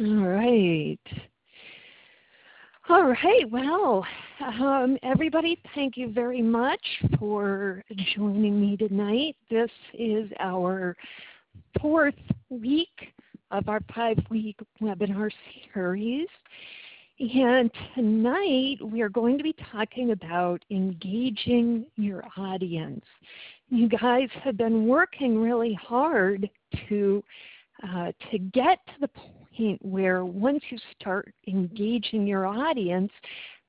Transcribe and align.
All 0.00 0.26
right. 0.26 0.98
All 2.88 3.04
right. 3.04 3.48
Well, 3.48 4.04
um, 4.40 4.98
everybody, 5.04 5.56
thank 5.72 5.96
you 5.96 6.10
very 6.10 6.42
much 6.42 6.84
for 7.16 7.84
joining 8.16 8.60
me 8.60 8.76
tonight. 8.76 9.36
This 9.48 9.70
is 9.96 10.28
our 10.40 10.96
fourth 11.80 12.16
week 12.50 13.12
of 13.52 13.68
our 13.68 13.78
five 13.94 14.18
week 14.30 14.56
webinar 14.82 15.30
series. 15.72 16.26
And 17.20 17.70
tonight 17.94 18.78
we 18.82 19.00
are 19.00 19.08
going 19.08 19.38
to 19.38 19.44
be 19.44 19.54
talking 19.70 20.10
about 20.10 20.60
engaging 20.72 21.86
your 21.94 22.24
audience. 22.36 23.04
You 23.68 23.88
guys 23.88 24.28
have 24.42 24.56
been 24.56 24.88
working 24.88 25.38
really 25.38 25.74
hard 25.74 26.50
to 26.88 27.22
uh, 27.88 28.10
to 28.30 28.38
get 28.38 28.84
to 28.86 28.92
the 29.00 29.08
point 29.08 29.43
where 29.80 30.24
once 30.24 30.62
you 30.70 30.78
start 30.98 31.32
engaging 31.46 32.26
your 32.26 32.46
audience, 32.46 33.12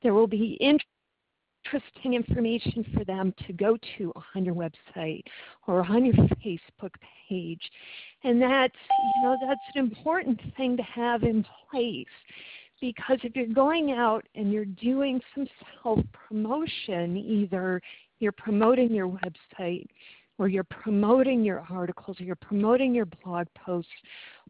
there 0.02 0.14
will 0.14 0.28
be 0.28 0.58
interesting 0.60 2.14
information 2.14 2.86
for 2.94 3.04
them 3.06 3.34
to 3.48 3.54
go 3.54 3.78
to 3.98 4.14
on 4.36 4.46
your 4.46 4.56
website 4.56 5.24
or 5.68 5.82
on 5.82 6.06
your 6.06 6.16
Facebook 6.46 6.94
page. 7.28 7.72
And 8.24 8.42
that's, 8.42 8.76
you 8.76 9.24
know, 9.24 9.38
that's 9.48 9.60
an 9.76 9.82
important 9.82 10.40
thing 10.58 10.78
to 10.78 10.84
have 10.84 11.24
in 11.24 11.46
place 11.70 12.06
because 12.82 13.18
if 13.24 13.36
you're 13.36 13.48
going 13.48 13.92
out 13.92 14.26
and 14.36 14.52
you're 14.52 14.66
doing 14.66 15.22
some 15.34 15.48
self 15.82 16.00
promotion, 16.12 17.18
either 17.18 17.82
you're 18.20 18.32
promoting 18.32 18.94
your 18.94 19.08
website 19.08 19.88
or 20.38 20.48
you're 20.48 20.64
promoting 20.66 21.44
your 21.44 21.66
articles, 21.70 22.20
or 22.20 22.24
you're 22.24 22.36
promoting 22.36 22.94
your 22.94 23.06
blog 23.24 23.48
posts, 23.58 23.92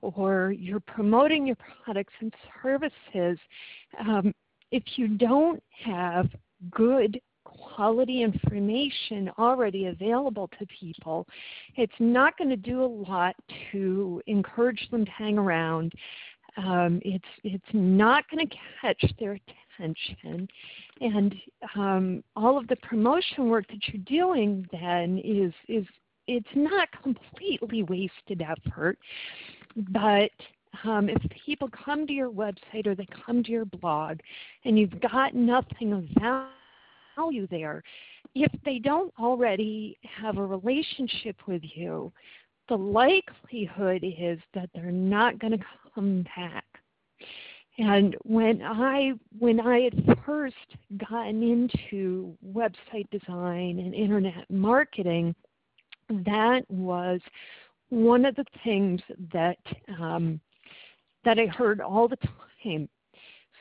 or 0.01 0.51
you're 0.57 0.79
promoting 0.79 1.45
your 1.45 1.57
products 1.83 2.13
and 2.21 2.33
services, 2.61 3.37
um, 3.99 4.33
if 4.71 4.83
you 4.95 5.07
don't 5.07 5.61
have 5.83 6.27
good 6.71 7.19
quality 7.43 8.21
information 8.23 9.29
already 9.37 9.85
available 9.85 10.49
to 10.59 10.65
people, 10.79 11.25
it's 11.75 11.93
not 11.99 12.37
going 12.37 12.49
to 12.49 12.55
do 12.55 12.83
a 12.83 12.85
lot 12.85 13.35
to 13.71 14.21
encourage 14.27 14.87
them 14.91 15.05
to 15.05 15.11
hang 15.11 15.37
around. 15.37 15.93
Um, 16.57 17.01
it's 17.03 17.25
it's 17.43 17.65
not 17.73 18.23
going 18.29 18.47
to 18.47 18.55
catch 18.81 19.13
their 19.19 19.37
attention, 19.77 20.47
and 21.01 21.35
um, 21.75 22.23
all 22.35 22.57
of 22.57 22.67
the 22.67 22.77
promotion 22.77 23.49
work 23.49 23.67
that 23.67 23.79
you're 23.87 24.03
doing 24.05 24.65
then 24.71 25.21
is 25.23 25.53
is 25.67 25.85
it's 26.27 26.47
not 26.55 26.87
completely 27.03 27.83
wasted 27.83 28.41
effort, 28.41 28.97
but 29.91 30.31
um, 30.83 31.09
if 31.09 31.21
people 31.45 31.69
come 31.69 32.05
to 32.07 32.13
your 32.13 32.31
website 32.31 32.87
or 32.87 32.95
they 32.95 33.07
come 33.25 33.43
to 33.43 33.51
your 33.51 33.65
blog 33.65 34.19
and 34.65 34.77
you've 34.77 34.99
got 35.01 35.33
nothing 35.33 35.93
of 35.93 36.03
value 37.17 37.47
there, 37.47 37.83
if 38.33 38.51
they 38.65 38.79
don't 38.79 39.13
already 39.19 39.97
have 40.03 40.37
a 40.37 40.45
relationship 40.45 41.37
with 41.47 41.61
you, 41.63 42.11
the 42.67 42.77
likelihood 42.77 44.03
is 44.03 44.39
that 44.53 44.69
they're 44.73 44.91
not 44.91 45.39
going 45.39 45.57
to 45.57 45.65
come 45.93 46.25
back. 46.35 46.65
And 47.77 48.15
when 48.23 48.61
I 48.61 49.13
when 49.37 49.59
I 49.59 49.81
had 49.81 50.17
first 50.25 50.55
gotten 51.09 51.43
into 51.43 52.37
website 52.45 53.09
design 53.11 53.79
and 53.79 53.93
internet 53.93 54.49
marketing, 54.49 55.35
that 56.09 56.63
was 56.69 57.19
one 57.89 58.25
of 58.25 58.35
the 58.35 58.45
things 58.63 59.01
that 59.33 59.57
um, 59.99 60.39
that 61.25 61.37
I 61.37 61.47
heard 61.47 61.81
all 61.81 62.07
the 62.07 62.17
time. 62.63 62.87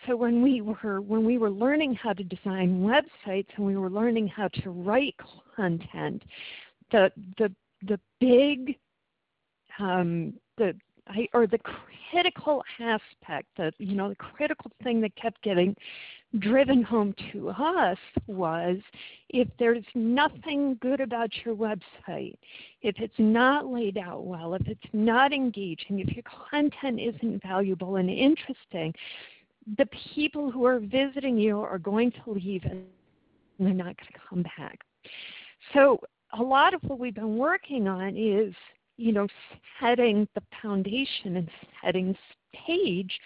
So 0.06 0.16
when 0.16 0.42
we 0.42 0.60
were 0.60 1.00
when 1.00 1.24
we 1.24 1.38
were 1.38 1.50
learning 1.50 1.94
how 1.94 2.12
to 2.12 2.22
design 2.22 2.82
websites 2.82 3.48
and 3.56 3.66
we 3.66 3.76
were 3.76 3.90
learning 3.90 4.28
how 4.28 4.48
to 4.62 4.70
write 4.70 5.16
content, 5.56 6.22
the 6.92 7.10
the 7.38 7.52
the 7.82 7.98
big 8.20 8.76
um, 9.78 10.34
the 10.56 10.74
I, 11.06 11.28
or 11.34 11.46
the 11.46 11.58
critical 12.10 12.62
aspect, 12.80 13.48
the 13.56 13.72
you 13.78 13.94
know 13.94 14.08
the 14.08 14.14
critical 14.14 14.70
thing 14.82 15.00
that 15.02 15.14
kept 15.16 15.42
getting 15.42 15.76
driven 16.38 16.82
home 16.82 17.14
to 17.32 17.50
us 17.50 17.98
was 18.26 18.78
if 19.28 19.48
there's 19.58 19.84
nothing 19.94 20.76
good 20.80 21.00
about 21.00 21.30
your 21.44 21.54
website, 21.54 22.36
if 22.82 22.96
it's 22.98 23.14
not 23.18 23.66
laid 23.66 23.98
out 23.98 24.24
well, 24.24 24.54
if 24.54 24.66
it's 24.66 24.80
not 24.92 25.32
engaging, 25.32 26.00
if 26.00 26.08
your 26.08 26.24
content 26.50 26.98
isn't 27.00 27.42
valuable 27.42 27.96
and 27.96 28.10
interesting, 28.10 28.92
the 29.78 29.86
people 30.14 30.50
who 30.50 30.64
are 30.64 30.80
visiting 30.80 31.38
you 31.38 31.60
are 31.60 31.78
going 31.78 32.10
to 32.10 32.30
leave 32.32 32.64
and 32.64 32.84
they're 33.58 33.72
not 33.72 33.96
going 33.96 34.12
to 34.12 34.20
come 34.28 34.44
back. 34.58 34.80
So 35.72 36.00
a 36.38 36.42
lot 36.42 36.74
of 36.74 36.82
what 36.82 36.98
we've 36.98 37.14
been 37.14 37.38
working 37.38 37.86
on 37.86 38.16
is 38.16 38.54
you 38.96 39.12
know, 39.12 39.26
setting 39.80 40.28
the 40.34 40.42
foundation 40.62 41.36
and 41.36 41.48
setting 41.82 42.16
stage 42.64 43.18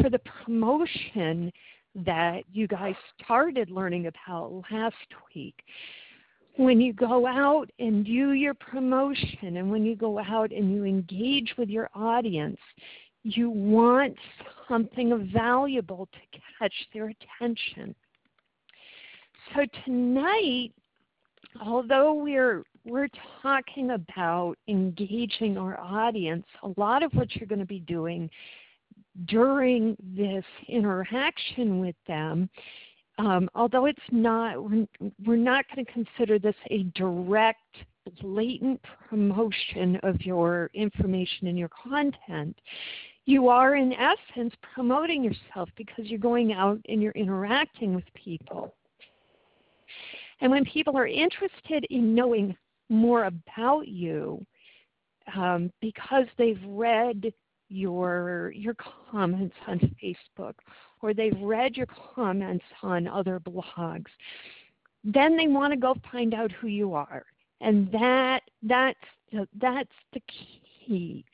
for 0.00 0.10
the 0.10 0.20
promotion 0.44 1.52
that 1.94 2.42
you 2.52 2.66
guys 2.66 2.94
started 3.22 3.70
learning 3.70 4.06
about 4.06 4.62
last 4.70 4.96
week. 5.34 5.54
When 6.56 6.80
you 6.80 6.92
go 6.92 7.26
out 7.26 7.70
and 7.78 8.04
do 8.04 8.32
your 8.32 8.54
promotion 8.54 9.56
and 9.56 9.70
when 9.70 9.84
you 9.84 9.96
go 9.96 10.18
out 10.18 10.52
and 10.52 10.72
you 10.72 10.84
engage 10.84 11.54
with 11.56 11.68
your 11.68 11.88
audience, 11.94 12.58
you 13.22 13.50
want 13.50 14.16
something 14.68 15.30
valuable 15.32 16.08
to 16.12 16.40
catch 16.58 16.74
their 16.92 17.10
attention. 17.40 17.94
So 19.54 19.66
tonight, 19.84 20.72
although 21.64 22.14
we're 22.14 22.64
we're 22.84 23.08
talking 23.42 23.90
about 23.90 24.56
engaging 24.68 25.56
our 25.56 25.78
audience, 25.78 26.46
a 26.62 26.80
lot 26.80 27.02
of 27.02 27.12
what 27.12 27.34
you're 27.36 27.46
going 27.46 27.60
to 27.60 27.64
be 27.64 27.80
doing 27.80 28.28
during 29.26 29.96
this 30.16 30.44
interaction 30.68 31.80
with 31.80 31.96
them, 32.06 32.48
um, 33.18 33.48
although 33.54 33.86
it's 33.86 34.00
not, 34.10 34.62
we're, 34.62 34.86
we're 35.24 35.36
not 35.36 35.64
going 35.72 35.84
to 35.84 35.92
consider 35.92 36.38
this 36.38 36.54
a 36.70 36.84
direct, 36.94 37.58
blatant 38.20 38.80
promotion 39.08 39.98
of 40.02 40.20
your 40.22 40.70
information 40.74 41.46
and 41.46 41.58
your 41.58 41.70
content. 41.70 42.58
You 43.26 43.48
are, 43.48 43.76
in 43.76 43.92
essence, 43.92 44.52
promoting 44.74 45.22
yourself 45.22 45.68
because 45.76 46.06
you're 46.06 46.18
going 46.18 46.52
out 46.52 46.80
and 46.88 47.00
you're 47.00 47.12
interacting 47.12 47.94
with 47.94 48.04
people. 48.14 48.74
And 50.40 50.50
when 50.50 50.64
people 50.64 50.96
are 50.96 51.06
interested 51.06 51.86
in 51.90 52.16
knowing 52.16 52.56
more 52.92 53.24
about 53.24 53.88
you 53.88 54.44
um, 55.34 55.72
because 55.80 56.26
they've 56.36 56.60
read 56.66 57.32
your 57.68 58.52
your 58.54 58.74
comments 59.10 59.56
on 59.66 59.78
Facebook 60.02 60.54
or 61.00 61.14
they've 61.14 61.38
read 61.40 61.76
your 61.76 61.86
comments 62.14 62.64
on 62.82 63.08
other 63.08 63.40
blogs, 63.40 64.10
then 65.02 65.36
they 65.36 65.48
want 65.48 65.72
to 65.72 65.78
go 65.78 65.96
find 66.10 66.34
out 66.34 66.52
who 66.52 66.68
you 66.68 66.94
are, 66.94 67.24
and 67.60 67.90
that 67.90 68.42
that's 68.62 68.98
the, 69.32 69.48
that's 69.58 69.90
the 70.12 70.20
key. 70.86 71.24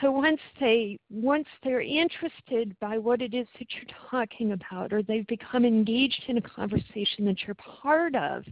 So 0.00 0.10
once 0.10 0.40
they 0.60 0.98
once 1.10 1.46
they're 1.62 1.82
interested 1.82 2.74
by 2.80 2.96
what 2.96 3.20
it 3.20 3.34
is 3.34 3.46
that 3.58 3.68
you're 3.74 3.96
talking 4.10 4.52
about, 4.52 4.92
or 4.92 5.02
they've 5.02 5.26
become 5.26 5.64
engaged 5.64 6.24
in 6.28 6.38
a 6.38 6.42
conversation 6.42 7.24
that 7.26 7.42
you're 7.46 7.56
part 7.56 8.14
of, 8.14 8.44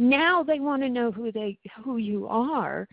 now 0.00 0.42
they 0.42 0.60
want 0.60 0.82
to 0.82 0.88
know 0.88 1.12
who 1.12 1.30
they 1.30 1.58
who 1.84 1.98
you 1.98 2.26
are 2.26 2.88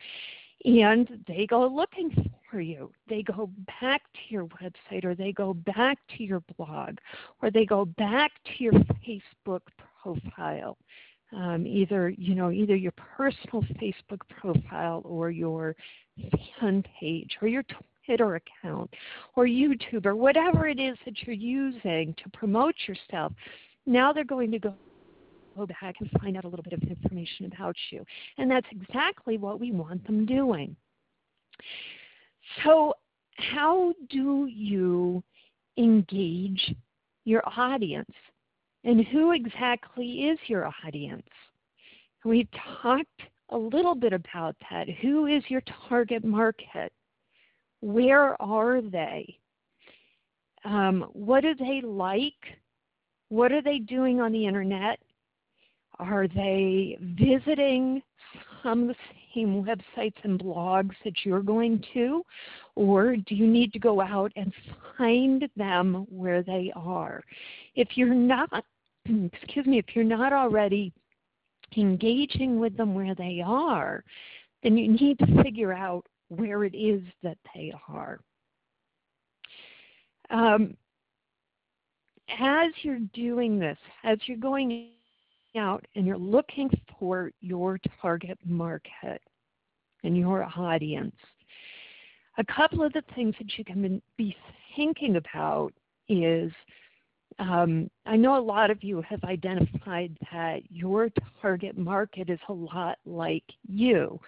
and 0.65 1.23
they 1.27 1.45
go 1.45 1.65
looking 1.67 2.31
for 2.51 2.59
you. 2.59 2.91
They 3.07 3.23
go 3.23 3.49
back 3.79 4.01
to 4.13 4.19
your 4.29 4.47
website 4.47 5.05
or 5.05 5.15
they 5.15 5.31
go 5.31 5.53
back 5.53 5.97
to 6.17 6.23
your 6.23 6.41
blog 6.57 6.97
or 7.41 7.49
they 7.49 7.65
go 7.65 7.85
back 7.85 8.31
to 8.45 8.63
your 8.63 8.73
Facebook 8.73 9.61
profile. 10.01 10.77
Um, 11.33 11.65
either 11.67 12.09
you 12.09 12.35
know 12.35 12.51
either 12.51 12.75
your 12.75 12.93
personal 12.93 13.61
Facebook 13.81 14.21
profile 14.29 15.01
or 15.05 15.29
your 15.29 15.75
fan 16.59 16.83
page 16.99 17.37
or 17.41 17.47
your 17.47 17.63
Twitter 18.05 18.35
account 18.35 18.89
or 19.35 19.45
YouTube 19.45 20.05
or 20.05 20.15
whatever 20.15 20.67
it 20.67 20.79
is 20.79 20.97
that 21.05 21.15
you're 21.23 21.35
using 21.35 22.15
to 22.23 22.29
promote 22.33 22.75
yourself. 22.87 23.33
Now 23.85 24.11
they're 24.13 24.23
going 24.23 24.51
to 24.51 24.59
go 24.59 24.73
go 25.57 25.65
back 25.65 25.95
and 25.99 26.09
find 26.21 26.37
out 26.37 26.45
a 26.45 26.47
little 26.47 26.63
bit 26.63 26.73
of 26.73 26.83
information 26.83 27.45
about 27.45 27.75
you. 27.91 28.05
And 28.37 28.49
that's 28.49 28.67
exactly 28.71 29.37
what 29.37 29.59
we 29.59 29.71
want 29.71 30.05
them 30.05 30.25
doing. 30.25 30.75
So, 32.63 32.93
how 33.35 33.93
do 34.09 34.47
you 34.47 35.23
engage 35.77 36.75
your 37.25 37.43
audience? 37.45 38.09
And 38.83 39.05
who 39.07 39.31
exactly 39.31 40.25
is 40.25 40.39
your 40.47 40.71
audience? 40.85 41.27
We've 42.23 42.47
talked 42.81 43.21
a 43.49 43.57
little 43.57 43.95
bit 43.95 44.13
about 44.13 44.55
that. 44.69 44.87
Who 45.01 45.27
is 45.27 45.43
your 45.47 45.61
target 45.89 46.23
market? 46.23 46.91
Where 47.81 48.41
are 48.41 48.81
they? 48.81 49.37
Um, 50.65 51.05
what 51.13 51.41
do 51.41 51.53
they 51.55 51.81
like? 51.83 52.33
What 53.29 53.51
are 53.51 53.61
they 53.61 53.79
doing 53.79 54.19
on 54.19 54.31
the 54.31 54.45
internet? 54.45 54.99
Are 55.99 56.27
they 56.27 56.97
visiting 57.01 58.01
some 58.63 58.83
of 58.83 58.87
the 58.89 58.95
same 59.33 59.63
websites 59.63 60.15
and 60.23 60.39
blogs 60.39 60.93
that 61.03 61.13
you're 61.23 61.41
going 61.41 61.83
to? 61.93 62.23
Or 62.75 63.15
do 63.15 63.35
you 63.35 63.47
need 63.47 63.73
to 63.73 63.79
go 63.79 64.01
out 64.01 64.31
and 64.35 64.53
find 64.97 65.49
them 65.55 66.05
where 66.09 66.43
they 66.43 66.71
are? 66.75 67.23
If 67.75 67.89
you're 67.95 68.13
not, 68.13 68.49
excuse 69.05 69.65
me, 69.65 69.79
if 69.79 69.95
you're 69.95 70.03
not 70.03 70.33
already 70.33 70.93
engaging 71.75 72.59
with 72.59 72.77
them 72.77 72.93
where 72.93 73.15
they 73.15 73.41
are, 73.45 74.03
then 74.63 74.77
you 74.77 74.91
need 74.91 75.19
to 75.19 75.43
figure 75.43 75.73
out 75.73 76.05
where 76.29 76.63
it 76.63 76.75
is 76.75 77.01
that 77.23 77.37
they 77.55 77.73
are. 77.87 78.19
Um, 80.29 80.75
as 82.39 82.71
you're 82.81 82.99
doing 83.13 83.59
this, 83.59 83.77
as 84.03 84.17
you're 84.25 84.37
going 84.37 84.89
out 85.57 85.85
and 85.95 86.05
you're 86.05 86.17
looking 86.17 86.69
for 86.99 87.31
your 87.41 87.79
target 88.01 88.37
market 88.45 89.21
and 90.03 90.17
your 90.17 90.47
audience, 90.55 91.15
a 92.37 92.43
couple 92.45 92.83
of 92.83 92.93
the 92.93 93.03
things 93.15 93.35
that 93.39 93.57
you 93.57 93.65
can 93.65 94.01
be 94.17 94.35
thinking 94.75 95.15
about 95.15 95.73
is 96.07 96.51
um, 97.39 97.89
I 98.05 98.15
know 98.15 98.37
a 98.37 98.41
lot 98.41 98.71
of 98.71 98.83
you 98.83 99.01
have 99.01 99.23
identified 99.23 100.17
that 100.31 100.61
your 100.69 101.09
target 101.41 101.77
market 101.77 102.29
is 102.29 102.39
a 102.49 102.53
lot 102.53 102.97
like 103.05 103.43
you. 103.67 104.19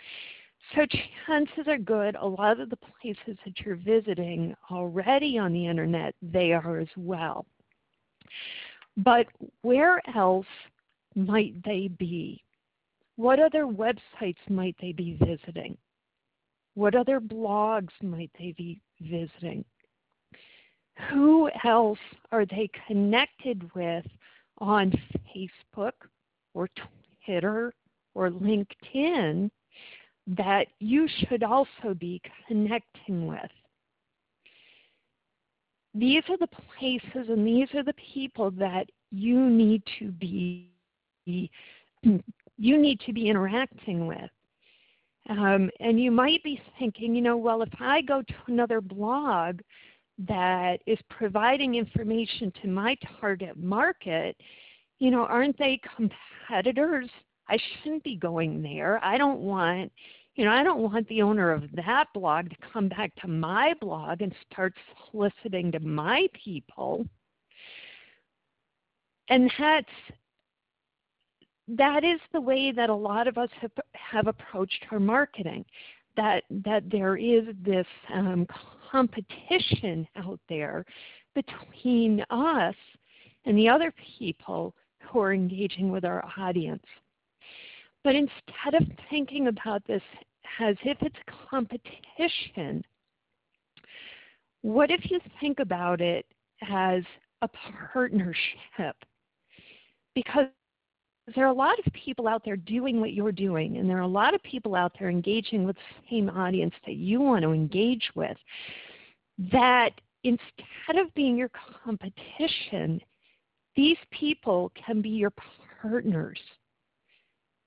So 0.75 0.85
chances 1.25 1.67
are 1.67 1.77
good 1.77 2.15
a 2.15 2.25
lot 2.25 2.59
of 2.59 2.69
the 2.69 2.77
places 2.77 3.37
that 3.45 3.59
you're 3.61 3.77
visiting 3.77 4.55
already 4.69 5.37
on 5.37 5.53
the 5.53 5.65
internet, 5.65 6.13
they 6.21 6.51
are 6.51 6.79
as 6.79 6.87
well. 6.95 7.45
But 8.97 9.27
where 9.61 10.01
else 10.15 10.45
might 11.25 11.55
they 11.63 11.87
be? 11.87 12.43
What 13.15 13.39
other 13.39 13.65
websites 13.65 14.49
might 14.49 14.75
they 14.81 14.91
be 14.91 15.17
visiting? 15.19 15.77
What 16.75 16.95
other 16.95 17.19
blogs 17.19 17.91
might 18.01 18.31
they 18.39 18.53
be 18.57 18.81
visiting? 19.01 19.65
who 21.07 21.49
else 21.63 21.99
are 22.31 22.45
they 22.45 22.69
connected 22.87 23.69
with 23.73 24.05
on 24.59 24.91
Facebook 25.35 25.93
or 26.53 26.69
Twitter 27.25 27.73
or 28.15 28.29
LinkedIn 28.29 29.49
that 30.27 30.67
you 30.79 31.07
should 31.07 31.43
also 31.43 31.93
be 31.97 32.21
connecting 32.47 33.27
with? 33.27 33.51
These 35.95 36.23
are 36.29 36.37
the 36.37 36.49
places 36.77 37.29
and 37.29 37.47
these 37.47 37.67
are 37.73 37.83
the 37.83 37.95
people 38.13 38.51
that 38.51 38.89
you 39.11 39.49
need 39.49 39.81
to 39.99 40.11
be 40.11 40.69
you 42.03 42.77
need 42.77 42.99
to 43.01 43.13
be 43.13 43.27
interacting 43.27 44.07
with. 44.07 44.29
Um, 45.29 45.69
and 45.79 46.01
you 46.01 46.11
might 46.11 46.43
be 46.43 46.61
thinking, 46.79 47.13
you 47.13 47.21
know, 47.21 47.37
well, 47.37 47.61
if 47.61 47.69
I 47.79 48.01
go 48.01 48.21
to 48.21 48.33
another 48.47 48.81
blog, 48.81 49.59
that 50.27 50.81
is 50.85 50.97
providing 51.09 51.75
information 51.75 52.51
to 52.61 52.67
my 52.67 52.97
target 53.21 53.57
market, 53.57 54.35
you 54.99 55.11
know, 55.11 55.25
aren't 55.25 55.57
they 55.57 55.79
competitors? 55.95 57.09
I 57.47 57.57
shouldn't 57.57 58.03
be 58.03 58.17
going 58.17 58.61
there. 58.61 58.99
I 59.03 59.17
don't 59.17 59.39
want, 59.39 59.91
you 60.35 60.45
know, 60.45 60.51
I 60.51 60.63
don't 60.63 60.81
want 60.81 61.07
the 61.07 61.21
owner 61.21 61.51
of 61.51 61.63
that 61.73 62.07
blog 62.13 62.49
to 62.49 62.55
come 62.73 62.89
back 62.89 63.13
to 63.21 63.27
my 63.27 63.73
blog 63.79 64.21
and 64.21 64.33
start 64.51 64.73
soliciting 65.09 65.71
to 65.71 65.79
my 65.79 66.27
people. 66.43 67.05
And 69.29 69.49
that's 69.57 69.87
that 71.77 72.03
is 72.03 72.19
the 72.33 72.41
way 72.41 72.71
that 72.71 72.89
a 72.89 72.95
lot 72.95 73.27
of 73.27 73.37
us 73.37 73.49
have, 73.61 73.71
have 73.93 74.27
approached 74.27 74.85
our 74.91 74.99
marketing. 74.99 75.65
That 76.17 76.43
that 76.49 76.89
there 76.89 77.15
is 77.15 77.45
this 77.63 77.85
um, 78.13 78.45
competition 78.91 80.07
out 80.17 80.39
there 80.49 80.83
between 81.35 82.25
us 82.29 82.75
and 83.45 83.57
the 83.57 83.69
other 83.69 83.93
people 84.17 84.73
who 85.01 85.19
are 85.19 85.33
engaging 85.33 85.91
with 85.91 86.03
our 86.03 86.27
audience. 86.37 86.83
But 88.03 88.15
instead 88.15 88.73
of 88.73 88.83
thinking 89.09 89.47
about 89.47 89.85
this 89.87 90.01
as 90.59 90.75
if 90.83 90.97
it's 91.01 91.15
competition, 91.49 92.83
what 94.61 94.91
if 94.91 95.09
you 95.09 95.19
think 95.39 95.59
about 95.59 96.01
it 96.01 96.25
as 96.69 97.03
a 97.41 97.47
partnership? 97.93 98.95
Because 100.15 100.47
there 101.35 101.45
are 101.45 101.51
a 101.51 101.53
lot 101.53 101.77
of 101.85 101.93
people 101.93 102.27
out 102.27 102.43
there 102.43 102.55
doing 102.55 102.99
what 102.99 103.13
you're 103.13 103.31
doing, 103.31 103.77
and 103.77 103.89
there 103.89 103.97
are 103.97 104.01
a 104.01 104.07
lot 104.07 104.33
of 104.33 104.41
people 104.43 104.75
out 104.75 104.93
there 104.99 105.09
engaging 105.09 105.63
with 105.63 105.75
the 105.75 106.09
same 106.09 106.29
audience 106.29 106.73
that 106.85 106.95
you 106.95 107.19
want 107.19 107.43
to 107.43 107.51
engage 107.51 108.09
with. 108.15 108.37
That 109.51 109.91
instead 110.23 110.97
of 110.97 111.13
being 111.13 111.37
your 111.37 111.51
competition, 111.83 113.01
these 113.75 113.97
people 114.11 114.71
can 114.85 115.01
be 115.01 115.09
your 115.09 115.31
partners. 115.81 116.39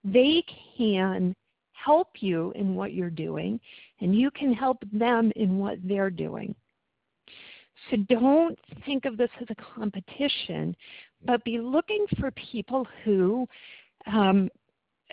They 0.05 0.45
can 0.77 1.35
help 1.73 2.09
you 2.21 2.53
in 2.55 2.75
what 2.75 2.93
you're 2.93 3.11
doing, 3.11 3.61
and 4.01 4.15
you 4.15 4.31
can 4.31 4.53
help 4.53 4.79
them 4.93 5.33
in 5.37 5.59
what 5.59 5.79
they're 5.83 6.11
doing. 6.11 6.55
So 7.91 7.97
don't 8.09 8.59
think 8.85 9.05
of 9.05 9.17
this 9.17 9.31
as 9.41 9.47
a 9.51 9.55
competition, 9.75 10.77
but 11.25 11.45
be 11.45 11.59
looking 11.59 12.07
for 12.19 12.31
people 12.33 12.87
who 13.05 13.47
um, 14.13 14.49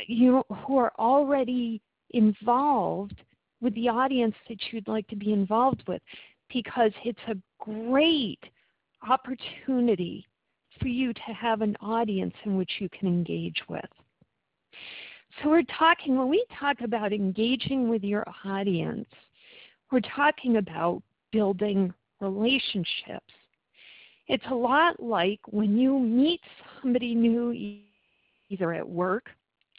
you 0.07 0.44
who 0.65 0.77
are 0.77 0.94
already 0.97 1.81
involved 2.11 3.21
with 3.61 3.73
the 3.75 3.89
audience 3.89 4.35
that 4.47 4.57
you'd 4.71 4.88
like 4.88 5.07
to 5.07 5.15
be 5.15 5.33
involved 5.33 5.83
with 5.88 6.01
because 6.51 6.91
it's 7.03 7.19
a 7.27 7.38
great 7.59 8.39
opportunity 9.07 10.25
for 10.79 10.88
you 10.88 11.13
to 11.13 11.21
have 11.38 11.61
an 11.61 11.75
audience 11.81 12.33
in 12.45 12.57
which 12.57 12.71
you 12.79 12.89
can 12.89 13.07
engage 13.07 13.62
with. 13.67 13.85
So 15.41 15.50
we're 15.50 15.63
talking, 15.77 16.17
when 16.17 16.29
we 16.29 16.44
talk 16.59 16.81
about 16.81 17.13
engaging 17.13 17.89
with 17.89 18.03
your 18.03 18.25
audience, 18.45 19.07
we're 19.91 20.01
talking 20.01 20.57
about 20.57 21.01
building 21.31 21.94
relationships. 22.19 23.33
It's 24.29 24.45
a 24.51 24.55
lot 24.55 25.01
like 25.01 25.39
when 25.48 25.75
you 25.75 25.98
meet 25.98 26.39
somebody 26.81 27.15
new 27.15 27.51
either 28.50 28.74
at 28.74 28.88
work 28.88 29.25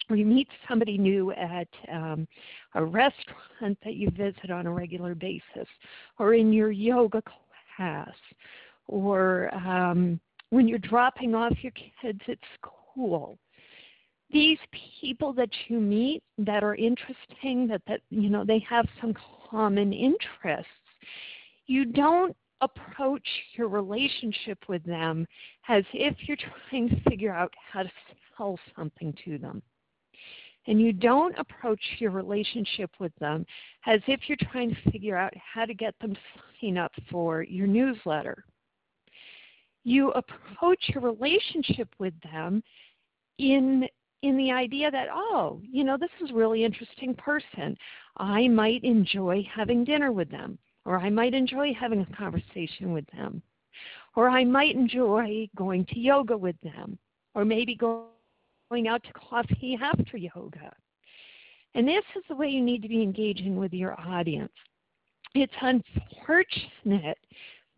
or 0.08 0.16
you 0.16 0.26
meet 0.26 0.48
somebody 0.68 0.98
new 0.98 1.30
at 1.32 1.68
um, 1.90 2.26
a 2.74 2.84
restaurant 2.84 3.78
that 3.84 3.94
you 3.94 4.10
visit 4.10 4.50
on 4.50 4.66
a 4.66 4.72
regular 4.72 5.14
basis 5.14 5.68
or 6.18 6.34
in 6.34 6.52
your 6.52 6.72
yoga 6.72 7.22
class 7.76 8.10
or 8.88 9.54
um, 9.54 10.18
when 10.50 10.66
you're 10.66 10.78
dropping 10.78 11.36
off 11.36 11.52
your 11.62 11.72
kids 12.02 12.20
at 12.28 12.38
school. 12.58 13.38
These 14.32 14.58
people 15.00 15.32
that 15.34 15.50
you 15.68 15.78
meet 15.78 16.24
that 16.38 16.64
are 16.64 16.74
interesting 16.74 17.68
that 17.68 17.82
that 17.86 18.00
you 18.10 18.28
know 18.28 18.44
they 18.44 18.64
have 18.68 18.86
some 19.00 19.14
common 19.48 19.92
interests 19.92 20.70
you 21.70 21.84
don't 21.84 22.36
approach 22.60 23.26
your 23.56 23.68
relationship 23.68 24.58
with 24.68 24.84
them 24.84 25.26
as 25.68 25.84
if 25.92 26.16
you're 26.22 26.36
trying 26.68 26.88
to 26.88 27.00
figure 27.08 27.32
out 27.32 27.52
how 27.72 27.82
to 27.82 27.90
sell 28.36 28.58
something 28.76 29.14
to 29.24 29.38
them. 29.38 29.62
And 30.66 30.80
you 30.80 30.92
don't 30.92 31.36
approach 31.38 31.80
your 31.98 32.10
relationship 32.10 32.90
with 33.00 33.12
them 33.18 33.46
as 33.86 34.00
if 34.06 34.20
you're 34.26 34.38
trying 34.52 34.70
to 34.70 34.90
figure 34.90 35.16
out 35.16 35.32
how 35.36 35.64
to 35.64 35.74
get 35.74 35.94
them 36.00 36.14
to 36.14 36.20
sign 36.60 36.76
up 36.76 36.92
for 37.10 37.42
your 37.42 37.66
newsletter. 37.66 38.44
You 39.84 40.10
approach 40.10 40.84
your 40.88 41.02
relationship 41.02 41.88
with 41.98 42.14
them 42.22 42.62
in 43.38 43.88
in 44.22 44.36
the 44.36 44.52
idea 44.52 44.90
that 44.90 45.08
oh, 45.10 45.62
you 45.62 45.82
know, 45.82 45.96
this 45.96 46.10
is 46.22 46.30
a 46.30 46.34
really 46.34 46.62
interesting 46.62 47.14
person. 47.14 47.74
I 48.18 48.48
might 48.48 48.84
enjoy 48.84 49.48
having 49.54 49.82
dinner 49.82 50.12
with 50.12 50.30
them 50.30 50.58
or 50.84 50.98
I 50.98 51.10
might 51.10 51.34
enjoy 51.34 51.74
having 51.74 52.00
a 52.00 52.16
conversation 52.16 52.92
with 52.92 53.06
them, 53.12 53.42
or 54.16 54.28
I 54.28 54.44
might 54.44 54.74
enjoy 54.74 55.48
going 55.56 55.84
to 55.86 55.98
yoga 55.98 56.36
with 56.36 56.56
them, 56.62 56.98
or 57.34 57.44
maybe 57.44 57.74
going 57.76 58.88
out 58.88 59.02
to 59.04 59.12
coffee 59.12 59.78
after 59.80 60.16
yoga. 60.16 60.72
And 61.74 61.86
this 61.86 62.04
is 62.16 62.24
the 62.28 62.34
way 62.34 62.48
you 62.48 62.62
need 62.62 62.82
to 62.82 62.88
be 62.88 63.02
engaging 63.02 63.56
with 63.56 63.72
your 63.72 63.98
audience. 64.00 64.52
It's 65.34 65.52
unfortunate 65.60 67.18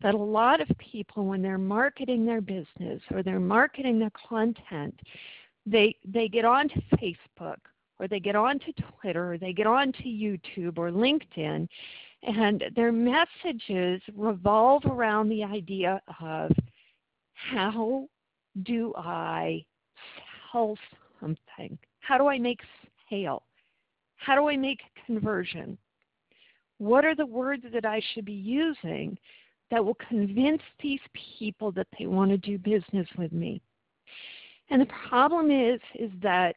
that 0.01 0.15
a 0.15 0.17
lot 0.17 0.59
of 0.59 0.67
people, 0.79 1.25
when 1.25 1.41
they're 1.41 1.57
marketing 1.57 2.25
their 2.25 2.41
business 2.41 3.01
or 3.11 3.21
they're 3.21 3.39
marketing 3.39 3.99
their 3.99 4.11
content, 4.27 4.99
they, 5.65 5.95
they 6.05 6.27
get 6.27 6.45
onto 6.45 6.81
Facebook 6.95 7.57
or 7.99 8.07
they 8.07 8.19
get 8.19 8.35
onto 8.35 8.73
Twitter 8.99 9.33
or 9.33 9.37
they 9.37 9.53
get 9.53 9.67
onto 9.67 10.03
YouTube 10.03 10.77
or 10.77 10.89
LinkedIn 10.89 11.67
And 12.25 12.63
their 12.75 12.91
messages 12.91 14.01
revolve 14.15 14.85
around 14.85 15.27
the 15.27 15.43
idea 15.43 16.01
of 16.21 16.51
how 17.33 18.07
do 18.63 18.93
I 18.95 19.65
sell 20.51 20.77
something? 21.19 21.77
How 21.99 22.17
do 22.17 22.27
I 22.27 22.39
make 22.39 22.61
sale? 23.09 23.43
How 24.15 24.35
do 24.35 24.47
I 24.47 24.55
make 24.55 24.79
conversion? 25.05 25.77
What 26.77 27.03
are 27.03 27.15
the 27.15 27.25
words 27.25 27.65
that 27.73 27.85
I 27.85 28.01
should 28.13 28.25
be 28.25 28.31
using 28.31 29.17
that 29.69 29.83
will 29.83 29.97
convince 30.07 30.61
these 30.81 30.99
people 31.37 31.71
that 31.73 31.87
they 31.97 32.05
want 32.05 32.31
to 32.31 32.37
do 32.37 32.57
business 32.57 33.07
with 33.17 33.33
me? 33.33 33.61
And 34.69 34.81
the 34.81 34.93
problem 35.09 35.51
is 35.51 35.81
is 35.95 36.11
that 36.21 36.55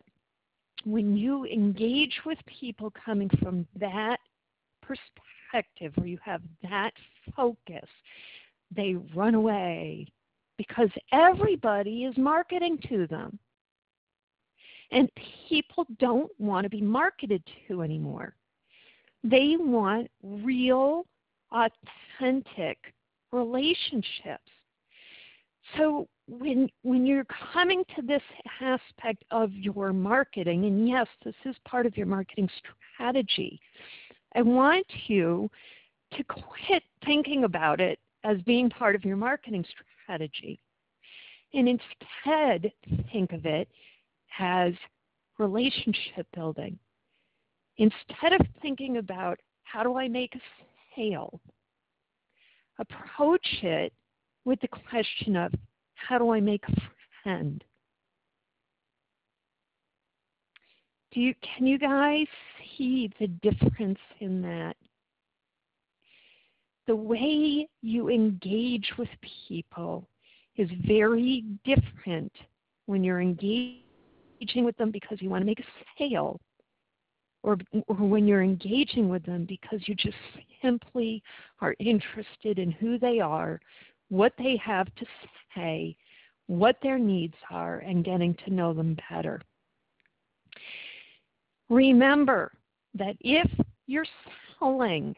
when 0.85 1.17
you 1.17 1.45
engage 1.47 2.21
with 2.25 2.39
people 2.47 2.93
coming 3.05 3.29
from 3.43 3.67
that 3.81 4.19
perspective 4.81 5.36
where 5.95 6.07
you 6.07 6.19
have 6.23 6.43
that 6.63 6.93
focus, 7.35 7.89
they 8.75 8.95
run 9.15 9.35
away 9.35 10.07
because 10.59 10.91
everybody 11.13 12.05
is 12.05 12.17
marketing 12.17 12.79
to 12.89 13.07
them. 13.07 13.39
And 14.93 15.11
people 15.49 15.87
don't 15.99 16.31
want 16.39 16.65
to 16.65 16.71
be 16.71 16.81
marketed 16.81 17.43
to 17.69 17.83
anymore. 17.83 18.35
They 19.25 19.57
want 19.59 20.09
real, 20.23 21.07
authentic 21.51 22.79
relationships. 23.33 24.51
So 25.77 26.07
when 26.29 26.69
when 26.83 27.07
you're 27.07 27.27
coming 27.53 27.85
to 27.97 28.03
this 28.03 28.23
aspect 28.61 29.25
of 29.33 29.53
your 29.53 29.93
marketing, 29.93 30.65
and 30.65 30.89
yes, 30.89 31.09
this 31.25 31.35
is 31.45 31.57
part 31.69 31.87
of 31.87 31.97
your 31.97 32.07
marketing 32.07 32.49
strategy, 32.95 33.61
I 34.37 34.43
want 34.43 34.87
you 35.07 35.51
to 36.13 36.25
quit 36.25 36.83
thinking 37.07 37.45
about 37.45 37.81
it 37.81 37.99
as 38.23 38.37
being 38.43 38.69
part 38.69 38.95
of 38.95 39.05
your 39.05 39.17
marketing 39.17 39.65
strategy. 40.05 40.61
And 41.55 41.67
instead, 41.69 42.71
think 43.11 43.33
of 43.33 43.47
it 43.47 43.67
as 44.39 44.75
relationship 45.39 46.27
building. 46.35 46.79
Instead 47.79 48.35
of 48.39 48.47
thinking 48.61 48.99
about 48.99 49.41
how 49.63 49.83
do 49.83 49.97
I 49.97 50.07
make 50.07 50.35
a 50.35 50.41
sale, 50.95 51.41
approach 52.79 53.47
it 53.63 53.93
with 54.45 54.61
the 54.61 54.69
question 54.69 55.37
of 55.37 55.53
how 55.95 56.19
do 56.19 56.31
I 56.31 56.41
make 56.41 56.65
a 56.69 56.77
friend? 57.23 57.65
Do 61.17 61.23
you, 61.23 61.35
can 61.41 61.67
you 61.67 61.79
guys 61.79 62.27
see 62.77 63.11
the 63.19 63.29
difference 63.29 63.99
in 64.21 64.43
that? 64.43 64.77
The 66.87 66.95
way 66.95 67.67
you 67.81 68.11
engage 68.11 68.93
with 68.99 69.09
people 69.49 70.07
is 70.57 70.69
very 70.87 71.43
different 71.65 72.31
when 72.85 73.03
you're 73.03 73.23
engaging 73.23 73.83
with 74.63 74.77
them 74.77 74.91
because 74.91 75.23
you 75.23 75.31
want 75.31 75.41
to 75.41 75.47
make 75.47 75.61
a 75.61 75.65
sale 75.99 76.39
or, 77.43 77.57
or 77.89 77.97
when 77.97 78.29
you're 78.29 78.43
engaging 78.43 79.09
with 79.09 79.25
them 79.25 79.47
because 79.49 79.89
you 79.89 79.95
just 79.95 80.19
simply 80.61 81.23
are 81.63 81.75
interested 81.81 82.59
in 82.59 82.71
who 82.73 82.99
they 82.99 83.21
are, 83.21 83.59
what 84.11 84.35
they 84.37 84.61
have 84.63 84.95
to 84.97 85.07
say, 85.55 85.97
what 86.47 86.77
their 86.83 86.99
needs 86.99 87.37
are, 87.51 87.79
and 87.79 88.05
getting 88.05 88.35
to 88.45 88.53
know 88.53 88.75
them 88.75 88.99
better. 89.09 89.41
Remember 91.69 92.53
that 92.95 93.17
if 93.21 93.51
you're 93.87 94.07
selling, 94.59 95.15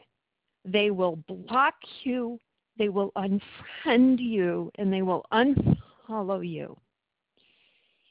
they 0.65 0.91
will 0.91 1.17
block 1.27 1.75
you, 2.03 2.39
they 2.77 2.89
will 2.89 3.11
unfriend 3.15 4.19
you, 4.19 4.71
and 4.75 4.91
they 4.91 5.01
will 5.01 5.25
unfollow 5.31 6.47
you. 6.47 6.77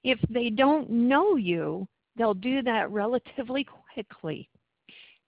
If 0.04 0.18
they 0.30 0.50
don't 0.50 0.90
know 0.90 1.37
you, 1.37 1.87
they'll 2.16 2.35
do 2.35 2.62
that 2.62 2.90
relatively 2.90 3.66
quickly. 3.95 4.49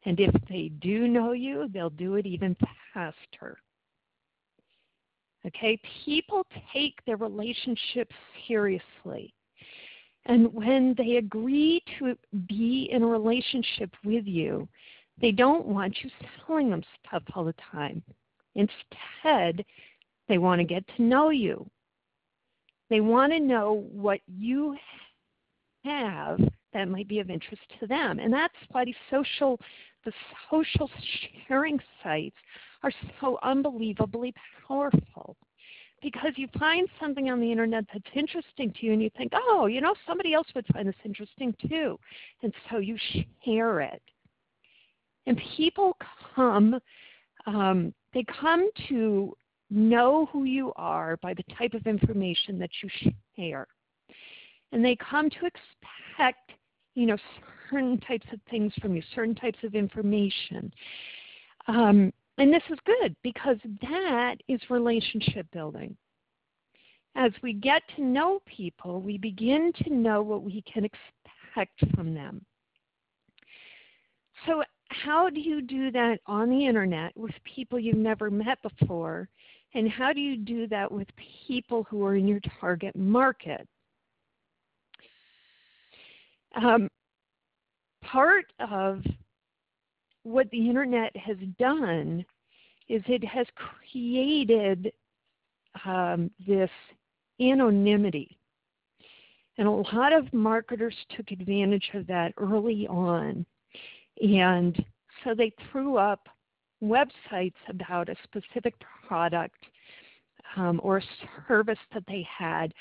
And 0.04 0.18
if 0.18 0.34
they 0.48 0.70
do 0.80 1.08
know 1.08 1.32
you, 1.32 1.68
they'll 1.72 1.90
do 1.90 2.14
it 2.14 2.26
even 2.26 2.56
faster. 2.94 3.58
Okay, 5.46 5.80
people 6.04 6.46
take 6.72 7.02
their 7.06 7.16
relationships 7.16 8.14
seriously. 8.46 9.32
And 10.26 10.52
when 10.52 10.94
they 10.96 11.16
agree 11.16 11.82
to 11.98 12.16
be 12.46 12.88
in 12.92 13.02
a 13.02 13.06
relationship 13.06 13.90
with 14.04 14.26
you, 14.26 14.68
they 15.20 15.32
don't 15.32 15.66
want 15.66 15.96
you 16.02 16.10
selling 16.46 16.70
them 16.70 16.82
stuff 17.04 17.22
all 17.34 17.44
the 17.44 17.54
time. 17.72 18.02
Instead, 18.54 19.64
they 20.28 20.38
want 20.38 20.60
to 20.60 20.64
get 20.64 20.84
to 20.96 21.02
know 21.02 21.30
you. 21.30 21.68
They 22.88 23.00
want 23.00 23.32
to 23.32 23.40
know 23.40 23.86
what 23.92 24.20
you 24.26 24.76
have 25.84 26.40
that 26.72 26.88
might 26.88 27.08
be 27.08 27.20
of 27.20 27.30
interest 27.30 27.62
to 27.78 27.86
them. 27.86 28.18
And 28.18 28.32
that's 28.32 28.54
why 28.70 28.84
the 28.84 28.94
social 29.10 29.58
the 30.04 30.12
social 30.50 30.90
sharing 31.46 31.78
sites 32.02 32.36
are 32.82 32.92
so 33.20 33.38
unbelievably 33.42 34.32
powerful. 34.66 35.36
Because 36.02 36.32
you 36.36 36.48
find 36.58 36.88
something 36.98 37.30
on 37.30 37.40
the 37.40 37.50
internet 37.50 37.84
that's 37.92 38.04
interesting 38.14 38.72
to 38.72 38.86
you 38.86 38.92
and 38.92 39.02
you 39.02 39.10
think, 39.16 39.32
oh, 39.34 39.66
you 39.66 39.80
know, 39.80 39.94
somebody 40.06 40.32
else 40.32 40.46
would 40.54 40.66
find 40.72 40.88
this 40.88 40.94
interesting 41.04 41.54
too. 41.68 41.98
And 42.42 42.52
so 42.70 42.78
you 42.78 42.96
share 43.44 43.80
it. 43.80 44.02
And 45.26 45.40
people 45.56 45.96
come, 46.34 46.78
um, 47.46 47.92
they 48.14 48.24
come 48.40 48.70
to 48.88 49.36
know 49.70 50.28
who 50.32 50.44
you 50.44 50.72
are 50.76 51.16
by 51.18 51.34
the 51.34 51.44
type 51.56 51.74
of 51.74 51.86
information 51.86 52.58
that 52.58 52.70
you 52.82 53.12
share. 53.36 53.66
And 54.72 54.84
they 54.84 54.96
come 54.96 55.28
to 55.30 55.46
expect, 55.46 56.52
you 56.94 57.06
know, 57.06 57.16
certain 57.70 57.98
types 58.00 58.26
of 58.32 58.40
things 58.50 58.72
from 58.80 58.96
you, 58.96 59.02
certain 59.14 59.34
types 59.34 59.58
of 59.62 59.74
information. 59.74 60.72
Um, 61.68 62.12
and 62.40 62.50
this 62.50 62.62
is 62.70 62.78
good 62.86 63.14
because 63.22 63.58
that 63.82 64.36
is 64.48 64.58
relationship 64.70 65.46
building. 65.52 65.94
As 67.14 67.32
we 67.42 67.52
get 67.52 67.82
to 67.96 68.02
know 68.02 68.40
people, 68.46 69.02
we 69.02 69.18
begin 69.18 69.74
to 69.84 69.92
know 69.92 70.22
what 70.22 70.42
we 70.42 70.62
can 70.62 70.86
expect 70.86 71.84
from 71.94 72.14
them. 72.14 72.42
So, 74.46 74.62
how 74.88 75.28
do 75.28 75.38
you 75.38 75.60
do 75.60 75.90
that 75.90 76.20
on 76.24 76.48
the 76.48 76.66
internet 76.66 77.14
with 77.14 77.34
people 77.44 77.78
you've 77.78 77.96
never 77.96 78.30
met 78.30 78.58
before? 78.62 79.28
And 79.74 79.90
how 79.90 80.14
do 80.14 80.20
you 80.20 80.38
do 80.38 80.66
that 80.68 80.90
with 80.90 81.08
people 81.46 81.84
who 81.90 82.02
are 82.06 82.16
in 82.16 82.26
your 82.26 82.40
target 82.58 82.96
market? 82.96 83.68
Um, 86.56 86.88
part 88.02 88.46
of 88.58 89.02
what 90.22 90.50
the 90.50 90.68
internet 90.68 91.16
has 91.16 91.36
done 91.58 92.24
is 92.88 93.02
it 93.06 93.24
has 93.24 93.46
created 93.54 94.92
um, 95.84 96.30
this 96.46 96.70
anonymity. 97.40 98.36
And 99.58 99.68
a 99.68 99.70
lot 99.70 100.12
of 100.12 100.32
marketers 100.32 100.94
took 101.16 101.30
advantage 101.30 101.90
of 101.94 102.06
that 102.06 102.32
early 102.36 102.86
on. 102.88 103.44
And 104.22 104.84
so 105.22 105.34
they 105.34 105.52
threw 105.70 105.96
up 105.96 106.28
websites 106.82 107.54
about 107.68 108.08
a 108.08 108.16
specific 108.24 108.74
product 109.06 109.66
um, 110.56 110.80
or 110.82 111.02
service 111.46 111.78
that 111.92 112.04
they 112.08 112.26
had, 112.38 112.72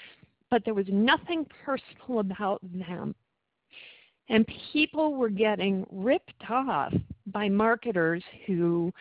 but 0.49 0.63
there 0.65 0.73
was 0.73 0.87
nothing 0.89 1.45
personal 1.63 2.19
about 2.19 2.61
them. 2.63 3.13
And 4.29 4.45
people 4.71 5.15
were 5.15 5.29
getting 5.29 5.85
ripped 5.91 6.43
off 6.49 6.93
by 7.27 7.49
marketers 7.49 8.23
who, 8.45 8.93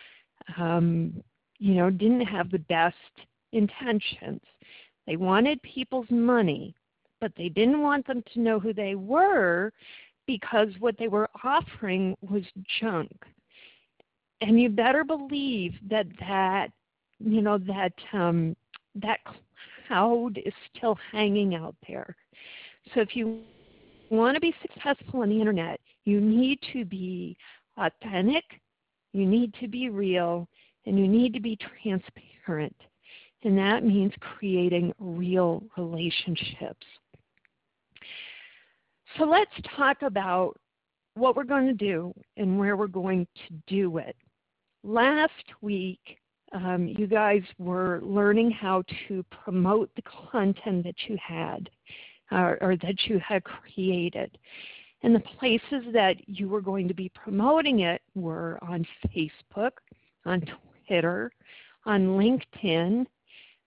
um, 0.57 1.23
you 1.59 1.75
know, 1.75 1.89
didn't 1.89 2.21
have 2.21 2.49
the 2.49 2.59
best 2.59 2.95
intentions. 3.51 4.41
They 5.05 5.17
wanted 5.17 5.61
people's 5.61 6.09
money, 6.09 6.75
but 7.21 7.31
they 7.37 7.49
didn't 7.49 7.81
want 7.81 8.07
them 8.07 8.23
to 8.33 8.39
know 8.39 8.59
who 8.59 8.73
they 8.73 8.95
were 8.95 9.71
because 10.25 10.69
what 10.79 10.97
they 10.97 11.07
were 11.07 11.29
offering 11.43 12.15
was 12.27 12.43
junk. 12.79 13.11
And 14.41 14.59
you 14.59 14.69
better 14.69 15.03
believe 15.03 15.73
that 15.89 16.07
that 16.19 16.71
you 17.19 17.41
know 17.41 17.57
that 17.57 17.93
um, 18.13 18.55
that 18.95 19.19
cloud 19.87 20.39
is 20.45 20.53
still 20.73 20.97
hanging 21.11 21.55
out 21.55 21.75
there. 21.87 22.15
So 22.93 23.01
if 23.01 23.15
you 23.15 23.41
want 24.09 24.35
to 24.35 24.41
be 24.41 24.53
successful 24.61 25.21
on 25.21 25.29
the 25.29 25.39
internet, 25.39 25.79
you 26.05 26.19
need 26.19 26.59
to 26.73 26.85
be 26.85 27.37
authentic, 27.77 28.43
you 29.13 29.25
need 29.25 29.53
to 29.61 29.67
be 29.67 29.89
real, 29.89 30.47
and 30.85 30.97
you 30.97 31.07
need 31.07 31.33
to 31.33 31.39
be 31.39 31.57
transparent. 31.81 32.75
And 33.43 33.57
that 33.57 33.85
means 33.85 34.11
creating 34.19 34.93
real 34.99 35.63
relationships. 35.77 36.85
So 39.17 39.23
let's 39.23 39.51
talk 39.75 40.01
about 40.01 40.57
what 41.15 41.35
we're 41.35 41.43
going 41.43 41.67
to 41.67 41.73
do 41.73 42.13
and 42.37 42.59
where 42.59 42.75
we're 42.75 42.87
going 42.87 43.27
to 43.47 43.53
do 43.67 43.97
it. 43.97 44.15
last 44.83 45.33
week 45.61 45.99
um, 46.53 46.87
you 46.87 47.05
guys 47.07 47.41
were 47.57 47.99
learning 48.01 48.49
how 48.49 48.83
to 49.07 49.23
promote 49.43 49.89
the 49.95 50.01
content 50.31 50.83
that 50.83 50.95
you 51.07 51.17
had 51.21 51.69
uh, 52.31 52.55
or 52.61 52.75
that 52.77 53.05
you 53.05 53.19
had 53.19 53.43
created. 53.43 54.37
And 55.01 55.15
the 55.15 55.21
places 55.21 55.85
that 55.93 56.17
you 56.27 56.49
were 56.49 56.61
going 56.61 56.87
to 56.87 56.93
be 56.93 57.09
promoting 57.09 57.81
it 57.81 58.01
were 58.15 58.59
on 58.61 58.85
Facebook, 59.15 59.71
on 60.25 60.43
Twitter, 60.87 61.31
on 61.85 62.07
LinkedIn. 62.07 63.05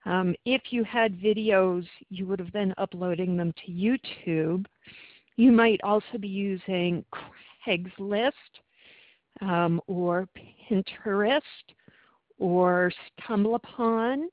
Um, 0.04 0.34
if 0.44 0.62
you 0.70 0.84
had 0.84 1.18
videos, 1.18 1.86
you 2.10 2.26
would 2.26 2.38
have 2.38 2.52
been 2.52 2.74
uploading 2.76 3.36
them 3.36 3.54
to 3.64 3.72
YouTube. 3.72 4.66
You 5.36 5.52
might 5.52 5.80
also 5.82 6.18
be 6.18 6.28
using 6.28 7.04
Craigslist 7.66 8.32
um, 9.40 9.80
or 9.86 10.28
Pinterest 10.70 11.40
or 12.38 12.92
StumbleUpon. 13.20 14.26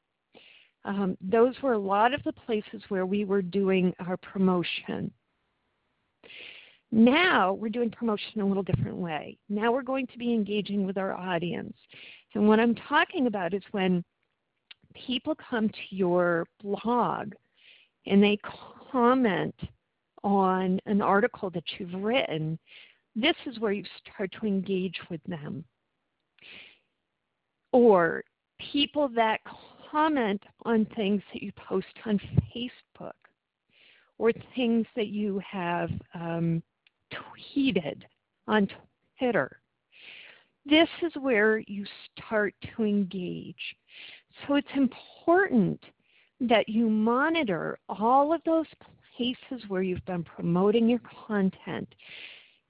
Um, 0.86 1.18
those 1.22 1.56
were 1.62 1.74
a 1.74 1.80
lot 1.80 2.14
of 2.14 2.24
the 2.24 2.32
places 2.32 2.82
where 2.90 3.06
we 3.06 3.26
were 3.26 3.42
doing 3.42 3.94
our 4.00 4.18
promotion. 4.18 5.12
Now 6.92 7.54
we're 7.54 7.70
doing 7.70 7.92
promotion 7.92 8.32
in 8.36 8.42
a 8.42 8.48
little 8.48 8.64
different 8.64 8.98
way. 8.98 9.38
Now 9.50 9.72
we're 9.72 9.84
going 9.84 10.08
to 10.08 10.18
be 10.18 10.34
engaging 10.34 10.86
with 10.86 10.98
our 10.98 11.14
audience. 11.14 11.76
And 12.34 12.48
what 12.48 12.60
I'm 12.60 12.76
talking 12.76 13.28
about 13.28 13.54
is 13.54 13.62
when 13.72 14.04
people 14.96 15.36
come 15.36 15.70
to 15.70 15.96
your 15.96 16.48
blog 16.64 17.34
and 18.08 18.24
they 18.24 18.40
comment 18.92 19.56
on 20.24 20.80
an 20.86 21.02
article 21.02 21.50
that 21.52 21.64
you've 21.78 21.94
written, 21.94 22.58
this 23.16 23.36
is 23.46 23.60
where 23.60 23.72
you 23.72 23.84
start 24.14 24.32
to 24.40 24.48
engage 24.48 25.00
with 25.10 25.22
them. 25.28 25.64
Or 27.72 28.24
people 28.72 29.10
that 29.10 29.42
comment 29.92 30.42
on 30.66 30.86
things 30.96 31.22
that 31.34 31.42
you 31.44 31.52
post 31.68 31.88
on 32.06 32.20
Facebook 32.56 33.12
or 34.18 34.32
things 34.56 34.86
that 34.96 35.08
you 35.08 35.42
have 35.50 35.90
um, 36.14 36.62
tweeted 37.12 38.02
on 38.48 38.68
Twitter. 39.18 39.60
This 40.66 40.90
is 41.02 41.14
where 41.20 41.60
you 41.60 41.86
start 42.16 42.54
to 42.76 42.84
engage. 42.84 43.56
So 44.48 44.56
it's 44.56 44.68
important 44.76 45.82
that 46.42 46.70
you 46.70 46.90
monitor 46.90 47.80
all 47.88 48.34
of 48.34 48.42
those 48.46 48.68
places 49.16 49.68
where 49.68 49.82
you've 49.82 50.06
been 50.06 50.24
promoting 50.24 50.90
your 50.90 51.02
content. 51.28 51.88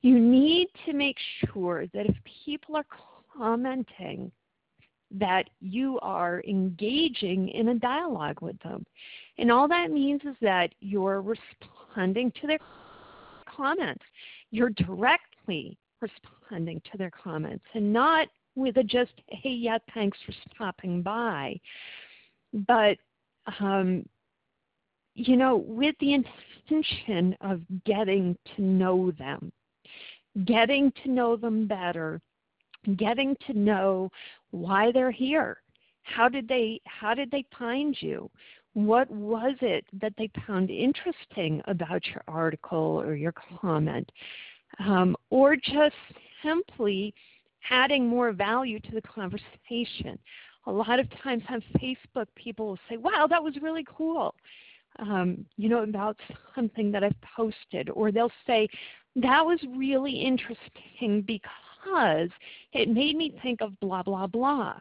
You 0.02 0.20
need 0.20 0.68
to 0.86 0.94
make 0.94 1.18
sure 1.46 1.86
that 1.94 2.06
if 2.06 2.16
people 2.46 2.78
are 2.78 2.86
commenting, 3.36 4.32
that 5.12 5.50
you 5.60 6.00
are 6.02 6.44
engaging 6.48 7.50
in 7.50 7.70
a 7.70 7.76
dialogue 7.76 8.42
with 8.42 8.60
them. 8.60 8.86
And 9.38 9.52
all 9.52 9.68
that 9.68 9.92
means 9.92 10.22
is 10.24 10.36
that 10.42 10.74
you're 10.80 11.22
responding 11.22 12.32
to 12.42 12.48
their 12.48 12.60
comments. 13.46 14.04
You're 14.52 14.70
directly 14.72 15.78
responding 16.02 16.82
to 16.92 16.98
their 16.98 17.12
comments 17.12 17.66
and 17.74 17.92
not 17.92 18.28
with 18.56 18.78
a 18.78 18.84
just, 18.84 19.14
hey, 19.28 19.50
yeah, 19.50 19.78
thanks 19.94 20.18
for 20.26 20.34
stopping 20.54 21.02
by. 21.02 21.60
But, 22.68 22.98
um, 23.60 24.06
you 25.16 25.38
know, 25.38 25.58
with 25.58 25.96
the 26.00 26.14
intention 26.14 27.36
of 27.42 27.62
getting 27.86 28.38
to 28.56 28.62
know 28.62 29.12
them, 29.12 29.52
getting 30.46 30.92
to 31.04 31.12
know 31.12 31.36
them 31.36 31.68
better, 31.68 32.22
getting 32.96 33.36
to 33.48 33.54
know 33.54 34.10
why 34.52 34.92
they're 34.92 35.12
here. 35.12 35.58
How 36.04 36.28
did 36.30 36.48
they 36.48 36.82
how 36.86 37.14
did 37.14 37.30
they 37.32 37.46
find 37.58 37.96
you? 38.00 38.30
What 38.74 39.10
was 39.12 39.56
it 39.62 39.86
that 40.00 40.14
they 40.18 40.30
found 40.48 40.70
interesting 40.70 41.62
about 41.68 42.06
your 42.08 42.24
article 42.28 43.02
or 43.04 43.16
your 43.16 43.34
comment? 43.62 44.12
Um, 44.80 45.16
or 45.30 45.56
just 45.56 45.96
simply 46.44 47.14
adding 47.70 48.08
more 48.08 48.32
value 48.32 48.80
to 48.80 48.92
the 48.92 49.02
conversation. 49.02 50.18
A 50.68 50.72
lot 50.72 51.00
of 51.00 51.08
times 51.22 51.44
on 51.50 51.64
Facebook, 51.82 52.28
people 52.36 52.68
will 52.68 52.80
say, 52.90 52.98
Wow, 52.98 53.28
that 53.30 53.44
was 53.44 53.56
really 53.62 53.86
cool. 53.88 54.36
Um, 55.00 55.46
you 55.58 55.70
know, 55.70 55.84
about 55.84 56.18
something 56.56 56.92
that 56.92 57.04
I've 57.04 57.22
posted. 57.36 57.90
Or 57.90 58.12
they'll 58.12 58.32
say, 58.46 58.68
That 59.16 59.46
was 59.46 59.60
really 59.76 60.14
interesting 60.14 61.24
because 61.26 61.52
it 62.74 62.90
made 62.90 63.16
me 63.16 63.38
think 63.42 63.62
of 63.62 63.80
blah, 63.80 64.04
blah, 64.04 64.28
blah. 64.28 64.80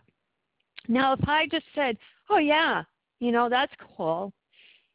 Now, 0.88 1.12
if 1.12 1.28
I 1.28 1.46
just 1.46 1.66
said, 1.74 1.96
Oh, 2.30 2.38
yeah, 2.38 2.82
you 3.20 3.32
know, 3.32 3.48
that's 3.48 3.72
cool, 3.96 4.32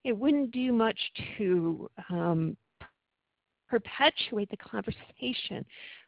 it 0.03 0.17
wouldn't 0.17 0.51
do 0.51 0.71
much 0.71 0.99
to 1.37 1.89
um, 2.09 2.57
perpetuate 3.69 4.49
the 4.51 4.57
conversation. 4.57 5.65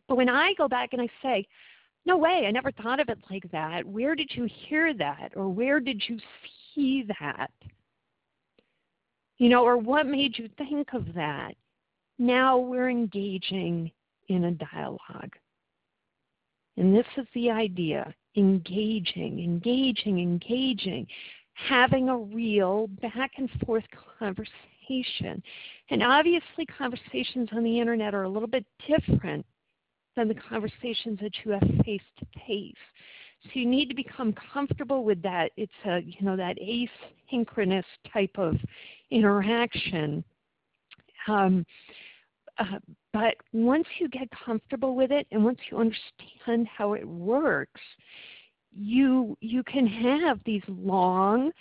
But 0.07 0.17
when 0.17 0.29
I 0.29 0.53
go 0.57 0.67
back 0.67 0.89
and 0.93 1.01
I 1.01 1.07
say, 1.21 1.47
no 2.05 2.17
way, 2.17 2.45
I 2.47 2.51
never 2.51 2.71
thought 2.71 2.99
of 2.99 3.09
it 3.09 3.17
like 3.31 3.49
that. 3.51 3.83
Where 3.85 4.15
did 4.15 4.29
you 4.33 4.47
hear 4.67 4.93
that? 4.93 5.31
Or 5.35 5.49
where 5.49 5.79
did 5.79 6.03
you 6.07 6.19
see 6.73 7.05
that? 7.19 7.49
You 9.37 9.49
know, 9.49 9.65
or 9.65 9.77
what 9.77 10.05
made 10.05 10.37
you 10.37 10.47
think 10.57 10.93
of 10.93 11.13
that? 11.15 11.55
Now 12.19 12.57
we're 12.57 12.89
engaging 12.89 13.91
in 14.29 14.45
a 14.45 14.51
dialogue. 14.51 15.33
And 16.77 16.95
this 16.95 17.05
is 17.17 17.25
the 17.33 17.51
idea 17.51 18.13
engaging, 18.37 19.39
engaging, 19.39 20.19
engaging, 20.19 21.07
having 21.53 22.09
a 22.09 22.17
real 22.17 22.87
back 23.01 23.31
and 23.37 23.49
forth 23.65 23.85
conversation. 24.19 25.41
And 25.89 26.03
obviously, 26.03 26.65
conversations 26.77 27.49
on 27.53 27.63
the 27.63 27.79
internet 27.79 28.13
are 28.13 28.23
a 28.23 28.29
little 28.29 28.47
bit 28.47 28.65
different 28.87 29.45
than 30.15 30.27
the 30.27 30.35
conversations 30.35 31.19
that 31.21 31.33
you 31.43 31.51
have 31.51 31.85
face 31.85 32.01
to 32.19 32.25
face. 32.47 32.73
So 33.43 33.51
you 33.53 33.65
need 33.65 33.89
to 33.89 33.95
become 33.95 34.33
comfortable 34.53 35.03
with 35.03 35.21
that. 35.21 35.51
It's 35.55 35.71
a 35.85 35.99
you 35.99 36.25
know 36.25 36.35
that 36.35 36.57
asynchronous 36.57 37.83
type 38.11 38.35
of 38.37 38.55
interaction. 39.11 40.23
Um, 41.27 41.65
uh, 42.57 42.79
but 43.13 43.35
once 43.53 43.87
you 43.99 44.07
get 44.09 44.27
comfortable 44.45 44.95
with 44.95 45.11
it, 45.11 45.27
and 45.31 45.43
once 45.43 45.59
you 45.69 45.77
understand 45.77 46.67
how 46.67 46.93
it 46.93 47.07
works, 47.07 47.81
you 48.75 49.37
you 49.41 49.63
can 49.63 49.87
have 49.87 50.39
these 50.45 50.63
long, 50.67 51.51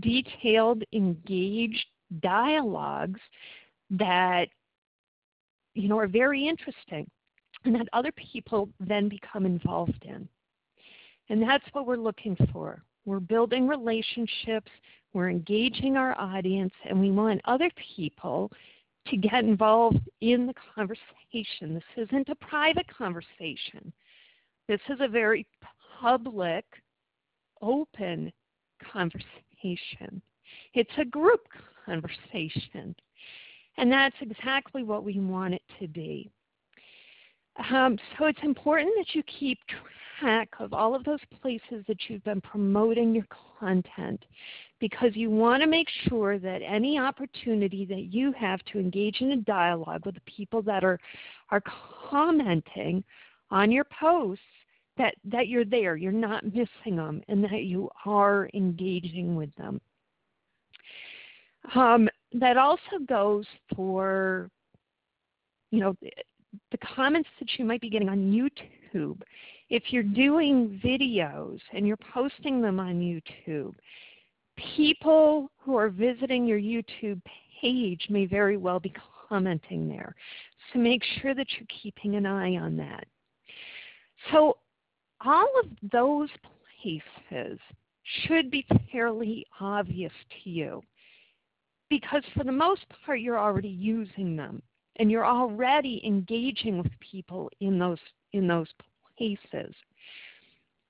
detailed, 0.00 0.82
engaged 0.92 1.86
dialogues 2.20 3.20
that 3.90 4.46
you 5.74 5.88
know 5.88 5.98
are 5.98 6.08
very 6.08 6.46
interesting 6.46 7.06
and 7.64 7.74
that 7.74 7.88
other 7.92 8.12
people 8.12 8.68
then 8.80 9.08
become 9.08 9.46
involved 9.46 10.04
in. 10.04 10.28
And 11.28 11.42
that's 11.42 11.64
what 11.72 11.86
we're 11.86 11.96
looking 11.96 12.36
for. 12.52 12.82
We're 13.04 13.20
building 13.20 13.68
relationships, 13.68 14.70
we're 15.12 15.30
engaging 15.30 15.96
our 15.96 16.18
audience, 16.18 16.72
and 16.88 17.00
we 17.00 17.10
want 17.10 17.40
other 17.44 17.70
people 17.96 18.50
to 19.08 19.16
get 19.16 19.44
involved 19.44 20.00
in 20.20 20.46
the 20.46 20.54
conversation. 20.74 21.74
This 21.74 22.08
isn't 22.08 22.28
a 22.28 22.34
private 22.36 22.86
conversation. 22.96 23.92
This 24.68 24.80
is 24.88 24.98
a 25.00 25.08
very 25.08 25.46
public, 26.00 26.64
open 27.60 28.32
conversation. 28.92 30.22
It's 30.74 30.90
a 30.98 31.04
group 31.04 31.46
conversation. 31.84 32.94
And 33.76 33.90
that's 33.90 34.16
exactly 34.20 34.82
what 34.82 35.04
we 35.04 35.18
want 35.18 35.54
it 35.54 35.62
to 35.80 35.88
be. 35.88 36.30
Um, 37.70 37.98
so 38.18 38.26
it's 38.26 38.42
important 38.42 38.90
that 38.96 39.14
you 39.14 39.22
keep 39.24 39.58
track 40.18 40.48
of 40.58 40.72
all 40.72 40.94
of 40.94 41.04
those 41.04 41.20
places 41.40 41.84
that 41.86 41.98
you've 42.08 42.24
been 42.24 42.40
promoting 42.40 43.14
your 43.14 43.26
content 43.58 44.24
because 44.80 45.10
you 45.14 45.30
want 45.30 45.62
to 45.62 45.68
make 45.68 45.88
sure 46.08 46.38
that 46.38 46.62
any 46.62 46.98
opportunity 46.98 47.84
that 47.84 48.12
you 48.12 48.32
have 48.32 48.60
to 48.72 48.78
engage 48.78 49.20
in 49.20 49.32
a 49.32 49.36
dialogue 49.36 50.06
with 50.06 50.14
the 50.14 50.20
people 50.22 50.62
that 50.62 50.82
are, 50.82 50.98
are 51.50 51.62
commenting 52.10 53.04
on 53.50 53.70
your 53.70 53.84
posts 53.84 54.42
that, 54.96 55.14
that 55.24 55.48
you're 55.48 55.64
there, 55.64 55.96
you're 55.96 56.12
not 56.12 56.44
missing 56.44 56.96
them, 56.96 57.22
and 57.28 57.44
that 57.44 57.64
you 57.64 57.88
are 58.04 58.48
engaging 58.54 59.36
with 59.36 59.54
them. 59.56 59.80
Um, 61.74 62.08
that 62.32 62.56
also 62.56 62.98
goes 63.08 63.46
for, 63.74 64.50
you 65.70 65.80
know, 65.80 65.94
the 66.70 66.78
comments 66.78 67.28
that 67.38 67.48
you 67.58 67.64
might 67.64 67.80
be 67.80 67.90
getting 67.90 68.08
on 68.08 68.32
YouTube. 68.32 69.20
If 69.70 69.84
you're 69.88 70.02
doing 70.02 70.80
videos 70.84 71.58
and 71.72 71.86
you're 71.86 71.98
posting 72.12 72.60
them 72.60 72.78
on 72.78 73.00
YouTube, 73.00 73.74
people 74.74 75.50
who 75.58 75.76
are 75.76 75.88
visiting 75.88 76.46
your 76.46 76.58
YouTube 76.58 77.20
page 77.60 78.06
may 78.10 78.26
very 78.26 78.56
well 78.56 78.80
be 78.80 78.92
commenting 79.28 79.88
there. 79.88 80.14
So 80.72 80.78
make 80.78 81.02
sure 81.20 81.34
that 81.34 81.46
you're 81.56 81.66
keeping 81.82 82.16
an 82.16 82.26
eye 82.26 82.56
on 82.56 82.76
that. 82.76 83.06
So 84.30 84.58
all 85.24 85.48
of 85.62 85.90
those 85.90 86.28
places 86.82 87.58
should 88.26 88.50
be 88.50 88.66
fairly 88.90 89.46
obvious 89.60 90.12
to 90.44 90.50
you 90.50 90.82
because 91.88 92.22
for 92.34 92.44
the 92.44 92.52
most 92.52 92.84
part 93.04 93.20
you're 93.20 93.38
already 93.38 93.68
using 93.68 94.36
them 94.36 94.62
and 94.96 95.10
you're 95.10 95.26
already 95.26 96.02
engaging 96.04 96.78
with 96.78 96.92
people 97.00 97.50
in 97.60 97.78
those 97.78 97.98
in 98.32 98.46
those 98.46 98.68
places. 99.16 99.74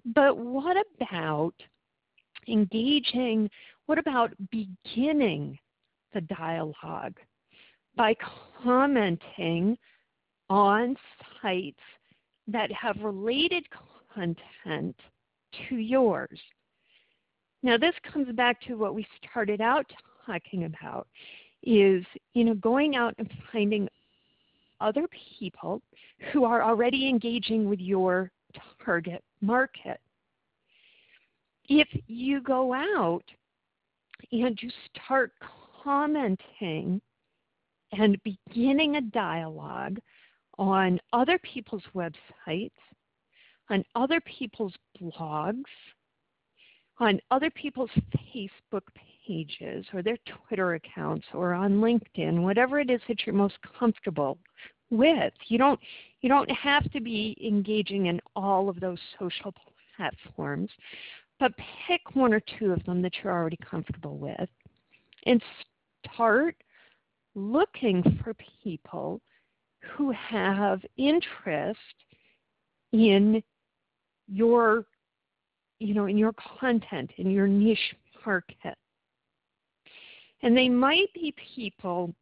But 0.05 0.37
what 0.37 0.77
about 1.01 1.55
engaging? 2.49 3.51
What 3.87 3.99
about 3.99 4.33
beginning 4.51 5.59
the 6.15 6.21
dialogue 6.23 7.17
by 7.97 8.15
commenting 8.63 9.77
on 10.49 10.97
sites 11.41 11.81
that 12.49 12.71
have 12.73 12.97
related 13.01 13.65
content 14.15 14.97
to 15.69 15.77
yours? 15.77 16.41
Now, 17.63 17.77
this 17.77 17.95
comes 18.13 18.33
back 18.35 18.61
to 18.63 18.75
what 18.75 18.95
we 18.95 19.07
started 19.23 19.61
out 19.61 19.87
talking 20.27 20.65
about 20.65 21.07
is 21.63 22.05
you 22.35 22.45
know 22.45 22.55
going 22.55 22.97
out 22.97 23.15
and 23.19 23.31
finding 23.53 23.89
other 24.81 25.07
people 25.39 25.81
who 26.33 26.45
are 26.45 26.63
already 26.63 27.09
engaging 27.09 27.69
with 27.69 27.81
your 27.81 28.31
target 28.85 29.23
market. 29.41 30.01
If 31.69 31.89
you 32.09 32.41
go 32.41 32.75
out 32.75 33.25
and 34.33 34.59
you 34.61 34.71
start 35.05 35.33
commenting 35.83 37.01
and 37.93 38.19
beginning 38.25 38.97
a 38.97 39.01
dialogue 39.01 40.01
on 40.59 41.01
other 41.13 41.39
people's 41.39 41.83
websites, 41.95 42.71
on 43.71 43.85
other 43.95 44.21
people's 44.21 44.75
blogs, 45.01 45.63
on 46.99 47.21
other 47.31 47.51
people's 47.51 47.91
Facebook 48.35 48.83
pages 49.27 49.85
or 49.93 50.03
their 50.03 50.19
Twitter 50.47 50.75
accounts 50.75 51.27
or 51.35 51.53
on 51.53 51.81
LinkedIn, 51.81 52.43
whatever 52.43 52.81
it 52.81 52.91
is 52.91 53.01
that 53.09 53.27
you're 53.27 53.35
most 53.35 53.57
comfortable 53.79 54.39
with. 54.91 55.33
You 55.49 55.59
don't 55.59 55.81
you 56.21 56.29
don't 56.29 56.51
have 56.51 56.91
to 56.93 57.01
be 57.01 57.37
engaging 57.45 58.07
in 58.07 58.21
all 58.37 58.69
of 58.69 58.81
those 58.81 58.99
social 59.19 59.53
platforms, 59.97 60.71
but 61.41 61.53
pick 61.87 62.15
one 62.15 62.33
or 62.33 62.43
two 62.59 62.73
of 62.73 62.85
them 62.85 63.03
that 63.03 63.13
you're 63.23 63.33
already 63.33 63.59
comfortable 63.69 64.17
with 64.19 64.49
and 65.27 65.43
start 66.05 66.57
looking 67.35 68.03
for 68.23 68.35
people 68.63 69.21
who 69.97 70.13
have 70.13 70.81
interest 70.97 71.79
in 72.93 73.43
your 74.29 74.85
you 75.79 75.95
know 75.95 76.07
in 76.07 76.17
your 76.17 76.33
content 76.61 77.11
in 77.17 77.31
your 77.31 77.49
niche 77.49 77.95
market 78.25 78.77
and 80.43 80.57
they 80.57 80.69
might 80.69 81.13
be 81.15 81.35
people 81.55 82.15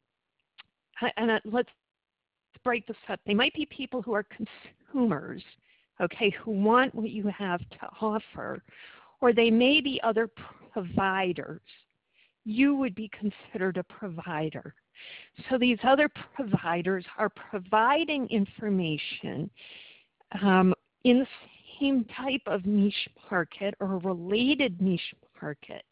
and 1.17 1.41
let's 1.45 1.71
break 2.63 2.87
this 2.87 2.97
up. 3.09 3.21
They 3.27 3.35
might 3.35 3.55
be 3.55 3.67
people 3.67 4.03
who 4.03 4.13
are 4.13 4.25
consumers, 4.25 5.43
okay, 6.01 6.31
who 6.43 6.51
want 6.51 6.95
what 6.95 7.11
you 7.11 7.27
have 7.29 7.61
to 7.61 7.89
offer, 8.01 8.63
or 9.21 9.33
they 9.33 9.51
may 9.51 9.81
be 9.81 10.01
other 10.03 10.29
providers. 10.73 11.63
You 12.45 12.75
would 12.77 12.95
be 12.95 13.11
considered 13.19 13.77
a 13.77 13.83
provider. 13.85 14.75
So 15.49 15.59
these 15.59 15.79
other 15.85 16.11
providers 16.35 17.05
are 17.17 17.31
providing 17.31 18.27
information 18.29 19.51
um, 20.43 20.75
in 21.05 21.21
the 21.21 21.27
same 21.81 22.05
type 22.17 22.43
of 22.47 22.67
niche 22.67 23.09
market 23.31 23.75
or 23.81 23.99
related 23.99 24.81
niche 24.83 25.15
market, 25.41 25.85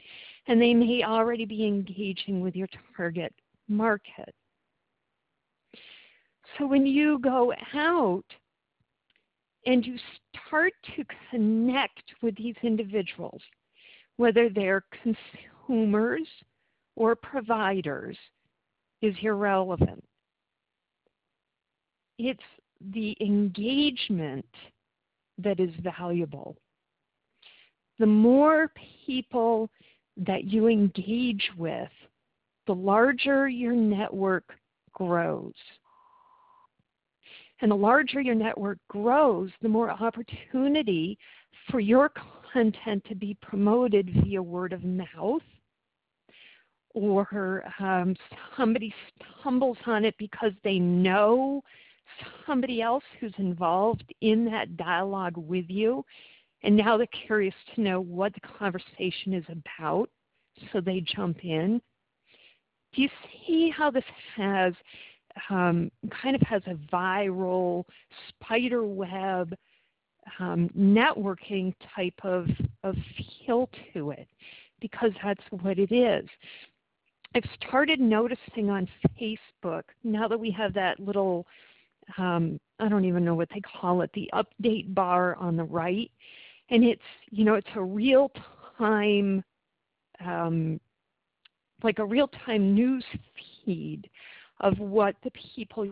and 0.49 0.61
they 0.61 0.75
may 0.75 1.05
already 1.05 1.45
be 1.45 1.67
engaging 1.67 2.41
with 2.41 2.57
your 2.57 2.69
target 2.97 3.33
market. 3.69 4.35
So 6.57 6.67
when 6.67 6.87
you 6.87 7.19
go 7.21 7.53
out 7.75 8.25
and 9.67 9.85
you 9.85 9.97
start 10.47 10.73
to 10.97 11.05
connect 11.31 12.03
with 12.23 12.35
these 12.37 12.55
individuals, 12.63 13.43
whether 14.17 14.49
they're 14.49 14.85
consumers 15.03 16.27
or 16.97 17.15
providers, 17.15 18.17
is 19.03 19.15
irrelevant. 19.23 20.03
It's 22.19 22.41
the 22.93 23.17
engagement 23.21 24.47
that 25.37 25.61
is 25.61 25.71
valuable. 25.83 26.57
The 28.01 28.07
more 28.07 28.73
people 29.07 29.71
that 30.27 30.45
you 30.45 30.69
engage 30.69 31.51
with, 31.57 31.91
the 32.67 32.75
larger 32.75 33.49
your 33.49 33.75
network 33.75 34.45
grows. 34.93 35.55
And 37.61 37.71
the 37.71 37.77
larger 37.77 38.21
your 38.21 38.35
network 38.35 38.79
grows, 38.89 39.51
the 39.63 39.69
more 39.69 39.91
opportunity 39.91 41.19
for 41.71 41.81
your 41.81 42.11
content 42.53 43.05
to 43.09 43.15
be 43.15 43.37
promoted 43.43 44.11
via 44.23 44.43
word 44.43 44.73
of 44.73 44.85
mouth 44.85 45.43
or 46.95 47.65
um, 47.79 48.17
somebody 48.57 48.93
stumbles 49.41 49.77
on 49.87 50.05
it 50.05 50.15
because 50.19 50.53
they 50.65 50.79
know 50.79 51.63
somebody 52.47 52.81
else 52.81 53.05
who's 53.21 53.35
involved 53.39 54.13
in 54.21 54.45
that 54.47 54.77
dialogue 54.77 55.37
with 55.37 55.67
you 55.69 56.05
and 56.63 56.77
now 56.77 56.97
they're 56.97 57.07
curious 57.27 57.55
to 57.75 57.81
know 57.81 58.01
what 58.01 58.33
the 58.35 58.41
conversation 58.41 59.33
is 59.33 59.45
about 59.51 60.09
so 60.73 60.81
they 60.81 61.01
jump 61.01 61.45
in 61.45 61.81
do 62.95 63.03
you 63.03 63.09
see 63.47 63.71
how 63.71 63.91
this 63.91 64.05
has 64.37 64.75
um, 65.51 65.91
kind 66.11 66.35
of 66.35 66.43
has 66.43 66.63
a 66.67 66.75
viral 66.93 67.85
spider 68.29 68.85
web 68.85 69.55
um, 70.39 70.69
networking 70.77 71.75
type 71.95 72.19
of, 72.23 72.49
of 72.83 72.95
feel 73.47 73.69
to 73.93 74.11
it 74.11 74.29
because 74.81 75.11
that's 75.23 75.43
what 75.63 75.79
it 75.79 75.93
is. 75.93 76.29
I've 77.35 77.45
started 77.67 78.01
noticing 78.01 78.71
on 78.71 78.89
Facebook 79.21 79.83
now 80.03 80.29
that 80.29 80.39
we 80.39 80.51
have 80.53 80.73
that 80.75 80.99
little, 80.99 81.47
um, 82.17 82.59
I 82.79 82.89
don't 82.89 83.05
even 83.05 83.25
know 83.25 83.35
what 83.35 83.49
they 83.53 83.61
call 83.61 84.03
it, 84.03 84.11
the 84.15 84.31
update 84.33 84.95
bar 84.95 85.37
on 85.37 85.57
the 85.57 85.65
right, 85.65 86.11
and 86.71 86.85
it's 86.85 87.03
you 87.31 87.45
know 87.45 87.55
it's 87.55 87.69
a 87.75 87.83
real 87.83 88.31
time, 88.79 89.45
um, 90.25 90.81
like 91.83 91.99
a 91.99 92.05
real 92.05 92.29
time 92.47 92.75
news 92.75 93.05
feed 93.65 94.09
of 94.61 94.79
what 94.79 95.15
the 95.23 95.31
people 95.55 95.89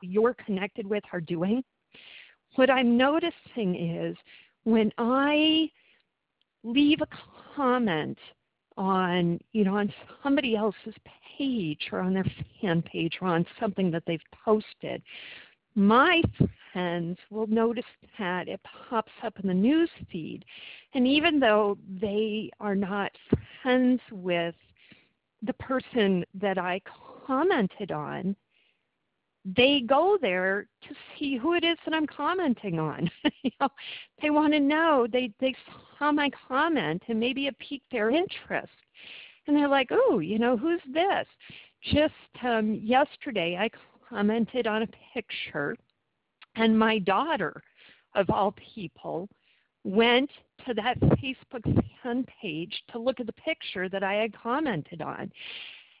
you're 0.00 0.34
connected 0.34 0.86
with 0.86 1.04
are 1.12 1.20
doing. 1.20 1.62
What 2.56 2.70
I'm 2.70 2.96
noticing 2.96 3.74
is 3.76 4.16
when 4.64 4.92
I 4.98 5.70
leave 6.64 7.00
a 7.00 7.08
comment 7.56 8.18
on, 8.76 9.38
you 9.52 9.64
know, 9.64 9.76
on 9.76 9.92
somebody 10.22 10.56
else's 10.56 10.94
page 11.38 11.88
or 11.92 12.00
on 12.00 12.14
their 12.14 12.26
fan 12.60 12.82
page 12.82 13.18
or 13.20 13.28
on 13.28 13.44
something 13.60 13.90
that 13.90 14.02
they've 14.06 14.20
posted, 14.44 15.02
my 15.74 16.22
friends 16.72 17.18
will 17.30 17.46
notice 17.46 17.84
that 18.18 18.48
it 18.48 18.60
pops 18.88 19.12
up 19.22 19.38
in 19.40 19.48
the 19.48 19.54
news 19.54 19.90
feed. 20.10 20.44
And 20.94 21.06
even 21.06 21.38
though 21.38 21.78
they 22.00 22.50
are 22.60 22.74
not 22.74 23.12
friends 23.62 24.00
with 24.10 24.54
the 25.42 25.52
person 25.54 26.24
that 26.34 26.58
I 26.58 26.80
commented 27.26 27.92
on, 27.92 28.36
they 29.44 29.80
go 29.80 30.18
there 30.20 30.68
to 30.88 30.94
see 31.18 31.36
who 31.36 31.54
it 31.54 31.64
is 31.64 31.76
that 31.84 31.94
I'm 31.94 32.06
commenting 32.06 32.78
on. 32.78 33.10
you 33.42 33.50
know, 33.60 33.68
they 34.20 34.30
want 34.30 34.52
to 34.52 34.60
know. 34.60 35.06
They 35.10 35.32
they 35.40 35.54
saw 35.98 36.12
my 36.12 36.30
comment 36.48 37.02
and 37.08 37.18
maybe 37.18 37.46
it 37.46 37.58
piqued 37.58 37.90
their 37.90 38.10
interest, 38.10 38.72
and 39.46 39.56
they're 39.56 39.68
like, 39.68 39.88
"Oh, 39.90 40.20
you 40.20 40.38
know, 40.38 40.56
who's 40.56 40.80
this?" 40.92 41.26
Just 41.92 42.44
um, 42.44 42.74
yesterday, 42.74 43.56
I 43.58 43.68
commented 44.08 44.68
on 44.68 44.82
a 44.82 44.88
picture, 45.12 45.76
and 46.56 46.78
my 46.78 46.98
daughter, 46.98 47.62
of 48.14 48.28
all 48.30 48.54
people, 48.74 49.28
went 49.84 50.30
to 50.66 50.74
that 50.74 51.00
Facebook 51.00 51.84
fan 52.02 52.24
page 52.40 52.82
to 52.92 52.98
look 52.98 53.20
at 53.20 53.26
the 53.26 53.32
picture 53.32 53.88
that 53.88 54.02
I 54.02 54.14
had 54.14 54.36
commented 54.36 55.02
on. 55.02 55.32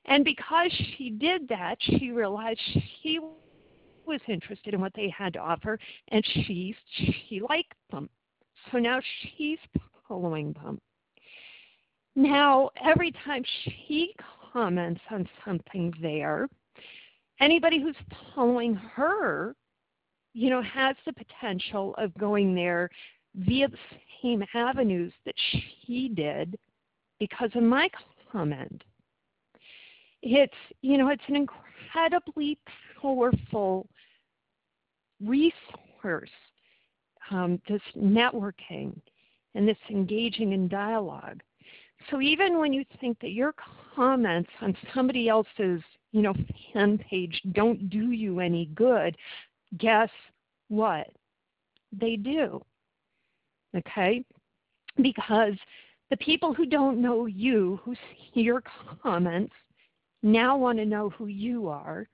And 0.06 0.24
because 0.24 0.72
she 0.96 1.10
did 1.10 1.48
that, 1.48 1.78
she 1.80 2.10
realized 2.10 2.60
she 3.02 3.18
was 4.04 4.20
interested 4.28 4.74
in 4.74 4.80
what 4.80 4.92
they 4.94 5.08
had 5.08 5.32
to 5.34 5.38
offer 5.38 5.78
and 6.08 6.24
she 6.26 6.74
she 6.96 7.40
liked 7.48 7.74
them. 7.90 8.08
So 8.70 8.78
now 8.78 9.00
she's 9.36 9.58
following 10.08 10.52
them. 10.54 10.80
Now, 12.14 12.70
every 12.84 13.12
time 13.24 13.42
she 13.64 14.14
comments 14.52 15.00
on 15.10 15.26
something 15.44 15.94
there, 16.02 16.48
anybody 17.40 17.80
who's 17.80 17.96
following 18.34 18.74
her, 18.74 19.54
you 20.34 20.50
know, 20.50 20.62
has 20.62 20.96
the 21.04 21.12
potential 21.12 21.94
of 21.98 22.16
going 22.18 22.54
there 22.54 22.88
via 23.34 23.68
the 23.68 23.76
same 24.22 24.44
avenues 24.54 25.12
that 25.24 25.34
she 25.50 26.08
did 26.08 26.58
because 27.18 27.50
of 27.54 27.62
my 27.62 27.88
comment. 28.30 28.82
It's, 30.22 30.52
you 30.82 30.98
know, 30.98 31.08
it's 31.08 31.22
an 31.28 31.36
incredibly 31.36 32.58
powerful 33.00 33.88
resource, 35.24 36.30
um, 37.30 37.60
this 37.68 37.82
networking 37.96 38.98
and 39.54 39.68
this 39.68 39.76
engaging 39.90 40.52
in 40.52 40.68
dialogue. 40.68 41.42
So 42.10 42.20
even 42.20 42.58
when 42.58 42.72
you 42.72 42.84
think 43.00 43.20
that 43.20 43.32
your 43.32 43.54
comments 43.94 44.50
on 44.60 44.76
somebody 44.94 45.28
else's, 45.28 45.82
you 46.12 46.22
know, 46.22 46.34
fan 46.72 46.98
page 46.98 47.40
don't 47.52 47.88
do 47.88 48.10
you 48.10 48.40
any 48.40 48.66
good, 48.74 49.16
guess 49.78 50.10
what? 50.68 51.08
They 51.92 52.16
do. 52.16 52.62
Okay? 53.76 54.24
Because 55.00 55.54
the 56.10 56.16
people 56.18 56.52
who 56.52 56.66
don't 56.66 57.00
know 57.00 57.26
you, 57.26 57.80
who 57.84 57.94
see 57.94 58.40
your 58.40 58.62
comments, 59.02 59.54
now 60.22 60.56
want 60.56 60.78
to 60.78 60.84
know 60.84 61.10
who 61.10 61.26
you 61.26 61.68
are. 61.68 62.06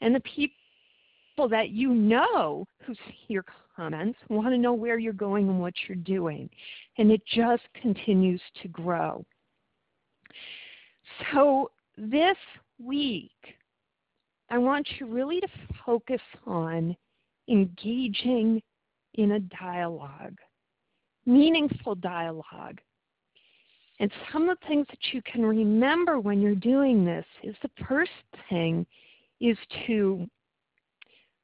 And 0.00 0.14
the 0.14 0.20
people 0.20 1.48
that 1.48 1.70
you 1.70 1.94
know 1.94 2.66
who 2.84 2.94
see 2.94 3.24
your 3.28 3.44
comments 3.76 4.18
want 4.28 4.48
to 4.48 4.58
know 4.58 4.72
where 4.72 4.98
you're 4.98 5.12
going 5.12 5.48
and 5.48 5.60
what 5.60 5.74
you're 5.86 5.96
doing. 5.96 6.50
And 6.98 7.12
it 7.12 7.22
just 7.26 7.62
continues 7.80 8.42
to 8.62 8.68
grow. 8.68 9.24
So 11.32 11.70
this 11.96 12.36
week, 12.78 13.30
I 14.50 14.58
want 14.58 14.88
you 14.98 15.06
really 15.06 15.40
to 15.40 15.48
focus 15.84 16.20
on 16.46 16.96
engaging 17.48 18.62
in 19.14 19.32
a 19.32 19.40
dialogue, 19.40 20.38
meaningful 21.26 21.94
dialogue. 21.96 22.80
And 24.00 24.10
some 24.32 24.48
of 24.48 24.58
the 24.60 24.66
things 24.66 24.86
that 24.90 25.12
you 25.12 25.20
can 25.22 25.44
remember 25.44 26.20
when 26.20 26.40
you're 26.40 26.54
doing 26.54 27.04
this 27.04 27.26
is 27.42 27.56
the 27.62 27.70
first 27.88 28.10
thing 28.48 28.86
is 29.40 29.58
to 29.86 30.26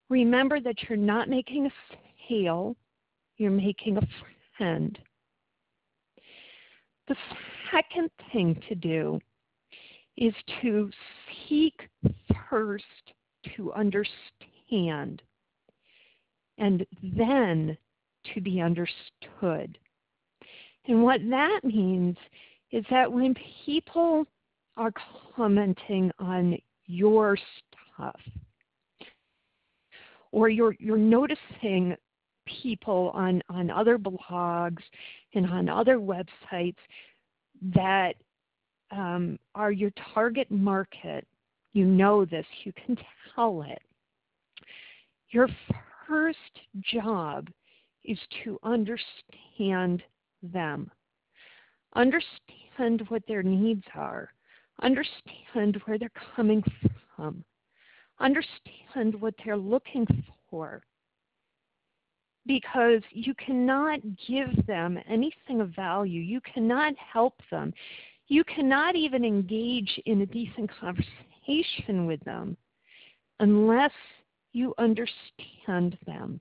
remember 0.08 0.60
that 0.60 0.76
you're 0.88 0.96
not 0.96 1.28
making 1.28 1.66
a 1.66 1.70
sale, 2.28 2.76
you're 3.36 3.50
making 3.50 3.96
a 3.96 4.08
friend. 4.56 4.98
The 7.08 7.16
second 7.72 8.10
thing 8.32 8.60
to 8.68 8.74
do 8.74 9.20
is 10.16 10.34
to 10.62 10.90
seek 11.48 11.88
first 12.48 12.84
to 13.56 13.72
understand 13.72 15.22
and 16.58 16.86
then 17.02 17.76
to 18.32 18.40
be 18.40 18.60
understood. 18.60 19.78
And 20.86 21.02
what 21.02 21.20
that 21.30 21.60
means 21.64 22.16
is 22.70 22.84
that 22.90 23.10
when 23.10 23.34
people 23.64 24.26
are 24.76 24.92
commenting 25.34 26.10
on 26.18 26.58
your 26.86 27.36
stuff, 27.36 28.20
or 30.32 30.48
you're 30.48 30.74
you're 30.78 30.96
noticing 30.98 31.96
people 32.46 33.10
on 33.14 33.40
on 33.48 33.70
other 33.70 33.98
blogs 33.98 34.82
and 35.34 35.46
on 35.46 35.68
other 35.68 35.98
websites 35.98 36.76
that 37.62 38.14
um, 38.90 39.38
are 39.54 39.72
your 39.72 39.92
target 40.14 40.50
market. 40.50 41.26
You 41.72 41.84
know 41.84 42.24
this. 42.24 42.46
You 42.64 42.72
can 42.72 42.96
tell 43.34 43.62
it. 43.62 43.82
Your 45.30 45.48
first 46.06 46.38
job 46.92 47.48
is 48.04 48.18
to 48.44 48.58
understand 48.62 50.02
them. 50.42 50.90
Understand 51.96 53.04
what 53.08 53.22
their 53.26 53.42
needs 53.42 53.84
are. 53.94 54.32
Understand 54.82 55.80
where 55.84 55.98
they're 55.98 56.10
coming 56.36 56.62
from. 57.16 57.44
Understand 58.20 59.20
what 59.20 59.34
they're 59.44 59.56
looking 59.56 60.06
for. 60.50 60.82
Because 62.46 63.00
you 63.10 63.34
cannot 63.34 64.00
give 64.28 64.66
them 64.66 64.98
anything 65.08 65.60
of 65.60 65.70
value. 65.70 66.20
You 66.20 66.40
cannot 66.42 66.94
help 66.96 67.34
them. 67.50 67.72
You 68.28 68.44
cannot 68.44 68.96
even 68.96 69.24
engage 69.24 70.00
in 70.06 70.22
a 70.22 70.26
decent 70.26 70.70
conversation 70.80 72.06
with 72.06 72.20
them 72.24 72.56
unless 73.40 73.92
you 74.52 74.74
understand 74.78 75.98
them. 76.06 76.40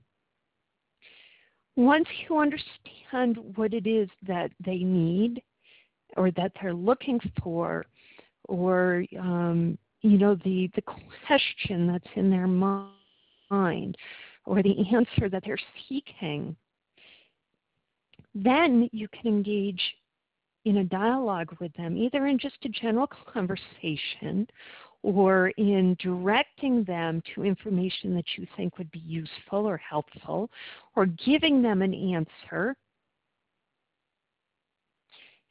Once 1.75 2.07
you 2.27 2.37
understand 2.37 3.37
what 3.55 3.73
it 3.73 3.87
is 3.87 4.07
that 4.27 4.51
they 4.63 4.77
need 4.77 5.41
or 6.15 6.31
that 6.31 6.51
they're 6.61 6.73
looking 6.73 7.19
for, 7.41 7.85
or 8.47 9.03
um, 9.19 9.77
you 10.01 10.17
know 10.17 10.35
the 10.43 10.69
the 10.75 10.83
question 11.25 11.87
that's 11.87 12.13
in 12.15 12.29
their 12.29 12.47
mind, 12.47 13.97
or 14.45 14.61
the 14.61 14.75
answer 14.93 15.29
that 15.29 15.43
they're 15.45 15.57
seeking, 15.89 16.55
then 18.35 18.87
you 18.91 19.07
can 19.07 19.27
engage 19.27 19.81
in 20.65 20.77
a 20.77 20.83
dialogue 20.83 21.55
with 21.59 21.73
them, 21.73 21.97
either 21.97 22.27
in 22.27 22.37
just 22.37 22.57
a 22.65 22.69
general 22.69 23.07
conversation 23.33 24.47
or 25.03 25.49
in 25.57 25.97
directing 25.99 26.83
them 26.85 27.21
to 27.35 27.43
information 27.43 28.15
that 28.15 28.25
you 28.37 28.47
think 28.55 28.77
would 28.77 28.89
be 28.91 29.03
useful 29.05 29.67
or 29.67 29.75
helpful, 29.77 30.49
or 30.95 31.05
giving 31.05 31.61
them 31.61 31.81
an 31.81 31.93
answer. 31.93 32.73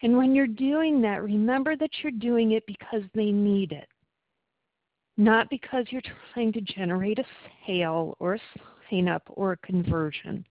And 0.01 0.17
when 0.17 0.35
you're 0.35 0.47
doing 0.47 1.03
that, 1.03 1.23
remember 1.23 1.77
that 1.77 1.91
you're 2.03 2.13
doing 2.13 2.53
it 2.53 2.65
because 2.67 3.03
they 3.15 3.31
need 3.31 3.73
it, 3.73 3.89
not 5.19 5.51
because 5.51 5.85
you're 5.91 6.03
trying 6.33 6.53
to 6.55 6.63
generate 6.63 7.19
a 7.19 7.25
sale 7.67 8.17
or 8.19 8.35
a 8.35 8.41
sign 8.91 9.07
up 9.07 9.23
or 9.29 9.53
a 9.53 9.57
conversion. 9.59 10.47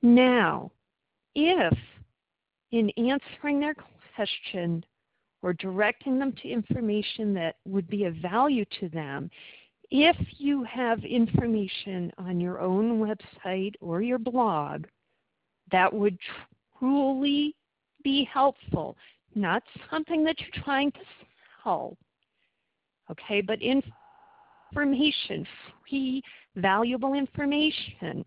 Now, 0.00 0.70
if 1.34 1.76
in 2.72 2.90
answering 2.90 3.60
their 3.60 3.74
question 4.14 4.84
or 5.42 5.52
directing 5.52 6.18
them 6.18 6.32
to 6.42 6.48
information 6.48 7.34
that 7.34 7.56
would 7.66 7.88
be 7.88 8.04
of 8.04 8.14
value 8.16 8.64
to 8.80 8.88
them, 8.88 9.30
if 9.90 10.16
you 10.38 10.64
have 10.64 11.04
information 11.04 12.10
on 12.18 12.40
your 12.40 12.60
own 12.60 12.98
website 12.98 13.74
or 13.80 14.02
your 14.02 14.18
blog 14.18 14.86
that 15.70 15.92
would 15.92 16.18
truly 16.78 17.54
be 18.02 18.28
helpful, 18.32 18.96
not 19.34 19.62
something 19.90 20.24
that 20.24 20.36
you're 20.40 20.64
trying 20.64 20.90
to 20.92 21.00
sell, 21.62 21.96
okay, 23.10 23.40
but 23.40 23.58
information, 23.60 25.46
free, 25.88 26.22
valuable 26.56 27.14
information 27.14 28.24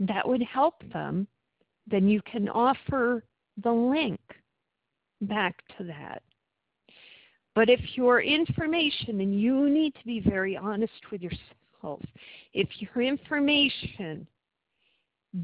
that 0.00 0.26
would 0.26 0.42
help 0.42 0.74
them, 0.92 1.26
then 1.86 2.08
you 2.08 2.20
can 2.22 2.48
offer 2.48 3.24
the 3.62 3.72
link 3.72 4.20
back 5.22 5.56
to 5.78 5.84
that. 5.84 6.22
But 7.54 7.68
if 7.68 7.80
your 7.96 8.22
information, 8.22 9.20
and 9.20 9.38
you 9.38 9.68
need 9.68 9.94
to 9.94 10.04
be 10.06 10.20
very 10.20 10.56
honest 10.56 10.92
with 11.10 11.20
yourself, 11.20 12.00
if 12.54 12.68
your 12.78 13.02
information 13.02 14.26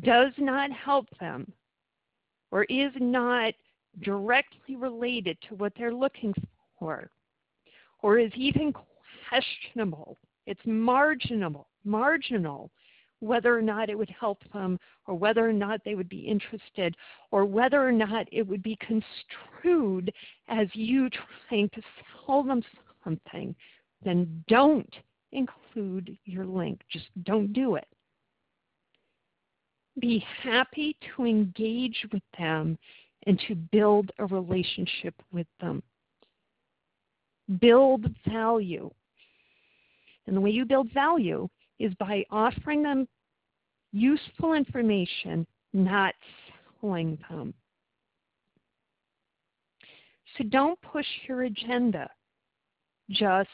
does 0.03 0.33
not 0.39 0.71
help 0.71 1.07
them 1.21 1.51
or 2.51 2.65
is 2.65 2.93
not 2.99 3.53
directly 4.03 4.77
related 4.77 5.37
to 5.49 5.55
what 5.57 5.73
they're 5.77 5.95
looking 5.95 6.33
for, 6.79 7.11
or 8.01 8.19
is 8.19 8.33
even 8.37 8.73
questionable, 9.29 10.17
it's 10.47 10.61
marginal, 10.65 11.69
marginal, 11.85 12.71
whether 13.21 13.57
or 13.57 13.63
not 13.63 13.91
it 13.91 13.99
would 13.99 14.11
help 14.11 14.39
them, 14.53 14.79
or 15.07 15.15
whether 15.15 15.49
or 15.49 15.53
not 15.53 15.81
they 15.85 15.95
would 15.95 16.09
be 16.09 16.21
interested, 16.21 16.95
or 17.31 17.45
whether 17.45 17.87
or 17.87 17.93
not 17.93 18.27
it 18.33 18.47
would 18.47 18.63
be 18.63 18.79
construed 18.81 20.13
as 20.49 20.69
you 20.73 21.09
trying 21.49 21.69
to 21.71 21.83
sell 22.27 22.43
them 22.43 22.63
something, 23.05 23.55
then 24.05 24.45
don't 24.49 24.95
include 25.33 26.17
your 26.25 26.47
link. 26.47 26.81
Just 26.91 27.07
don't 27.25 27.53
do 27.53 27.75
it. 27.75 27.87
Be 29.99 30.25
happy 30.43 30.97
to 31.17 31.27
engage 31.27 32.07
with 32.13 32.23
them 32.39 32.79
and 33.27 33.41
to 33.49 33.57
build 33.57 34.13
a 34.19 34.27
relationship 34.27 35.15
with 35.33 35.47
them. 35.61 35.83
Build 37.61 38.07
value. 38.31 38.91
And 40.27 40.37
the 40.37 40.41
way 40.41 40.51
you 40.51 40.65
build 40.65 40.93
value 40.93 41.49
is 41.79 41.93
by 41.95 42.25
offering 42.31 42.83
them 42.83 43.07
useful 43.93 44.55
information, 44.55 45.47
not 45.73 46.15
selling 46.81 47.19
them. 47.29 47.55
So 50.37 50.45
don't 50.45 50.81
push 50.83 51.07
your 51.27 51.43
agenda. 51.43 52.09
Just 53.11 53.49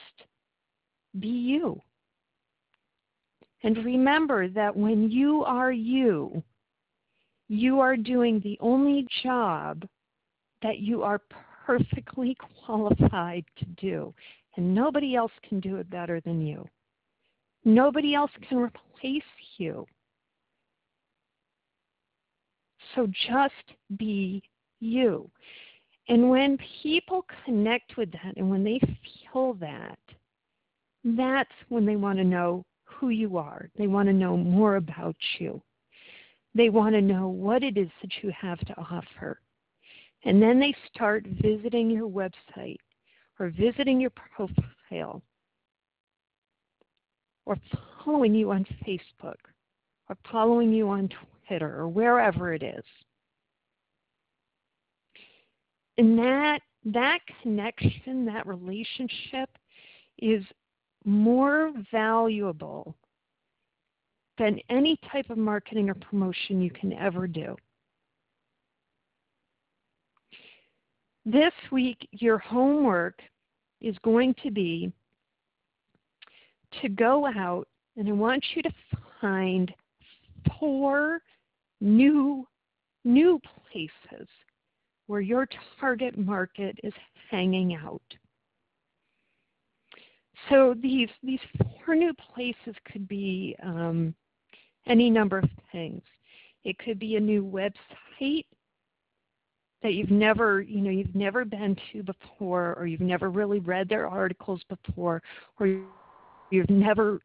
be 1.21 1.29
you. 1.29 1.81
And 3.63 3.79
remember 3.79 4.49
that 4.49 4.77
when 4.77 5.11
you 5.11 5.43
are 5.45 5.73
you, 5.73 6.43
you 7.49 7.81
are 7.81 7.97
doing 7.97 8.41
the 8.41 8.59
only 8.61 9.07
job 9.23 9.87
that 10.63 10.81
you 10.81 11.03
are 11.03 11.21
perfectly 11.65 12.37
qualified 12.65 13.45
to 13.59 13.65
do. 13.81 14.15
And 14.57 14.75
nobody 14.75 15.17
else 15.17 15.33
can 15.49 15.61
do 15.61 15.77
it 15.77 15.89
better 15.91 16.21
than 16.21 16.41
you. 16.41 16.69
Nobody 17.65 18.15
else 18.15 18.31
can 18.49 18.59
replace 18.59 19.23
you. 19.57 19.87
So 22.95 23.07
just 23.27 23.55
be 23.97 24.43
you. 24.81 25.31
And 26.09 26.29
when 26.29 26.59
people 26.83 27.25
connect 27.45 27.97
with 27.97 28.13
that 28.13 28.37
and 28.37 28.51
when 28.51 28.63
they 28.63 28.79
feel 28.79 29.55
that, 29.55 29.99
that's 31.05 31.51
when 31.69 31.87
they 31.87 31.97
want 31.97 32.19
to 32.19 32.25
know 32.25 32.65
who 32.85 33.09
you 33.09 33.37
are. 33.37 33.71
They 33.77 33.87
want 33.87 34.09
to 34.09 34.13
know 34.13 34.37
more 34.37 34.77
about 34.77 35.17
you. 35.39 35.63
They 36.55 36.69
want 36.69 36.95
to 36.95 37.01
know 37.01 37.29
what 37.29 37.63
it 37.63 37.77
is 37.77 37.89
that 38.03 38.13
you 38.23 38.33
have 38.39 38.61
to 38.61 38.75
offer. 38.79 39.41
And 40.25 40.41
then 40.41 40.61
they 40.61 40.75
start 40.95 41.27
visiting 41.27 41.91
your 41.91 42.09
website 42.09 42.79
or 43.39 43.51
visiting 43.51 44.01
your 44.01 44.11
profile 44.11 45.23
or 47.47 47.57
following 48.05 48.35
you 48.35 48.51
on 48.51 48.65
Facebook 48.87 49.37
or 50.09 50.17
following 50.31 50.73
you 50.73 50.89
on 50.89 51.09
Twitter 51.47 51.79
or 51.79 51.89
wherever 51.89 52.53
it 52.53 52.63
is. 52.63 52.85
And 55.97 56.19
that 56.19 56.61
that 56.87 57.21
connection, 57.43 58.27
that 58.27 58.47
relationship 58.47 59.49
is 60.19 60.45
more 61.05 61.73
valuable 61.91 62.95
than 64.39 64.59
any 64.69 64.99
type 65.11 65.31
of 65.31 65.39
marketing 65.39 65.89
or 65.89 65.95
promotion 65.95 66.61
you 66.61 66.71
can 66.71 66.93
ever 66.95 67.27
do. 67.27 67.57
This 71.25 71.53
week, 71.71 72.07
your 72.11 72.39
homework 72.39 73.21
is 73.81 73.97
going 74.03 74.35
to 74.43 74.51
be 74.51 74.93
to 76.83 76.89
go 76.89 77.27
out 77.27 77.67
and 77.97 78.09
I 78.09 78.13
want 78.13 78.45
you 78.55 78.63
to 78.63 78.71
find 79.21 79.73
four 80.59 81.21
new 81.81 82.47
new 83.05 83.41
places 83.71 84.29
where 85.07 85.21
your 85.21 85.47
target 85.79 86.17
market 86.19 86.79
is 86.83 86.95
hanging 87.31 87.75
out. 87.75 88.03
So 90.49 90.75
these 90.81 91.09
these 91.23 91.41
four 91.85 91.95
new 91.95 92.13
places 92.35 92.75
could 92.91 93.07
be 93.07 93.57
um, 93.63 94.15
any 94.87 95.11
number 95.11 95.39
of 95.39 95.49
things. 95.73 96.03
It 96.65 96.79
could 96.79 96.99
be 96.99 97.17
a 97.17 97.21
new 97.21 97.45
website 97.45 98.47
that 99.83 99.93
you've 99.93 100.11
never, 100.11 100.63
you 100.63 100.81
know, 100.81 100.91
you've 100.91 101.15
never 101.15 101.45
been 101.45 101.77
to 101.93 102.03
before, 102.03 102.75
or 102.79 102.87
you've 102.87 103.01
never 103.01 103.31
really 103.31 103.59
read 103.59 103.87
their 103.89 104.09
articles 104.09 104.63
before, 104.69 105.23
or 105.61 105.83
you've 106.55 106.71
never 106.71 107.21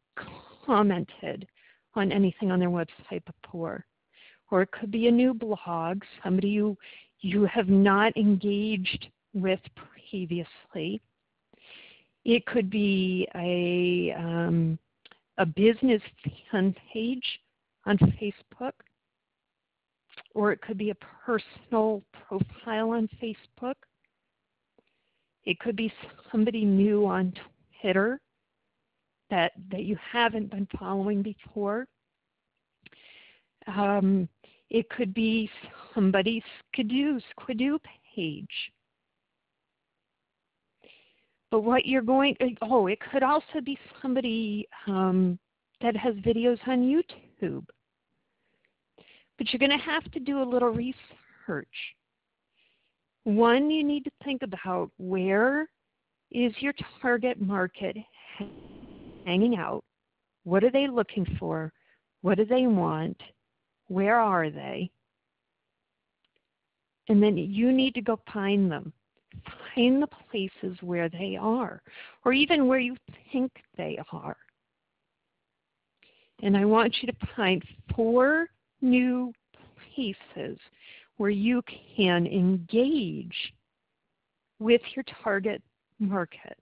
commented 0.65 1.47
on 1.93 2.11
anything 2.11 2.51
on 2.51 2.59
their 2.59 2.69
website 2.69 3.23
before. 3.43 3.85
Or 4.51 4.63
it 4.63 4.71
could 4.71 4.89
be 4.89 5.07
a 5.07 5.11
new 5.11 5.33
blog, 5.33 6.01
somebody 6.23 6.49
you 6.49 6.77
you 7.21 7.45
have 7.45 7.67
not 7.67 8.15
engaged 8.17 9.07
with 9.33 9.59
previously. 10.09 11.01
It 12.25 12.45
could 12.47 12.69
be 12.69 13.27
a 13.35 14.15
um, 14.19 14.79
a 15.37 15.45
business 15.45 16.01
fan 16.51 16.75
page 16.91 17.25
on 17.85 17.97
Facebook, 18.19 18.73
or 20.33 20.51
it 20.51 20.61
could 20.61 20.77
be 20.77 20.89
a 20.89 20.97
personal 21.25 22.01
profile 22.27 22.91
on 22.91 23.07
Facebook. 23.21 23.75
It 25.45 25.59
could 25.59 25.75
be 25.75 25.93
somebody 26.31 26.65
new 26.65 27.05
on 27.05 27.33
Twitter 27.81 28.19
that 29.29 29.51
that 29.71 29.83
you 29.83 29.97
haven't 30.11 30.49
been 30.51 30.67
following 30.77 31.21
before. 31.21 31.87
Um, 33.67 34.27
it 34.69 34.89
could 34.89 35.13
be 35.13 35.49
somebody's 35.93 36.43
Skidoo, 36.71 37.19
Squidoo 37.37 37.79
page. 38.15 38.47
But 41.51 41.61
what 41.61 41.85
you're 41.85 42.03
going, 42.03 42.35
oh, 42.61 42.87
it 42.87 42.99
could 43.11 43.23
also 43.23 43.61
be 43.63 43.77
somebody 44.01 44.67
um, 44.85 45.39
that 45.81 45.95
has 45.97 46.13
videos 46.15 46.59
on 46.67 46.81
YouTube. 46.81 47.65
But 49.37 49.51
you're 49.51 49.59
going 49.59 49.77
to 49.77 49.83
have 49.83 50.03
to 50.11 50.19
do 50.19 50.43
a 50.43 50.45
little 50.47 50.69
research. 50.69 51.67
One, 53.23 53.71
you 53.71 53.83
need 53.83 54.03
to 54.03 54.11
think 54.23 54.43
about 54.43 54.91
where 54.97 55.67
is 56.31 56.53
your 56.59 56.73
target 57.01 57.41
market 57.41 57.97
hanging 59.29 59.57
out? 59.57 59.83
What 60.43 60.63
are 60.63 60.71
they 60.71 60.87
looking 60.87 61.25
for? 61.37 61.71
What 62.21 62.37
do 62.37 62.45
they 62.45 62.65
want? 62.65 63.21
Where 63.87 64.19
are 64.19 64.49
they? 64.49 64.89
And 67.09 67.21
then 67.21 67.37
you 67.37 67.71
need 67.71 67.93
to 67.93 68.01
go 68.01 68.19
find 68.33 68.71
them. 68.71 68.91
Find 69.75 70.01
the 70.01 70.07
places 70.31 70.77
where 70.81 71.09
they 71.09 71.37
are, 71.39 71.83
or 72.25 72.33
even 72.33 72.67
where 72.67 72.79
you 72.79 72.95
think 73.31 73.51
they 73.77 73.99
are. 74.11 74.37
And 76.41 76.57
I 76.57 76.65
want 76.65 76.95
you 77.01 77.11
to 77.11 77.27
find 77.35 77.63
four 77.95 78.47
new 78.81 79.31
places 79.93 80.57
where 81.17 81.29
you 81.29 81.61
can 81.95 82.25
engage 82.25 83.35
with 84.57 84.81
your 84.95 85.05
target 85.23 85.61
market. 85.99 86.57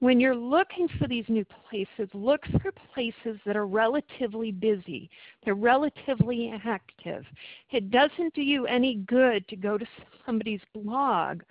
When 0.00 0.20
you're 0.20 0.36
looking 0.36 0.88
for 0.98 1.08
these 1.08 1.24
new 1.28 1.44
places, 1.68 2.08
look 2.12 2.44
for 2.62 2.70
places 2.92 3.40
that 3.46 3.56
are 3.56 3.66
relatively 3.66 4.52
busy. 4.52 5.08
They're 5.44 5.54
relatively 5.54 6.52
active. 6.64 7.24
It 7.70 7.90
doesn't 7.90 8.34
do 8.34 8.42
you 8.42 8.66
any 8.66 8.96
good 9.06 9.48
to 9.48 9.56
go 9.56 9.78
to 9.78 9.86
somebody's 10.26 10.60
blog 10.74 11.42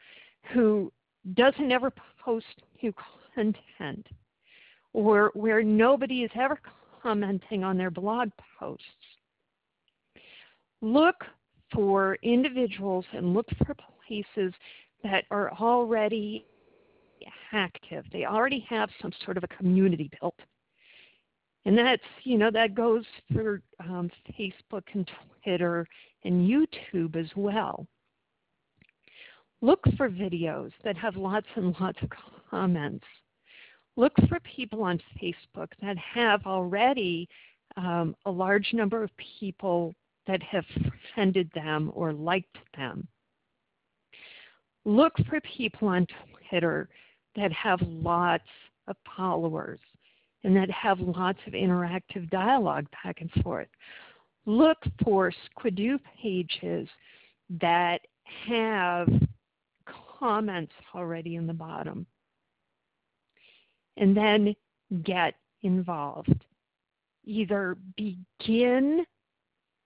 who 0.53 0.91
doesn't 1.33 1.71
ever 1.71 1.91
post 2.23 2.45
new 2.83 2.93
content 3.33 4.07
or 4.93 5.31
where 5.33 5.63
nobody 5.63 6.23
is 6.23 6.31
ever 6.35 6.59
commenting 7.01 7.63
on 7.63 7.77
their 7.77 7.91
blog 7.91 8.29
posts. 8.59 8.83
Look 10.81 11.25
for 11.73 12.17
individuals 12.21 13.05
and 13.11 13.33
look 13.33 13.47
for 13.65 13.75
places 14.07 14.53
that 15.03 15.25
are 15.31 15.51
already 15.53 16.45
active. 17.51 18.05
They 18.11 18.25
already 18.25 18.65
have 18.69 18.89
some 19.01 19.11
sort 19.23 19.37
of 19.37 19.43
a 19.43 19.47
community 19.47 20.09
built. 20.19 20.39
And 21.65 21.77
that's, 21.77 22.03
you 22.23 22.37
know, 22.37 22.51
that 22.51 22.75
goes 22.75 23.03
for 23.33 23.61
um, 23.79 24.09
Facebook 24.39 24.83
and 24.93 25.09
Twitter 25.43 25.87
and 26.23 26.47
YouTube 26.47 27.15
as 27.15 27.29
well. 27.35 27.87
Look 29.61 29.79
for 29.97 30.09
videos 30.09 30.71
that 30.83 30.97
have 30.97 31.15
lots 31.15 31.47
and 31.55 31.75
lots 31.79 31.97
of 32.03 32.09
comments. 32.51 33.05
Look 33.97 34.13
for 34.29 34.39
people 34.41 34.83
on 34.83 35.01
Facebook 35.21 35.69
that 35.81 35.97
have 35.97 36.45
already 36.45 37.27
um, 37.77 38.15
a 38.25 38.31
large 38.31 38.73
number 38.73 39.03
of 39.03 39.09
people 39.39 39.95
that 40.27 40.43
have 40.43 40.65
friended 41.13 41.49
them 41.55 41.91
or 41.95 42.13
liked 42.13 42.57
them. 42.77 43.07
Look 44.83 45.13
for 45.27 45.39
people 45.41 45.87
on 45.87 46.05
Twitter 46.49 46.89
that 47.35 47.51
have 47.51 47.79
lots 47.81 48.43
of 48.87 48.95
followers 49.15 49.79
and 50.43 50.55
that 50.55 50.69
have 50.69 50.99
lots 50.99 51.39
of 51.47 51.53
interactive 51.53 52.29
dialogue 52.29 52.85
back 53.03 53.21
and 53.21 53.31
forth. 53.43 53.67
Look 54.45 54.77
for 55.03 55.33
Squidoo 55.57 55.99
pages 56.21 56.87
that 57.61 57.99
have 58.47 59.09
comments 60.19 60.73
already 60.93 61.35
in 61.35 61.47
the 61.47 61.53
bottom. 61.53 62.05
And 63.97 64.15
then 64.15 64.55
get 65.03 65.35
involved. 65.63 66.45
Either 67.25 67.75
begin 67.97 69.03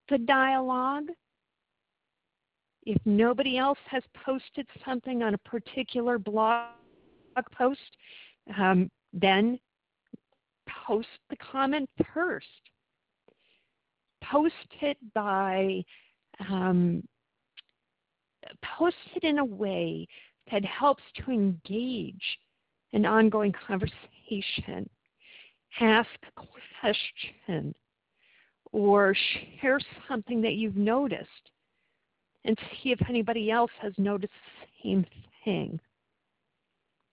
the 0.10 0.18
dialogue. 0.18 1.08
If 2.86 2.97
nobody 3.06 3.58
else 3.58 3.78
has 3.89 4.04
posted 4.26 4.68
something 4.84 5.24
on 5.24 5.36
a 5.36 5.38
particular 5.39 6.18
blog 6.18 6.72
post, 7.52 7.80
um, 8.58 8.90
then 9.14 9.60
post 10.88 11.08
the 11.30 11.36
comment 11.38 11.90
first. 12.14 12.46
Post 14.22 14.54
it 14.82 14.98
by 15.14 15.84
um, 16.50 17.04
post 18.78 18.96
it 19.16 19.24
in 19.24 19.40
a 19.40 19.46
way 19.46 20.08
that 20.52 20.64
helps 20.66 21.04
to 21.16 21.32
engage 21.32 22.38
an 22.94 23.06
ongoing 23.06 23.54
conversation, 23.68 24.90
ask 25.80 26.10
a 26.38 26.42
question, 26.82 27.74
or 28.72 29.16
share 29.62 29.80
something 30.08 30.42
that 30.42 30.54
you've 30.54 30.78
noticed 30.78 31.52
and 32.46 32.58
see 32.72 32.92
if 32.92 33.00
anybody 33.08 33.52
else 33.52 33.72
has 33.82 33.94
noticed 33.98 34.34
the 34.62 34.68
same 34.84 35.06
thing. 35.44 35.80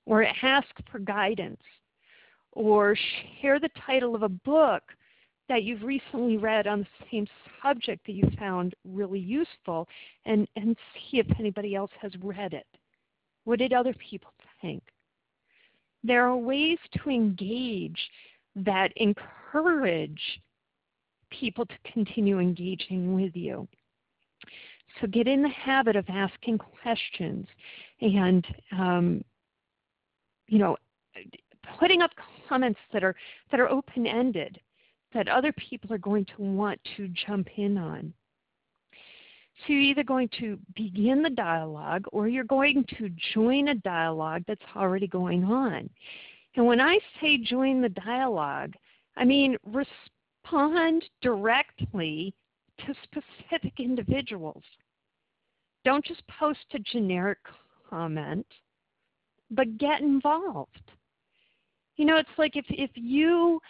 Or 0.07 0.25
ask 0.43 0.69
for 0.91 1.01
guidance, 1.01 1.61
or 2.53 2.97
share 3.41 3.61
the 3.61 3.71
title 3.87 4.15
of 4.15 4.23
a 4.23 4.29
book 4.29 4.83
that 5.49 5.63
you've 5.63 5.83
recently 5.83 6.37
read 6.37 6.67
on 6.67 6.81
the 6.81 7.07
same 7.11 7.27
subject 7.63 8.07
that 8.07 8.13
you 8.13 8.29
found 8.39 8.75
really 8.85 9.19
useful 9.19 9.87
and, 10.25 10.49
and 10.57 10.77
see 10.95 11.19
if 11.19 11.27
anybody 11.39 11.75
else 11.75 11.91
has 12.01 12.13
read 12.23 12.53
it. 12.53 12.67
What 13.45 13.59
did 13.59 13.73
other 13.73 13.95
people 13.95 14.33
think? 14.61 14.83
There 16.03 16.27
are 16.27 16.37
ways 16.37 16.79
to 16.99 17.11
engage 17.11 17.99
that 18.57 18.93
encourage 18.97 20.41
people 21.31 21.67
to 21.67 21.93
continue 21.93 22.39
engaging 22.39 23.15
with 23.15 23.35
you. 23.35 23.69
So 25.01 25.07
get 25.07 25.27
in 25.27 25.43
the 25.43 25.49
habit 25.49 25.95
of 25.97 26.07
asking 26.09 26.59
questions 26.59 27.47
and, 28.01 28.47
um, 28.73 29.25
you 30.49 30.59
know, 30.59 30.76
putting 31.78 32.03
up 32.03 32.11
comments 32.49 32.78
that 32.92 33.03
are 33.03 33.14
that 33.51 33.61
are 33.61 33.68
open 33.68 34.07
ended 34.07 34.61
that 35.14 35.28
other 35.28 35.53
people 35.53 35.92
are 35.92 35.99
going 35.99 36.26
to 36.36 36.42
want 36.42 36.80
to 36.97 37.09
jump 37.26 37.49
in 37.57 37.78
on. 37.78 38.12
So 39.61 39.72
you're 39.72 39.80
either 39.80 40.05
going 40.05 40.28
to 40.38 40.59
begin 40.74 41.22
the 41.22 41.30
dialogue 41.30 42.05
or 42.12 42.28
you're 42.28 42.44
going 42.44 42.84
to 42.99 43.11
join 43.32 43.68
a 43.68 43.74
dialogue 43.76 44.42
that's 44.47 44.61
already 44.76 45.07
going 45.07 45.44
on. 45.44 45.88
And 46.57 46.66
when 46.66 46.80
I 46.80 46.99
say 47.20 47.38
join 47.38 47.80
the 47.80 47.88
dialogue, 47.88 48.74
I 49.16 49.24
mean 49.24 49.57
respond 49.64 51.05
directly 51.22 52.34
to 52.80 52.94
specific 53.05 53.72
individuals. 53.78 54.62
Don't 55.84 56.05
just 56.05 56.26
post 56.26 56.64
a 56.74 56.78
generic 56.80 57.38
comment, 57.88 58.47
but 59.51 59.78
get 59.78 60.01
involved. 60.01 60.80
You 61.97 62.05
know, 62.05 62.16
it's 62.16 62.28
like 62.38 62.57
if, 62.57 62.66
if 62.68 62.90
you 62.94 63.61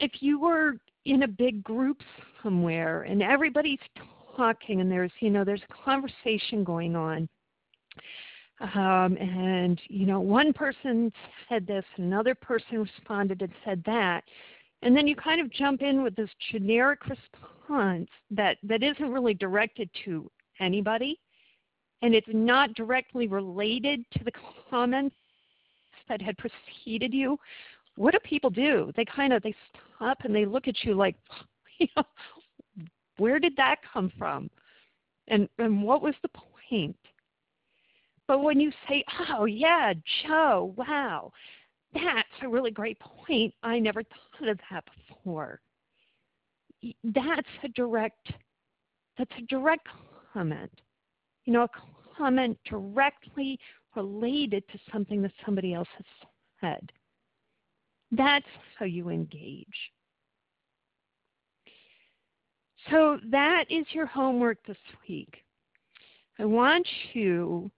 if 0.00 0.10
you 0.20 0.40
were 0.40 0.74
in 1.04 1.22
a 1.22 1.28
big 1.28 1.62
group 1.62 2.00
somewhere 2.42 3.02
and 3.02 3.22
everybody's 3.22 3.78
talking 4.36 4.80
and 4.80 4.90
there's 4.90 5.12
you 5.20 5.30
know 5.30 5.44
there's 5.44 5.62
a 5.68 5.84
conversation 5.84 6.64
going 6.64 6.96
on 6.96 7.28
um, 8.74 9.16
and 9.18 9.80
you 9.88 10.06
know 10.06 10.20
one 10.20 10.52
person 10.52 11.12
said 11.48 11.66
this 11.66 11.84
another 11.96 12.34
person 12.34 12.78
responded 12.78 13.42
and 13.42 13.52
said 13.64 13.82
that 13.86 14.24
and 14.82 14.96
then 14.96 15.06
you 15.06 15.14
kind 15.14 15.40
of 15.40 15.50
jump 15.52 15.82
in 15.82 16.02
with 16.02 16.14
this 16.16 16.30
generic 16.50 17.00
response 17.06 18.08
that 18.30 18.56
that 18.62 18.82
isn't 18.82 19.10
really 19.10 19.34
directed 19.34 19.88
to 20.04 20.30
anybody 20.60 21.18
and 22.02 22.14
it's 22.14 22.28
not 22.32 22.74
directly 22.74 23.26
related 23.26 24.04
to 24.16 24.24
the 24.24 24.32
comments 24.70 25.16
that 26.08 26.20
had 26.20 26.36
preceded 26.36 27.14
you 27.14 27.38
what 27.96 28.12
do 28.12 28.18
people 28.24 28.50
do 28.50 28.92
they 28.96 29.04
kind 29.04 29.32
of 29.32 29.42
they 29.42 29.54
stop 29.96 30.18
and 30.24 30.34
they 30.34 30.44
look 30.44 30.68
at 30.68 30.84
you 30.84 30.94
like 30.94 31.16
you 31.78 31.86
know 31.96 32.04
where 33.18 33.38
did 33.38 33.56
that 33.56 33.76
come 33.92 34.12
from? 34.18 34.50
And, 35.28 35.48
and 35.58 35.82
what 35.82 36.02
was 36.02 36.14
the 36.22 36.30
point? 36.70 36.96
But 38.26 38.42
when 38.42 38.60
you 38.60 38.72
say, 38.88 39.04
oh, 39.30 39.44
yeah, 39.44 39.92
Joe, 40.22 40.74
wow, 40.76 41.32
that's 41.92 42.28
a 42.42 42.48
really 42.48 42.70
great 42.70 42.98
point. 42.98 43.54
I 43.62 43.78
never 43.78 44.02
thought 44.02 44.48
of 44.48 44.58
that 44.70 44.84
before. 45.08 45.60
That's 47.02 47.48
a 47.62 47.68
direct, 47.68 48.32
that's 49.16 49.30
a 49.38 49.42
direct 49.42 49.86
comment. 50.32 50.72
You 51.44 51.52
know, 51.52 51.62
a 51.64 51.68
comment 52.16 52.58
directly 52.68 53.58
related 53.96 54.64
to 54.68 54.78
something 54.92 55.22
that 55.22 55.32
somebody 55.44 55.74
else 55.74 55.88
has 55.96 56.06
said. 56.60 56.92
That's 58.10 58.46
how 58.78 58.86
you 58.86 59.10
engage. 59.10 59.66
So 62.90 63.18
that 63.30 63.64
is 63.70 63.86
your 63.92 64.06
homework 64.06 64.58
this 64.66 64.76
week. 65.08 65.42
I 66.38 66.44
want 66.44 66.86
you 67.12 67.70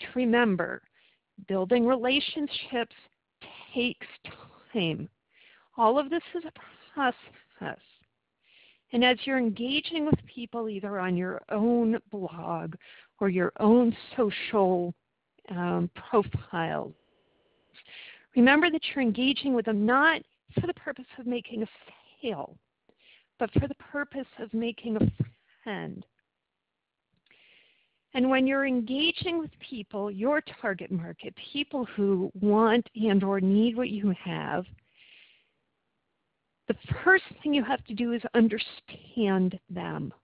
to 0.00 0.06
remember 0.14 0.82
building 1.48 1.86
relationships 1.86 2.94
takes 3.74 4.06
time. 4.72 5.08
All 5.76 5.98
of 5.98 6.10
this 6.10 6.22
is 6.34 6.44
a 6.44 6.52
process. 6.94 7.80
And 8.92 9.04
as 9.04 9.18
you're 9.24 9.38
engaging 9.38 10.06
with 10.06 10.14
people 10.32 10.68
either 10.68 11.00
on 11.00 11.16
your 11.16 11.42
own 11.50 11.98
blog 12.12 12.76
or 13.20 13.28
your 13.28 13.52
own 13.60 13.96
social 14.16 14.94
um, 15.50 15.90
profiles, 15.94 16.92
remember 18.36 18.70
that 18.70 18.82
you're 18.94 19.02
engaging 19.02 19.54
with 19.54 19.66
them 19.66 19.86
not 19.86 20.22
for 20.60 20.66
the 20.66 20.74
purpose 20.74 21.04
of 21.18 21.26
making 21.26 21.62
a 21.62 21.66
sale, 22.22 22.56
but 23.38 23.52
for 23.52 23.66
the 23.68 23.74
purpose 23.76 24.26
of 24.38 24.52
making 24.52 24.96
a 24.96 25.12
friend. 25.62 26.04
And 28.14 28.30
when 28.30 28.46
you're 28.46 28.66
engaging 28.66 29.40
with 29.40 29.50
people, 29.58 30.08
your 30.10 30.40
target 30.62 30.92
market, 30.92 31.34
people 31.52 31.84
who 31.96 32.30
want 32.40 32.88
and 32.94 33.24
or 33.24 33.40
need 33.40 33.76
what 33.76 33.88
you 33.88 34.14
have, 34.24 34.64
the 36.68 36.76
first 37.02 37.24
thing 37.42 37.52
you 37.52 37.64
have 37.64 37.84
to 37.84 37.94
do 37.94 38.12
is 38.12 38.22
understand 38.34 39.58
them. 39.68 40.14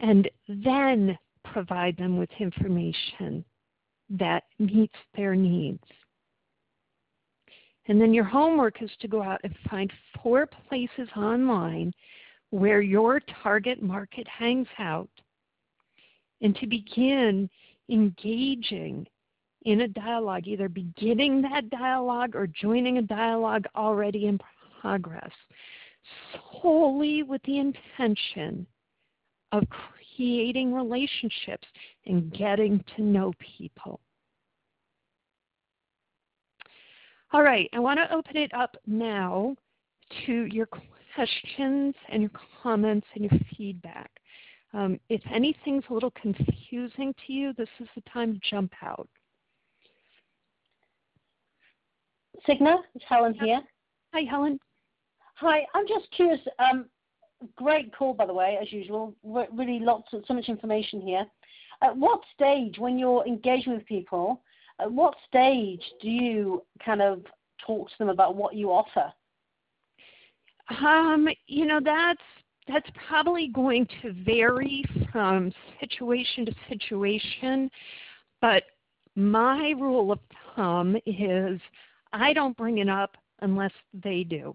And 0.00 0.28
then 0.48 1.18
provide 1.44 1.96
them 1.96 2.18
with 2.18 2.30
information 2.38 3.44
that 4.10 4.44
meets 4.58 4.94
their 5.16 5.34
needs. 5.34 5.82
And 7.86 8.00
then 8.00 8.14
your 8.14 8.24
homework 8.24 8.82
is 8.82 8.90
to 9.00 9.08
go 9.08 9.22
out 9.22 9.40
and 9.42 9.54
find 9.68 9.92
four 10.22 10.46
places 10.68 11.08
online 11.16 11.92
where 12.50 12.80
your 12.80 13.20
target 13.42 13.82
market 13.82 14.26
hangs 14.28 14.68
out 14.78 15.08
and 16.40 16.54
to 16.56 16.66
begin 16.66 17.48
engaging 17.88 19.06
in 19.64 19.82
a 19.82 19.88
dialogue, 19.88 20.46
either 20.46 20.68
beginning 20.68 21.42
that 21.42 21.68
dialogue 21.70 22.34
or 22.34 22.46
joining 22.46 22.98
a 22.98 23.02
dialogue 23.02 23.66
already 23.76 24.26
in 24.26 24.38
progress, 24.80 25.30
solely 26.62 27.22
with 27.22 27.42
the 27.42 27.58
intention 27.58 28.66
of 29.52 29.64
creating 30.20 30.74
relationships 30.74 31.66
and 32.04 32.30
getting 32.34 32.84
to 32.94 33.02
know 33.02 33.32
people. 33.56 34.00
All 37.32 37.42
right, 37.42 37.70
I 37.72 37.78
want 37.78 37.98
to 38.00 38.14
open 38.14 38.36
it 38.36 38.52
up 38.52 38.76
now 38.86 39.56
to 40.26 40.44
your 40.50 40.68
questions 41.14 41.94
and 42.10 42.20
your 42.20 42.30
comments 42.62 43.06
and 43.14 43.30
your 43.30 43.40
feedback. 43.56 44.10
Um, 44.74 45.00
if 45.08 45.22
anything's 45.32 45.84
a 45.88 45.94
little 45.94 46.12
confusing 46.20 47.14
to 47.26 47.32
you, 47.32 47.54
this 47.56 47.68
is 47.80 47.88
the 47.94 48.02
time 48.12 48.34
to 48.34 48.40
jump 48.50 48.74
out. 48.82 49.08
Signe, 52.44 52.76
it's 52.94 53.04
Helen 53.08 53.34
here. 53.40 53.62
Hi, 54.12 54.22
Helen. 54.28 54.60
Hi, 55.36 55.64
I'm 55.74 55.88
just 55.88 56.10
curious. 56.10 56.40
Um, 56.58 56.90
great 57.56 57.94
call, 57.94 58.14
by 58.14 58.26
the 58.26 58.34
way, 58.34 58.58
as 58.60 58.72
usual. 58.72 59.14
Really, 59.24 59.78
lots 59.80 60.12
of 60.12 60.24
so 60.26 60.34
much 60.34 60.48
information 60.48 61.00
here. 61.00 61.26
At 61.82 61.96
what 61.96 62.20
stage, 62.34 62.78
when 62.78 62.98
you're 62.98 63.26
engaging 63.26 63.74
with 63.74 63.86
people, 63.86 64.42
at 64.78 64.90
what 64.90 65.14
stage 65.26 65.82
do 66.00 66.08
you 66.08 66.62
kind 66.84 67.02
of 67.02 67.24
talk 67.66 67.88
to 67.88 67.94
them 67.98 68.08
about 68.08 68.34
what 68.34 68.54
you 68.54 68.70
offer? 68.70 69.12
Um, 70.84 71.28
you 71.46 71.66
know, 71.66 71.80
that's 71.82 72.20
that's 72.68 72.88
probably 73.08 73.48
going 73.48 73.86
to 74.02 74.12
vary 74.24 74.84
from 75.10 75.52
situation 75.80 76.46
to 76.46 76.54
situation, 76.68 77.70
but 78.40 78.64
my 79.16 79.74
rule 79.78 80.12
of 80.12 80.20
thumb 80.54 80.96
is 81.06 81.60
I 82.12 82.32
don't 82.32 82.56
bring 82.56 82.78
it 82.78 82.88
up 82.88 83.16
unless 83.40 83.72
they 83.92 84.22
do. 84.22 84.54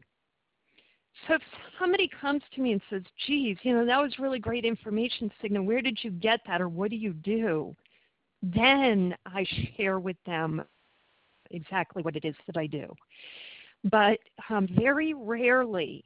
So 1.28 1.36
if 1.36 1.42
somebody 1.80 2.10
comes 2.22 2.42
to 2.54 2.62
me 2.62 2.74
and 2.74 2.82
says, 2.90 3.02
geez, 3.26 3.58
you 3.64 3.74
know, 3.74 3.86
that 3.86 4.02
was 4.02 4.20
really 4.20 4.40
great 4.40 4.66
information, 4.66 5.32
Signe, 5.42 5.66
where 5.66 5.82
did 5.82 6.00
you 6.04 6.12
get 6.12 6.42
that 6.48 6.62
or 6.62 6.70
what 6.70 6.90
do 6.90 6.98
you 6.98 7.14
do? 7.14 7.76
then 8.54 9.16
I 9.26 9.46
share 9.76 10.00
with 10.00 10.18
them 10.26 10.64
exactly 11.52 12.04
what 12.04 12.16
it 12.16 12.26
is 12.26 12.36
that 12.48 12.58
I 12.58 12.68
do. 12.68 12.94
But 13.86 14.20
um, 14.50 14.68
very 14.72 15.14
rarely 15.14 16.04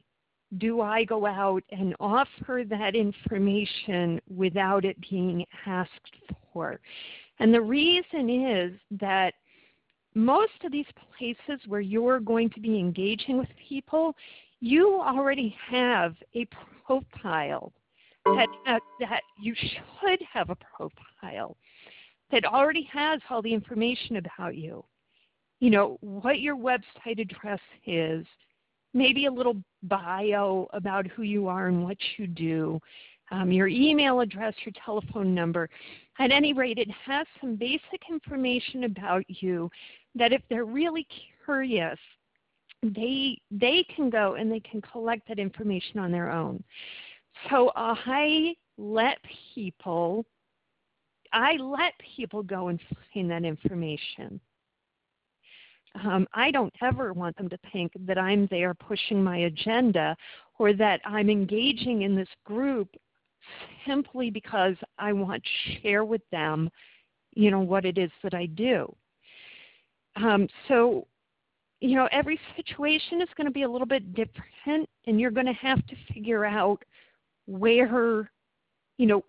do 0.58 0.80
I 0.80 1.04
go 1.04 1.26
out 1.26 1.62
and 1.70 1.94
offer 2.00 2.64
that 2.68 2.94
information 2.96 4.20
without 4.34 4.84
it 4.84 4.96
being 5.08 5.46
asked 5.66 5.90
for. 6.52 6.80
And 7.38 7.54
the 7.54 7.60
reason 7.60 8.28
is 8.28 8.72
that 9.00 9.34
most 10.14 10.52
of 10.64 10.72
these 10.72 10.86
places 11.16 11.60
where 11.68 11.80
you're 11.80 12.18
going 12.18 12.50
to 12.50 12.60
be 12.60 12.78
engaging 12.78 13.38
with 13.38 13.48
people, 13.68 14.14
you 14.60 15.00
already 15.00 15.56
have 15.68 16.14
a 16.34 16.46
profile 16.86 17.72
that, 18.24 18.48
uh, 18.66 18.78
that 19.00 19.22
you 19.40 19.54
should 19.54 20.20
have 20.32 20.50
a 20.50 20.56
profile 20.56 21.56
that 22.30 22.44
already 22.44 22.88
has 22.92 23.20
all 23.28 23.42
the 23.42 23.52
information 23.52 24.16
about 24.16 24.56
you. 24.56 24.84
You 25.60 25.70
know, 25.70 25.98
what 26.00 26.40
your 26.40 26.56
website 26.56 27.18
address 27.18 27.60
is, 27.86 28.26
maybe 28.94 29.26
a 29.26 29.32
little 29.32 29.56
bio 29.84 30.68
about 30.72 31.06
who 31.06 31.22
you 31.22 31.48
are 31.48 31.66
and 31.68 31.84
what 31.84 31.98
you 32.16 32.26
do, 32.26 32.80
um, 33.30 33.52
your 33.52 33.68
email 33.68 34.20
address, 34.20 34.54
your 34.64 34.72
telephone 34.84 35.34
number. 35.34 35.68
At 36.18 36.32
any 36.32 36.52
rate, 36.52 36.78
it 36.78 36.90
has 37.06 37.26
some 37.40 37.56
basic 37.56 38.02
information 38.10 38.84
about 38.84 39.24
you 39.28 39.70
that 40.14 40.32
if 40.32 40.42
they're 40.50 40.64
really 40.64 41.06
curious, 41.44 41.98
they 42.82 43.40
they 43.50 43.84
can 43.94 44.10
go 44.10 44.34
and 44.34 44.50
they 44.50 44.60
can 44.60 44.80
collect 44.80 45.28
that 45.28 45.38
information 45.38 45.98
on 45.98 46.10
their 46.10 46.30
own. 46.30 46.62
So 47.48 47.72
I 47.76 48.54
let 48.78 49.18
people 49.54 50.24
I 51.32 51.52
let 51.56 51.92
people 52.16 52.42
go 52.42 52.68
and 52.68 52.80
find 53.14 53.30
that 53.30 53.44
information. 53.44 54.40
Um, 56.04 56.26
I 56.32 56.50
don't 56.50 56.72
ever 56.82 57.12
want 57.12 57.36
them 57.36 57.48
to 57.48 57.58
think 57.72 57.92
that 58.06 58.18
I'm 58.18 58.46
there 58.50 58.74
pushing 58.74 59.22
my 59.22 59.38
agenda 59.38 60.16
or 60.58 60.72
that 60.74 61.00
I'm 61.04 61.28
engaging 61.28 62.02
in 62.02 62.14
this 62.14 62.28
group 62.44 62.88
simply 63.86 64.30
because 64.30 64.76
I 64.98 65.12
want 65.12 65.42
to 65.42 65.80
share 65.80 66.04
with 66.04 66.22
them, 66.30 66.70
you 67.34 67.50
know, 67.50 67.60
what 67.60 67.84
it 67.84 67.98
is 67.98 68.10
that 68.22 68.34
I 68.34 68.46
do. 68.46 68.94
Um, 70.16 70.48
so, 70.68 71.06
you 71.80 71.96
know, 71.96 72.08
every 72.12 72.38
situation 72.56 73.20
is 73.22 73.28
going 73.36 73.46
to 73.46 73.52
be 73.52 73.62
a 73.62 73.70
little 73.70 73.86
bit 73.86 74.14
different, 74.14 74.88
and 75.06 75.20
you're 75.20 75.30
going 75.30 75.46
to 75.46 75.52
have 75.54 75.84
to 75.86 75.96
figure 76.12 76.44
out 76.44 76.82
where 77.46 78.30
you 78.98 79.06
know 79.06 79.24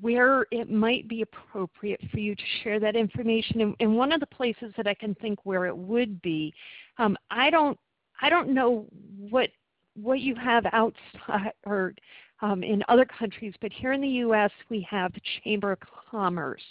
where 0.00 0.46
it 0.52 0.70
might 0.70 1.08
be 1.08 1.22
appropriate 1.22 2.00
for 2.12 2.20
you 2.20 2.36
to 2.36 2.42
share 2.62 2.78
that 2.78 2.94
information. 2.94 3.60
And, 3.60 3.74
and 3.80 3.96
one 3.96 4.12
of 4.12 4.20
the 4.20 4.26
places 4.26 4.72
that 4.76 4.86
i 4.86 4.94
can 4.94 5.16
think 5.16 5.40
where 5.42 5.66
it 5.66 5.76
would 5.76 6.22
be 6.22 6.54
um, 6.98 7.16
i 7.30 7.50
don't 7.50 7.76
i 8.22 8.30
don't 8.30 8.50
know 8.50 8.86
what 9.18 9.50
what 9.94 10.20
you 10.20 10.36
have 10.36 10.64
outside 10.72 11.52
or 11.66 11.92
um, 12.40 12.62
in 12.62 12.84
other 12.88 13.04
countries 13.04 13.54
but 13.60 13.72
here 13.72 13.92
in 13.92 14.00
the 14.00 14.08
us 14.08 14.52
we 14.70 14.86
have 14.88 15.12
the 15.12 15.20
chamber 15.42 15.72
of 15.72 15.78
commerce. 16.10 16.62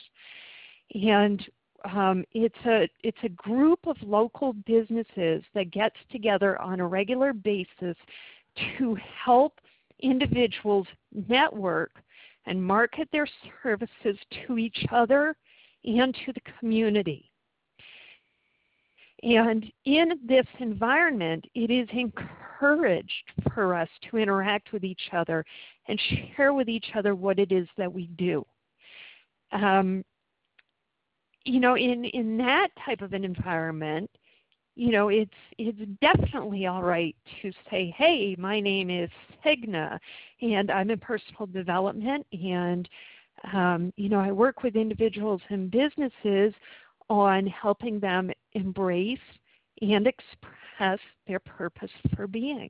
And 0.94 1.46
um, 1.94 2.24
it's 2.34 2.56
a 2.66 2.90
it's 3.04 3.18
a 3.24 3.30
group 3.30 3.80
of 3.86 3.96
local 4.02 4.54
businesses 4.54 5.44
that 5.54 5.72
gets 5.72 5.96
together 6.12 6.60
on 6.62 6.80
a 6.80 6.88
regular 6.88 7.34
basis 7.34 7.96
to 8.78 8.98
help 9.24 9.60
individuals 10.00 10.88
network 11.28 11.92
and 12.46 12.64
market 12.64 13.08
their 13.12 13.28
services 13.64 14.18
to 14.46 14.58
each 14.58 14.86
other 14.92 15.36
and 15.84 16.16
to 16.26 16.34
the 16.34 16.42
community. 16.60 17.32
And 19.24 19.66
in 19.86 20.20
this 20.28 20.46
environment, 20.60 21.46
it 21.56 21.72
is 21.72 21.88
encouraged 21.92 23.32
for 23.54 23.74
us 23.74 23.90
to 24.10 24.18
interact 24.18 24.72
with 24.72 24.84
each 24.84 25.10
other 25.14 25.44
and 25.88 26.00
share 26.36 26.54
with 26.54 26.70
each 26.70 26.88
other 26.96 27.16
what 27.16 27.40
it 27.40 27.52
is 27.52 27.68
that 27.78 27.92
we 27.92 28.08
do. 28.18 28.46
Um, 29.52 30.04
you 31.46 31.60
know, 31.60 31.78
in, 31.78 32.06
in 32.06 32.38
that 32.38 32.70
type 32.84 33.02
of 33.02 33.14
an 33.14 33.24
environment, 33.24 34.10
you 34.76 34.92
know, 34.92 35.08
it's 35.08 35.32
it's 35.58 35.80
definitely 36.02 36.66
all 36.66 36.84
right 36.84 37.16
to 37.42 37.52
say, 37.70 37.94
"Hey, 37.96 38.36
my 38.38 38.60
name 38.60 38.90
is 38.90 39.10
Signa, 39.42 40.00
and 40.42 40.70
I'm 40.70 40.92
in 40.92 41.00
personal 41.00 41.46
development, 41.46 42.28
and 42.34 42.90
um, 43.54 43.94
you 43.96 44.10
know, 44.10 44.20
I 44.20 44.32
work 44.34 44.64
with 44.64 44.76
individuals 44.76 45.42
and 45.50 45.72
businesses 45.72 46.54
on 47.10 47.48
helping 47.48 48.00
them 48.02 48.32
embrace 48.54 49.20
and 49.82 50.08
express 50.08 51.00
their 51.26 51.40
purpose 51.40 51.92
for 52.16 52.28
being." 52.28 52.70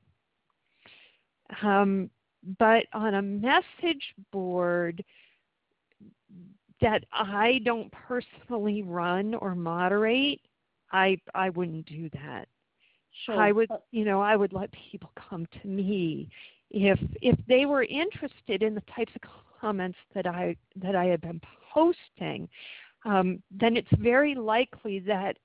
Um, 1.64 2.12
but 2.60 2.86
on 2.94 3.16
a 3.16 3.22
message 3.22 4.14
board 4.32 5.04
that 6.82 7.04
I 7.12 7.62
don't 7.64 7.92
personally 7.92 8.82
run 8.82 9.36
or 9.36 9.56
moderate, 9.56 10.42
I 10.92 11.18
I 11.34 11.50
wouldn't 11.50 11.86
do 11.86 12.10
that. 12.14 12.48
Sure. 13.26 13.40
I 13.40 13.52
would 13.52 13.70
you 13.92 14.06
know 14.06 14.22
I 14.22 14.36
would 14.36 14.54
let 14.54 14.70
people 14.92 15.12
come 15.30 15.48
to 15.62 15.68
me 15.68 16.30
if 16.72 17.00
if 17.22 17.38
they 17.48 17.66
were 17.66 17.84
interested 17.84 18.62
in 18.62 18.76
the 18.76 18.84
types 18.96 19.12
of 19.16 19.30
comments 19.60 19.98
that 20.14 20.28
I 20.28 20.56
that 20.78 20.96
I 20.96 21.06
had 21.06 21.22
been 21.22 21.42
posting. 21.74 22.50
Um, 23.06 23.42
then 23.52 23.78
it's 23.78 23.88
very 24.00 24.34
likely 24.34 25.00
that 25.00 25.38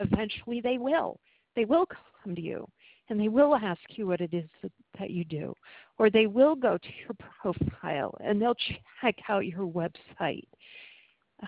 eventually 0.00 0.60
they 0.60 0.78
will 0.78 1.18
they 1.54 1.64
will 1.64 1.86
come 2.22 2.34
to 2.34 2.40
you 2.40 2.68
and 3.08 3.18
they 3.18 3.28
will 3.28 3.54
ask 3.54 3.80
you 3.90 4.06
what 4.06 4.20
it 4.20 4.34
is 4.34 4.44
that, 4.62 4.72
that 4.98 5.10
you 5.10 5.24
do 5.24 5.54
or 5.98 6.10
they 6.10 6.26
will 6.26 6.54
go 6.54 6.76
to 6.78 6.88
your 7.00 7.16
profile 7.40 8.14
and 8.20 8.40
they'll 8.40 8.56
check 9.00 9.16
out 9.28 9.46
your 9.46 9.66
website 9.66 10.46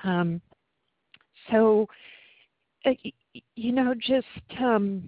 um, 0.04 0.40
so 1.50 1.86
uh, 2.84 2.92
you 3.54 3.72
know, 3.72 3.94
just 3.94 4.26
um, 4.60 5.02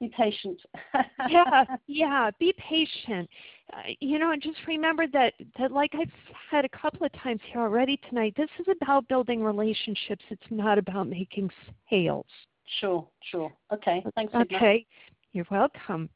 be 0.00 0.10
patient. 0.16 0.60
yeah, 1.28 1.64
yeah, 1.86 2.30
be 2.38 2.54
patient. 2.58 3.28
Uh, 3.72 3.82
you 4.00 4.18
know, 4.18 4.32
and 4.32 4.42
just 4.42 4.58
remember 4.66 5.06
that 5.12 5.34
that 5.58 5.72
like 5.72 5.92
I've 5.94 6.10
said 6.50 6.64
a 6.64 6.68
couple 6.68 7.04
of 7.04 7.12
times 7.22 7.40
here 7.50 7.60
already 7.60 7.98
tonight, 8.08 8.34
this 8.36 8.50
is 8.60 8.66
about 8.80 9.08
building 9.08 9.42
relationships. 9.42 10.24
It's 10.30 10.42
not 10.50 10.78
about 10.78 11.08
making 11.08 11.50
sales. 11.90 12.26
Sure, 12.80 13.06
sure. 13.30 13.52
Okay, 13.72 14.04
thanks. 14.14 14.34
Okay, 14.34 14.86
you're 15.32 15.46
welcome. 15.50 16.08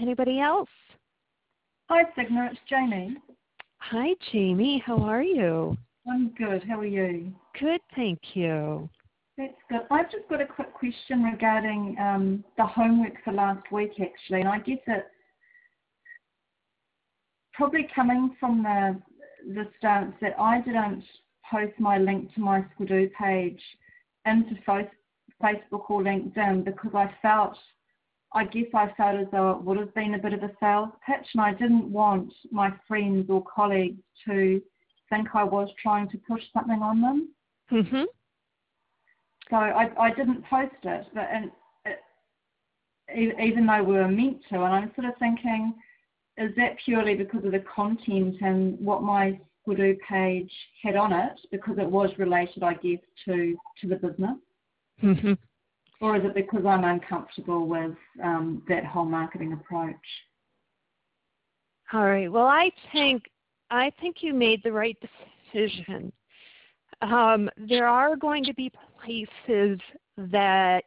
Anybody 0.00 0.40
else? 0.40 0.68
Hi, 1.90 2.04
Signa. 2.16 2.48
It's 2.50 2.60
Jamie. 2.68 3.16
Hi, 3.78 4.14
Jamie. 4.32 4.82
How 4.84 4.98
are 5.02 5.22
you? 5.22 5.76
I'm 6.10 6.30
good. 6.38 6.64
How 6.64 6.80
are 6.80 6.86
you? 6.86 7.32
Good, 7.58 7.80
thank 7.94 8.18
you. 8.34 8.88
That's 9.36 9.52
good. 9.68 9.80
I've 9.90 10.10
just 10.10 10.28
got 10.28 10.40
a 10.40 10.46
quick 10.46 10.72
question 10.72 11.24
regarding 11.24 11.96
um, 12.00 12.44
the 12.56 12.64
homework 12.64 13.14
for 13.24 13.32
last 13.32 13.70
week, 13.70 13.92
actually, 14.00 14.40
and 14.40 14.48
I 14.48 14.58
guess 14.58 14.78
it's 14.86 15.06
probably 17.52 17.88
coming 17.94 18.36
from 18.40 18.62
the 18.62 19.00
the 19.54 19.66
stance 19.78 20.14
that 20.20 20.38
I 20.38 20.60
didn't 20.60 21.02
post 21.50 21.72
my 21.78 21.98
link 21.98 22.32
to 22.34 22.40
my 22.40 22.64
Squidoo 22.78 23.10
page 23.14 23.60
into 24.26 24.54
Facebook 24.66 25.88
or 25.88 26.02
LinkedIn 26.02 26.64
because 26.64 26.92
I 26.94 27.10
felt, 27.22 27.56
I 28.32 28.44
guess 28.44 28.66
I 28.74 28.92
felt 28.96 29.18
as 29.20 29.26
though 29.32 29.50
it 29.50 29.62
would 29.62 29.78
have 29.78 29.94
been 29.94 30.14
a 30.14 30.18
bit 30.18 30.32
of 30.32 30.42
a 30.42 30.52
sales 30.60 30.90
pitch, 31.04 31.26
and 31.34 31.40
I 31.42 31.52
didn't 31.52 31.90
want 31.90 32.32
my 32.52 32.72
friends 32.86 33.28
or 33.28 33.44
colleagues 33.44 34.00
to 34.26 34.62
think 35.08 35.28
I 35.34 35.42
was 35.42 35.68
trying 35.82 36.08
to 36.10 36.18
push 36.18 36.42
something 36.52 36.80
on 36.80 37.00
them. 37.00 37.28
Mhm. 37.70 38.06
So 39.48 39.56
I 39.56 39.90
I 39.98 40.14
didn't 40.14 40.44
post 40.44 40.74
it, 40.84 41.06
but 41.12 41.28
and 41.32 41.50
it, 41.84 43.40
even 43.40 43.66
though 43.66 43.82
we 43.82 43.94
were 43.94 44.06
meant 44.06 44.44
to, 44.50 44.62
and 44.62 44.74
I'm 44.74 44.94
sort 44.94 45.08
of 45.08 45.16
thinking, 45.18 45.74
is 46.36 46.54
that 46.54 46.78
purely 46.84 47.16
because 47.16 47.44
of 47.44 47.50
the 47.50 47.60
content 47.60 48.36
and 48.40 48.78
what 48.78 49.02
my 49.02 49.40
Squidoo 49.66 49.98
page 50.08 50.52
had 50.82 50.94
on 50.96 51.12
it, 51.12 51.38
because 51.50 51.78
it 51.78 51.90
was 51.90 52.16
related, 52.18 52.62
I 52.62 52.74
guess, 52.74 53.00
to 53.24 53.58
to 53.80 53.88
the 53.88 53.96
business? 53.96 54.38
Mhm. 55.02 55.36
Or 56.00 56.16
is 56.16 56.24
it 56.24 56.34
because 56.34 56.64
I'm 56.66 56.84
uncomfortable 56.84 57.66
with 57.66 57.92
um, 58.22 58.62
that 58.68 58.86
whole 58.86 59.04
marketing 59.04 59.52
approach? 59.52 59.94
All 61.92 62.04
right. 62.04 62.30
Well, 62.30 62.46
I 62.46 62.70
think 62.92 63.24
I 63.70 63.90
think 64.00 64.16
you 64.20 64.32
made 64.32 64.62
the 64.62 64.72
right 64.72 64.96
decision. 65.52 66.12
Um, 67.02 67.50
there 67.56 67.86
are 67.86 68.16
going 68.16 68.44
to 68.44 68.54
be 68.54 68.70
places 69.02 69.80
that 70.16 70.84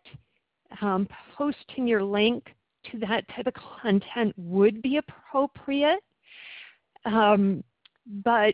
um, 0.82 1.08
posting 1.38 1.88
your 1.88 2.04
link 2.04 2.46
to 2.92 3.00
that 3.00 3.26
type 3.36 3.48
of 3.48 3.54
content 3.82 4.34
would 4.38 4.82
be 4.82 4.98
appropriate, 4.98 6.02
um, 7.06 7.64
but 8.24 8.54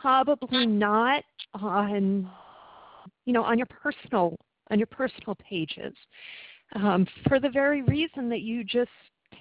probably 0.00 0.66
not 0.66 1.22
on 1.54 2.30
you 3.24 3.32
know 3.32 3.42
on 3.42 3.58
your 3.58 3.66
personal 3.66 4.36
on 4.70 4.78
your 4.78 4.86
personal 4.86 5.36
pages 5.36 5.94
um, 6.74 7.06
for 7.28 7.38
the 7.40 7.50
very 7.50 7.82
reason 7.82 8.28
that 8.28 8.40
you 8.40 8.64
just 8.64 8.90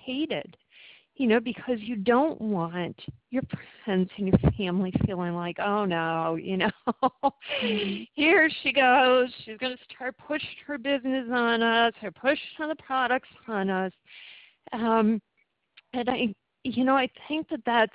stated 0.03 0.55
you 1.15 1.27
know, 1.27 1.39
because 1.39 1.77
you 1.79 1.95
don't 1.95 2.39
want 2.39 2.99
your 3.29 3.43
friends 3.85 4.09
and 4.17 4.27
your 4.27 4.51
family 4.57 4.93
feeling 5.05 5.35
like, 5.35 5.57
oh 5.59 5.85
no, 5.85 6.35
you 6.35 6.57
know, 6.57 6.71
mm-hmm. 7.03 8.03
here 8.13 8.49
she 8.63 8.71
goes. 8.71 9.29
She's 9.45 9.57
going 9.57 9.75
to 9.75 9.83
start 9.93 10.15
pushing 10.25 10.47
her 10.65 10.77
business 10.77 11.27
on 11.31 11.61
us, 11.61 11.93
or 12.01 12.11
pushing 12.11 12.67
the 12.67 12.75
products 12.83 13.29
on 13.47 13.69
us. 13.69 13.91
Um, 14.73 15.21
and 15.93 16.09
I, 16.09 16.33
you 16.63 16.83
know, 16.83 16.95
I 16.95 17.09
think 17.27 17.49
that 17.49 17.61
that's 17.65 17.91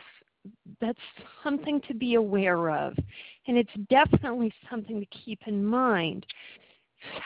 that's 0.80 0.98
something 1.42 1.80
to 1.88 1.94
be 1.94 2.14
aware 2.14 2.70
of, 2.70 2.94
and 3.48 3.56
it's 3.56 3.70
definitely 3.90 4.52
something 4.70 5.00
to 5.00 5.06
keep 5.24 5.40
in 5.46 5.64
mind. 5.64 6.24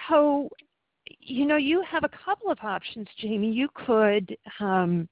So, 0.09 0.49
you 1.18 1.47
know, 1.47 1.57
you 1.57 1.83
have 1.89 2.05
a 2.05 2.11
couple 2.25 2.51
of 2.51 2.59
options, 2.62 3.09
Jamie. 3.18 3.53
You 3.53 3.68
could. 3.75 4.37
Um, 4.59 5.09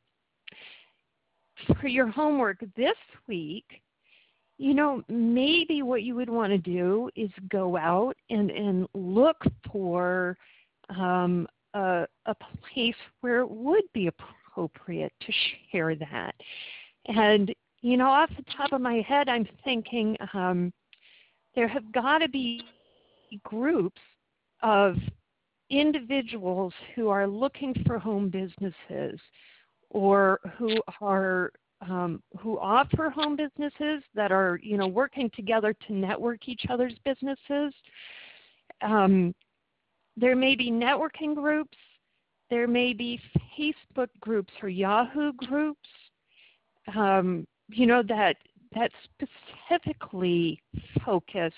for 1.81 1.89
your 1.89 2.09
homework 2.09 2.59
this 2.77 2.97
week, 3.27 3.83
you 4.59 4.75
know, 4.75 5.03
maybe 5.09 5.83
what 5.83 6.03
you 6.03 6.15
would 6.15 6.31
want 6.31 6.51
to 6.51 6.59
do 6.59 7.11
is 7.17 7.31
go 7.49 7.77
out 7.77 8.17
and, 8.31 8.51
and 8.51 8.89
look 8.95 9.37
for 9.71 10.37
um, 10.91 11.47
a, 11.75 12.07
a 12.27 12.35
place 12.73 12.95
where 13.21 13.41
it 13.41 13.51
would 13.51 13.85
be 13.93 14.09
appropriate 14.09 15.13
to 15.21 15.33
share 15.71 15.95
that. 15.95 16.35
And, 17.07 17.55
you 17.83 17.97
know, 17.97 18.09
off 18.09 18.31
the 18.37 18.45
top 18.57 18.73
of 18.73 18.81
my 18.81 19.01
head, 19.07 19.29
I'm 19.29 19.49
thinking 19.65 20.17
um, 20.35 20.73
there 21.55 21.69
have 21.69 21.93
got 21.93 22.19
to 22.19 22.29
be 22.29 22.63
groups 23.45 24.01
of 24.63 24.97
individuals 25.71 26.73
who 26.95 27.09
are 27.09 27.27
looking 27.27 27.75
for 27.87 27.99
home 27.99 28.29
businesses 28.31 29.21
or 29.91 30.41
who 30.57 30.75
are 31.01 31.53
um, 31.81 32.21
who 32.41 32.59
offer 32.59 33.09
home 33.09 33.37
businesses 33.37 34.03
that 34.15 34.33
are 34.33 34.59
you 34.63 34.77
know 34.77 34.89
working 34.89 35.31
together 35.35 35.75
to 35.87 35.93
network 35.93 36.49
each 36.49 36.65
other's 36.71 36.95
businesses. 37.05 37.73
Um, 38.83 39.35
there 40.17 40.37
may 40.37 40.57
be 40.57 40.71
networking 40.71 41.35
groups. 41.35 41.77
There 42.51 42.67
may 42.67 42.93
be 42.93 43.21
Facebook 43.59 44.09
groups 44.21 44.53
or 44.63 44.69
Yahoo 44.69 45.33
groups. 45.35 45.89
Um, 46.97 47.47
you 47.69 47.87
know 47.87 48.03
that 48.09 48.37
that 48.75 48.91
specifically 49.15 50.61
focus 51.05 51.53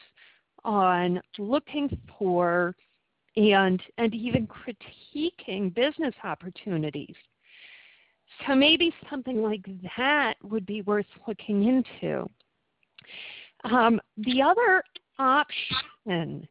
on 0.64 1.20
looking 1.38 1.98
for 2.18 2.74
and 3.36 3.82
and 3.98 4.14
even 4.14 4.46
critiquing 4.46 5.74
business 5.74 6.14
opportunities. 6.24 7.14
So 8.46 8.54
maybe 8.54 8.92
something 9.10 9.42
like 9.42 9.64
that 9.96 10.34
would 10.42 10.66
be 10.66 10.82
worth 10.82 11.06
looking 11.26 11.64
into. 11.64 12.28
Um, 13.64 14.00
the 14.16 14.40
other 14.40 14.82
option 15.18 16.48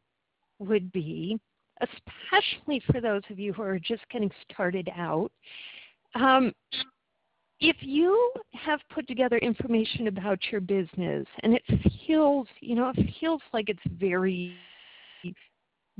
would 0.58 0.92
be, 0.92 1.38
especially 1.80 2.82
for 2.90 3.00
those 3.00 3.22
of 3.30 3.38
you 3.38 3.52
who 3.52 3.62
are 3.62 3.78
just 3.78 4.02
getting 4.10 4.30
started 4.50 4.88
out, 4.94 5.32
um, 6.14 6.52
if 7.60 7.76
you 7.80 8.32
have 8.52 8.80
put 8.92 9.06
together 9.06 9.38
information 9.38 10.06
about 10.06 10.38
your 10.50 10.60
business 10.60 11.26
and 11.42 11.54
it 11.54 11.62
feels, 12.06 12.46
you 12.60 12.74
know, 12.74 12.92
it 12.96 13.14
feels 13.20 13.42
like 13.52 13.68
it's 13.68 13.80
very 13.98 14.54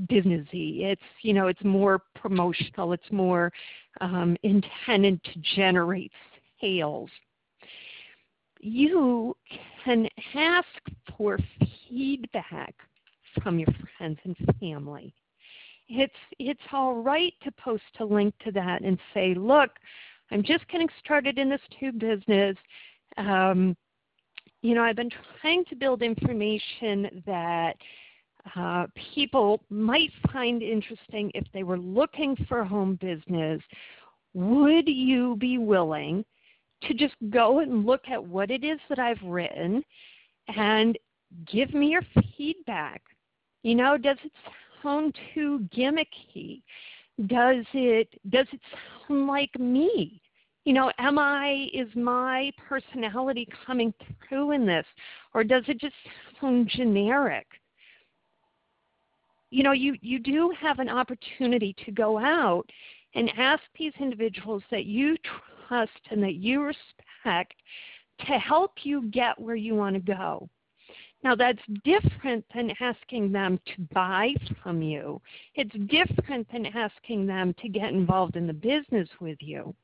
businessy. 0.07 0.83
It's 0.83 1.01
you 1.21 1.33
know 1.33 1.47
it's 1.47 1.63
more 1.63 2.01
promotional. 2.15 2.93
It's 2.93 3.11
more 3.11 3.51
um, 3.99 4.37
intended 4.43 5.23
to 5.25 5.39
generate 5.55 6.11
sales. 6.59 7.09
You 8.59 9.35
can 9.83 10.07
ask 10.35 10.67
for 11.17 11.39
feedback 11.89 12.75
from 13.41 13.59
your 13.59 13.69
friends 13.97 14.19
and 14.23 14.35
family. 14.59 15.13
It's 15.89 16.13
it's 16.39 16.61
all 16.71 16.95
right 16.95 17.33
to 17.43 17.51
post 17.51 17.83
a 17.99 18.05
link 18.05 18.33
to 18.45 18.51
that 18.53 18.81
and 18.81 18.97
say, 19.13 19.33
look, 19.33 19.71
I'm 20.31 20.43
just 20.43 20.67
getting 20.69 20.89
started 21.03 21.37
in 21.37 21.49
this 21.49 21.61
tube 21.79 21.99
business. 21.99 22.55
Um, 23.17 23.75
you 24.61 24.75
know, 24.75 24.83
I've 24.83 24.95
been 24.95 25.11
trying 25.41 25.65
to 25.65 25.75
build 25.75 26.01
information 26.01 27.23
that 27.25 27.75
uh, 28.55 28.87
people 29.13 29.63
might 29.69 30.11
find 30.31 30.61
interesting 30.61 31.31
if 31.33 31.45
they 31.53 31.63
were 31.63 31.77
looking 31.77 32.35
for 32.47 32.63
home 32.63 32.97
business, 33.01 33.61
would 34.33 34.87
you 34.87 35.35
be 35.37 35.57
willing 35.57 36.25
to 36.83 36.93
just 36.93 37.15
go 37.29 37.59
and 37.59 37.85
look 37.85 38.01
at 38.09 38.23
what 38.23 38.49
it 38.49 38.63
is 38.63 38.79
that 38.89 38.99
I've 38.99 39.21
written 39.23 39.83
and 40.55 40.97
give 41.51 41.73
me 41.73 41.87
your 41.87 42.03
feedback? 42.37 43.01
You 43.63 43.75
know, 43.75 43.97
does 43.97 44.17
it 44.23 44.31
sound 44.81 45.15
too 45.33 45.67
gimmicky? 45.75 46.63
Does 47.27 47.65
it 47.73 48.09
does 48.29 48.47
it 48.51 48.59
sound 49.07 49.27
like 49.27 49.57
me? 49.59 50.21
You 50.65 50.73
know, 50.73 50.91
am 50.97 51.19
I 51.19 51.67
is 51.73 51.87
my 51.95 52.51
personality 52.67 53.47
coming 53.65 53.93
through 54.27 54.51
in 54.51 54.65
this 54.65 54.85
or 55.33 55.43
does 55.43 55.63
it 55.67 55.79
just 55.79 55.95
sound 56.39 56.69
generic? 56.69 57.47
You 59.51 59.63
know, 59.63 59.73
you, 59.73 59.95
you 60.01 60.17
do 60.17 60.51
have 60.59 60.79
an 60.79 60.89
opportunity 60.89 61.75
to 61.85 61.91
go 61.91 62.17
out 62.17 62.63
and 63.13 63.29
ask 63.37 63.61
these 63.77 63.93
individuals 63.99 64.63
that 64.71 64.85
you 64.85 65.17
trust 65.67 65.91
and 66.09 66.23
that 66.23 66.35
you 66.35 66.63
respect 66.63 67.53
to 68.19 68.39
help 68.39 68.71
you 68.83 69.09
get 69.09 69.39
where 69.39 69.55
you 69.55 69.75
want 69.75 69.95
to 69.95 70.01
go. 70.01 70.49
Now, 71.23 71.35
that's 71.35 71.61
different 71.83 72.43
than 72.55 72.73
asking 72.79 73.31
them 73.31 73.59
to 73.75 73.81
buy 73.93 74.33
from 74.63 74.81
you. 74.81 75.21
It's 75.53 75.75
different 75.87 76.51
than 76.51 76.65
asking 76.65 77.27
them 77.27 77.53
to 77.61 77.69
get 77.69 77.91
involved 77.93 78.37
in 78.37 78.47
the 78.47 78.53
business 78.53 79.07
with 79.19 79.37
you. 79.39 79.75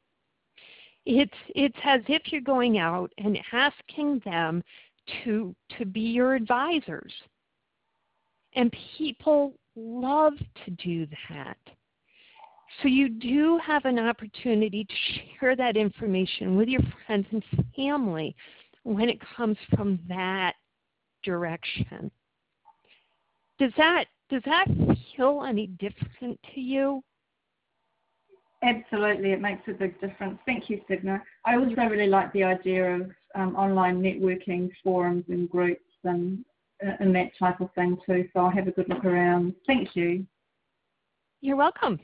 It's, 1.06 1.38
it's 1.50 1.78
as 1.84 2.02
if 2.08 2.32
you're 2.32 2.42
going 2.42 2.80
out 2.80 3.12
and 3.18 3.38
asking 3.52 4.22
them 4.26 4.64
to, 5.24 5.56
to 5.78 5.86
be 5.86 6.02
your 6.02 6.36
advisors. 6.36 7.14
And 8.58 8.76
people 8.98 9.54
love 9.76 10.34
to 10.66 10.72
do 10.72 11.08
that. 11.30 11.58
So 12.82 12.88
you 12.88 13.08
do 13.08 13.60
have 13.64 13.86
an 13.86 14.00
opportunity 14.00 14.84
to 14.84 14.94
share 15.40 15.56
that 15.56 15.78
information 15.78 16.58
with 16.58 16.68
your 16.68 16.82
friends 17.06 17.28
and 17.32 17.44
family 17.76 18.36
when 18.82 19.10
it 19.10 19.20
comes 19.36 19.58
from 19.76 20.00
that 20.10 20.56
direction. 21.24 22.10
Does 23.60 23.72
that 23.78 24.06
does 24.30 24.42
that 24.46 24.66
feel 25.16 25.44
any 25.48 25.68
different 25.68 26.40
to 26.54 26.60
you? 26.60 27.04
Absolutely, 28.64 29.34
it 29.34 29.40
makes 29.40 29.62
a 29.68 29.74
big 29.74 30.02
difference. 30.02 30.40
Thank 30.48 30.68
you, 30.70 30.82
Signa. 30.90 31.22
I 31.46 31.56
also 31.58 31.76
really 31.76 32.08
like 32.08 32.34
the 32.34 32.44
idea 32.44 32.96
of 32.96 33.12
um, 33.36 33.56
online 33.56 34.02
networking 34.02 34.72
forums 34.84 35.26
and 35.30 35.48
groups 35.50 35.82
and 36.04 36.44
and 36.82 37.16
that 37.16 37.32
type 37.38 37.60
of 37.62 37.72
thing 37.74 37.98
too. 38.06 38.28
So 38.34 38.42
I'll 38.42 38.50
have 38.50 38.68
a 38.68 38.72
good 38.72 38.90
look 38.90 39.06
around. 39.06 39.54
Thank 39.66 39.96
you. 39.96 40.26
You're 41.42 41.56
welcome. 41.56 42.00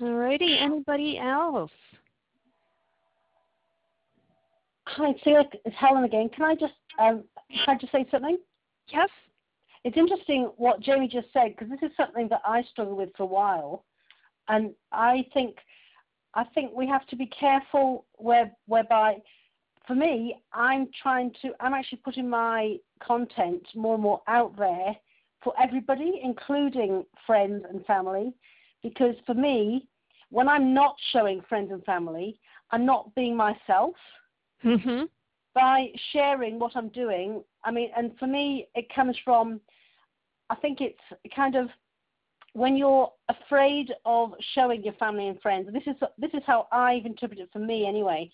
Alrighty, 0.00 0.60
anybody 0.60 1.18
else? 1.18 1.70
Hi, 4.86 5.14
Celia, 5.22 5.44
it's 5.64 5.76
Helen 5.76 6.04
again. 6.04 6.30
Can 6.34 6.44
I 6.44 6.54
just 6.54 6.72
um, 6.98 7.24
can 7.48 7.76
I 7.76 7.78
just 7.78 7.92
say 7.92 8.06
something? 8.10 8.38
Yes. 8.88 9.08
It's 9.84 9.96
interesting 9.96 10.50
what 10.56 10.80
Jamie 10.80 11.08
just 11.08 11.28
said 11.32 11.54
because 11.56 11.70
this 11.70 11.90
is 11.90 11.96
something 11.96 12.28
that 12.28 12.42
I 12.44 12.62
struggled 12.70 12.98
with 12.98 13.10
for 13.16 13.22
a 13.22 13.26
while, 13.26 13.84
and 14.48 14.72
I 14.90 15.26
think 15.32 15.56
I 16.34 16.44
think 16.54 16.72
we 16.74 16.86
have 16.86 17.06
to 17.08 17.16
be 17.16 17.26
careful 17.26 18.04
where 18.16 18.50
whereby 18.66 19.16
for 19.86 19.94
me, 19.94 20.36
I'm 20.52 20.88
trying 21.02 21.32
to, 21.42 21.52
I'm 21.60 21.74
actually 21.74 22.00
putting 22.04 22.28
my 22.28 22.76
content 23.02 23.62
more 23.74 23.94
and 23.94 24.02
more 24.02 24.20
out 24.28 24.56
there 24.56 24.94
for 25.42 25.52
everybody, 25.60 26.20
including 26.22 27.04
friends 27.26 27.64
and 27.68 27.84
family, 27.86 28.32
because 28.82 29.14
for 29.26 29.34
me, 29.34 29.86
when 30.30 30.48
I'm 30.48 30.72
not 30.74 30.94
showing 31.12 31.42
friends 31.48 31.72
and 31.72 31.84
family, 31.84 32.38
I'm 32.70 32.86
not 32.86 33.14
being 33.14 33.36
myself. 33.36 33.94
Mm-hmm. 34.64 35.04
By 35.52 35.88
sharing 36.12 36.60
what 36.60 36.76
I'm 36.76 36.90
doing, 36.90 37.42
I 37.64 37.72
mean, 37.72 37.90
and 37.96 38.16
for 38.18 38.28
me, 38.28 38.68
it 38.76 38.86
comes 38.94 39.16
from, 39.24 39.60
I 40.48 40.54
think 40.54 40.80
it's 40.80 41.00
kind 41.34 41.56
of 41.56 41.68
when 42.52 42.76
you're 42.76 43.10
afraid 43.28 43.92
of 44.04 44.32
showing 44.54 44.84
your 44.84 44.94
family 44.94 45.28
and 45.28 45.40
friends. 45.40 45.68
This 45.72 45.82
is 45.86 45.96
this 46.18 46.30
is 46.34 46.42
how 46.46 46.68
I've 46.72 47.06
interpreted 47.06 47.44
it 47.44 47.50
for 47.52 47.58
me 47.58 47.86
anyway. 47.86 48.30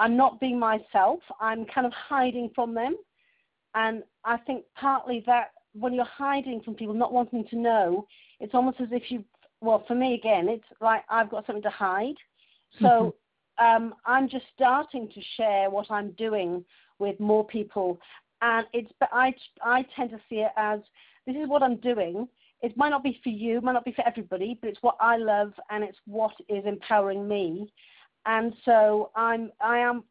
I'm 0.00 0.16
not 0.16 0.40
being 0.40 0.58
myself. 0.58 1.20
I'm 1.40 1.66
kind 1.66 1.86
of 1.86 1.92
hiding 1.92 2.50
from 2.54 2.74
them. 2.74 2.96
And 3.74 4.02
I 4.24 4.38
think 4.38 4.64
partly 4.74 5.22
that 5.26 5.50
when 5.74 5.92
you're 5.92 6.04
hiding 6.04 6.62
from 6.62 6.74
people, 6.74 6.94
not 6.94 7.12
wanting 7.12 7.46
to 7.50 7.56
know, 7.56 8.06
it's 8.40 8.54
almost 8.54 8.80
as 8.80 8.88
if 8.90 9.10
you, 9.10 9.22
well, 9.60 9.84
for 9.86 9.94
me 9.94 10.14
again, 10.14 10.48
it's 10.48 10.64
like 10.80 11.04
I've 11.10 11.30
got 11.30 11.46
something 11.46 11.62
to 11.62 11.70
hide. 11.70 12.16
So 12.80 13.14
mm-hmm. 13.58 13.84
um, 13.84 13.94
I'm 14.06 14.28
just 14.28 14.46
starting 14.54 15.08
to 15.14 15.20
share 15.36 15.68
what 15.68 15.90
I'm 15.90 16.12
doing 16.12 16.64
with 16.98 17.18
more 17.20 17.46
people, 17.46 17.98
and 18.42 18.66
it's 18.72 18.90
but 19.00 19.08
I 19.12 19.34
I 19.62 19.84
tend 19.96 20.10
to 20.10 20.20
see 20.28 20.36
it 20.36 20.52
as 20.56 20.80
this 21.26 21.36
is 21.36 21.48
what 21.48 21.62
I'm 21.62 21.76
doing. 21.76 22.28
It 22.62 22.76
might 22.76 22.90
not 22.90 23.02
be 23.02 23.18
for 23.22 23.30
you, 23.30 23.60
might 23.60 23.72
not 23.72 23.84
be 23.84 23.92
for 23.92 24.06
everybody, 24.06 24.58
but 24.60 24.68
it's 24.68 24.82
what 24.82 24.96
I 25.00 25.16
love 25.16 25.52
and 25.70 25.82
it's 25.82 25.98
what 26.06 26.34
is 26.48 26.64
empowering 26.66 27.26
me. 27.26 27.72
And 28.26 28.52
so 28.64 29.10
I'm 29.16 29.50
I 29.60 29.78
am 29.78 30.04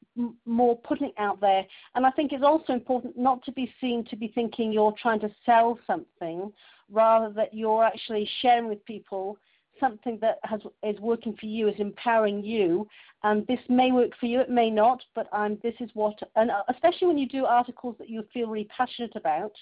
more 0.45 0.77
putting 0.79 1.11
out 1.17 1.39
there. 1.39 1.63
And 1.95 2.05
I 2.05 2.11
think 2.11 2.31
it's 2.33 2.43
also 2.43 2.73
important 2.73 3.17
not 3.17 3.43
to 3.45 3.51
be 3.51 3.71
seen 3.79 4.03
to 4.05 4.15
be 4.15 4.29
thinking 4.29 4.73
you're 4.73 4.95
trying 5.01 5.19
to 5.21 5.29
sell 5.45 5.77
something, 5.85 6.51
rather 6.91 7.31
that 7.33 7.53
you're 7.53 7.83
actually 7.83 8.27
sharing 8.41 8.67
with 8.67 8.83
people 8.85 9.37
something 9.79 10.17
that 10.21 10.39
has 10.43 10.59
is 10.83 10.99
working 10.99 11.35
for 11.39 11.45
you, 11.45 11.67
is 11.67 11.75
empowering 11.79 12.43
you, 12.43 12.87
and 13.23 13.45
this 13.47 13.59
may 13.69 13.91
work 13.91 14.11
for 14.19 14.25
you, 14.25 14.39
it 14.41 14.49
may 14.49 14.69
not, 14.69 15.01
but 15.15 15.27
um, 15.31 15.57
this 15.63 15.73
is 15.79 15.89
what, 15.93 16.17
and 16.35 16.51
especially 16.69 17.07
when 17.07 17.17
you 17.17 17.27
do 17.27 17.45
articles 17.45 17.95
that 17.99 18.09
you 18.09 18.23
feel 18.33 18.47
really 18.47 18.67
passionate 18.75 19.15
about. 19.15 19.53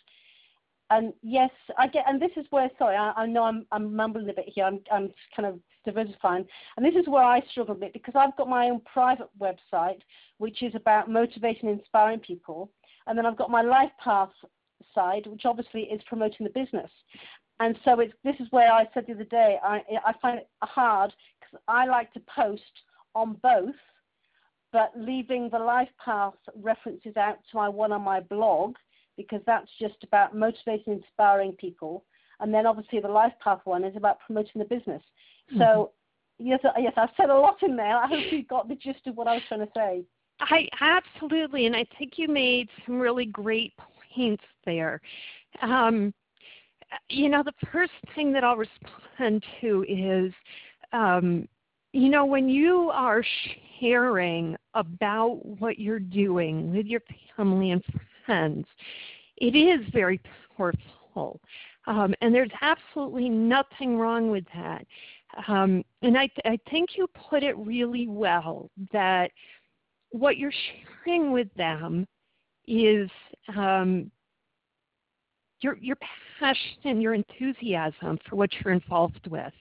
And 0.89 1.13
yes, 1.21 1.49
I 1.77 1.87
get, 1.87 2.05
and 2.07 2.21
this 2.21 2.31
is 2.37 2.45
where, 2.49 2.69
sorry, 2.79 2.95
I, 2.95 3.11
I 3.11 3.25
know 3.25 3.43
I'm, 3.43 3.65
I'm 3.71 3.93
mumbling 3.93 4.29
a 4.29 4.33
bit 4.33 4.47
here. 4.47 4.63
I'm, 4.63 4.79
I'm 4.91 5.11
kind 5.35 5.47
of 5.47 5.59
diversifying, 5.85 6.45
and 6.75 6.85
this 6.85 6.95
is 6.95 7.09
where 7.09 7.23
I 7.23 7.41
struggle 7.51 7.75
a 7.75 7.77
bit 7.77 7.93
because 7.93 8.13
I've 8.15 8.35
got 8.37 8.47
my 8.47 8.69
own 8.69 8.81
private 8.81 9.29
website, 9.39 9.99
which 10.37 10.63
is 10.63 10.73
about 10.75 11.09
motivating 11.09 11.69
and 11.69 11.79
inspiring 11.79 12.19
people, 12.19 12.71
and 13.05 13.17
then 13.17 13.25
I've 13.25 13.37
got 13.37 13.49
my 13.49 13.61
life 13.61 13.91
path 14.01 14.31
side, 14.95 15.27
which 15.27 15.45
obviously 15.45 15.83
is 15.83 16.01
promoting 16.07 16.45
the 16.45 16.59
business. 16.59 16.89
And 17.59 17.77
so 17.83 17.99
it's, 17.99 18.13
this 18.23 18.35
is 18.39 18.47
where 18.51 18.71
I 18.71 18.87
said 18.93 19.05
the 19.07 19.13
other 19.13 19.23
day, 19.23 19.57
I, 19.63 19.81
I 20.05 20.13
find 20.21 20.39
it 20.39 20.47
hard 20.61 21.11
because 21.39 21.61
I 21.67 21.85
like 21.85 22.13
to 22.13 22.21
post 22.33 22.61
on 23.15 23.37
both, 23.41 23.75
but 24.71 24.91
leaving 24.95 25.49
the 25.49 25.59
life 25.59 25.89
path 26.03 26.35
references 26.55 27.17
out 27.17 27.39
to 27.49 27.57
my 27.57 27.67
one 27.67 27.91
on 27.91 28.03
my 28.03 28.19
blog 28.19 28.75
because 29.17 29.41
that's 29.45 29.69
just 29.79 30.03
about 30.03 30.35
motivating, 30.35 30.93
inspiring 30.93 31.51
people. 31.53 32.05
And 32.39 32.53
then 32.53 32.65
obviously 32.65 32.99
the 32.99 33.07
life 33.07 33.33
path 33.43 33.61
one 33.65 33.83
is 33.83 33.95
about 33.95 34.19
promoting 34.25 34.59
the 34.59 34.65
business. 34.65 35.01
Mm-hmm. 35.51 35.59
So 35.59 35.91
yes, 36.39 36.59
yes, 36.77 36.93
I've 36.95 37.09
said 37.17 37.29
a 37.29 37.35
lot 37.35 37.61
in 37.63 37.75
there. 37.75 37.97
I 37.97 38.07
hope 38.07 38.31
you 38.31 38.43
got 38.45 38.67
the 38.67 38.75
gist 38.75 39.07
of 39.07 39.17
what 39.17 39.27
I 39.27 39.33
was 39.33 39.43
trying 39.47 39.61
to 39.61 39.71
say. 39.75 40.03
I 40.39 40.67
absolutely, 40.81 41.65
and 41.65 41.75
I 41.75 41.85
think 41.97 42.13
you 42.17 42.27
made 42.27 42.69
some 42.85 42.99
really 42.99 43.25
great 43.25 43.73
points 44.15 44.43
there. 44.65 45.01
Um, 45.61 46.13
you 47.09 47.27
know, 47.29 47.43
the 47.43 47.53
first 47.71 47.91
thing 48.15 48.31
that 48.33 48.43
I'll 48.43 48.55
respond 48.55 49.43
to 49.61 49.85
is, 49.89 50.31
um, 50.93 51.47
you 51.91 52.09
know, 52.09 52.25
when 52.25 52.49
you 52.49 52.91
are 52.93 53.23
sharing 53.79 54.55
about 54.73 55.43
what 55.59 55.79
you're 55.79 55.99
doing 55.99 56.73
with 56.73 56.85
your 56.85 57.01
family 57.35 57.71
and 57.71 57.83
it 59.37 59.55
is 59.55 59.81
very 59.93 60.21
powerful. 60.55 61.39
Um, 61.85 62.13
and 62.21 62.33
there's 62.33 62.51
absolutely 62.61 63.29
nothing 63.29 63.97
wrong 63.97 64.29
with 64.29 64.45
that. 64.53 64.85
Um, 65.47 65.83
and 66.01 66.17
I, 66.17 66.29
I 66.45 66.59
think 66.69 66.91
you 66.97 67.07
put 67.29 67.43
it 67.43 67.57
really 67.57 68.07
well 68.07 68.69
that 68.91 69.31
what 70.11 70.37
you're 70.37 70.51
sharing 71.05 71.31
with 71.31 71.53
them 71.55 72.07
is 72.67 73.09
um, 73.55 74.11
your, 75.61 75.77
your 75.77 75.97
passion 76.39 77.01
your 77.01 77.13
enthusiasm 77.13 78.19
for 78.27 78.35
what 78.35 78.49
you're 78.53 78.73
involved 78.73 79.27
with. 79.27 79.53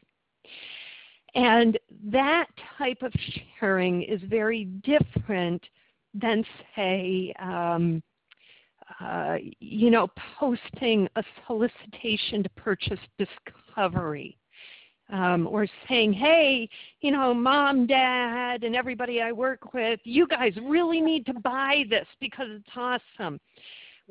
And 1.35 1.79
that 2.07 2.47
type 2.79 3.03
of 3.03 3.13
sharing 3.61 4.03
is 4.03 4.21
very 4.23 4.65
different 4.65 5.63
than, 6.15 6.45
say, 6.75 7.35
um, 7.39 8.03
uh, 9.01 9.37
you 9.61 9.91
know, 9.91 10.09
posting 10.39 11.09
a 11.17 11.23
solicitation 11.47 12.43
to 12.43 12.49
purchase 12.51 13.01
Discovery. 13.19 14.37
Um, 15.09 15.47
or 15.47 15.69
saying, 15.89 16.15
hey, 16.15 16.69
you 17.01 17.13
know, 17.13 17.33
mom, 17.33 17.87
dad, 17.87 18.65
and 18.65 18.75
everybody 18.75 19.23
I 19.23 19.31
work 19.31 19.73
with, 19.73 20.01
you 20.03 20.27
guys 20.27 20.53
really 20.61 21.01
need 21.01 21.25
to 21.27 21.35
buy 21.35 21.85
this 21.89 22.09
because 22.19 22.49
it's 22.51 22.67
awesome. 22.75 23.39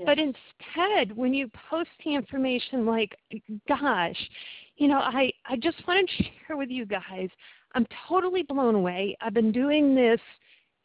But 0.03 0.19
instead, 0.19 1.15
when 1.15 1.33
you 1.33 1.49
post 1.69 1.89
the 2.03 2.15
information 2.15 2.85
like, 2.85 3.15
gosh, 3.67 4.17
you 4.75 4.87
know, 4.87 4.99
I, 4.99 5.31
I 5.45 5.55
just 5.55 5.85
want 5.87 6.09
to 6.09 6.23
share 6.47 6.57
with 6.57 6.69
you 6.69 6.85
guys, 6.85 7.29
I'm 7.73 7.87
totally 8.07 8.43
blown 8.43 8.75
away. 8.75 9.17
I've 9.21 9.33
been 9.33 9.51
doing 9.51 9.95
this 9.95 10.19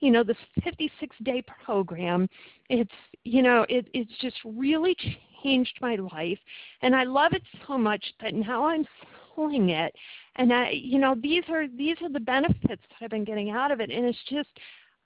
you 0.00 0.10
know 0.10 0.22
this 0.24 0.36
56 0.64 1.16
day 1.22 1.42
program 1.64 2.28
it's 2.68 2.90
you 3.24 3.42
know 3.42 3.64
it 3.68 3.86
it's 3.94 4.10
just 4.20 4.36
really 4.44 4.96
changed 5.42 5.78
my 5.80 5.96
life 5.96 6.38
and 6.82 6.94
i 6.94 7.04
love 7.04 7.32
it 7.32 7.42
so 7.66 7.78
much 7.78 8.04
that 8.20 8.34
now 8.34 8.66
i'm 8.66 8.86
selling 9.34 9.70
it. 9.70 9.94
And 10.36 10.52
i 10.52 10.70
you 10.70 10.98
know 10.98 11.14
these 11.20 11.44
are 11.50 11.66
these 11.68 11.96
are 12.02 12.10
the 12.10 12.20
benefits 12.20 12.60
that 12.68 13.02
i've 13.04 13.10
been 13.10 13.24
getting 13.24 13.50
out 13.50 13.70
of 13.70 13.80
it 13.80 13.90
and 13.90 14.04
it's 14.04 14.18
just 14.28 14.48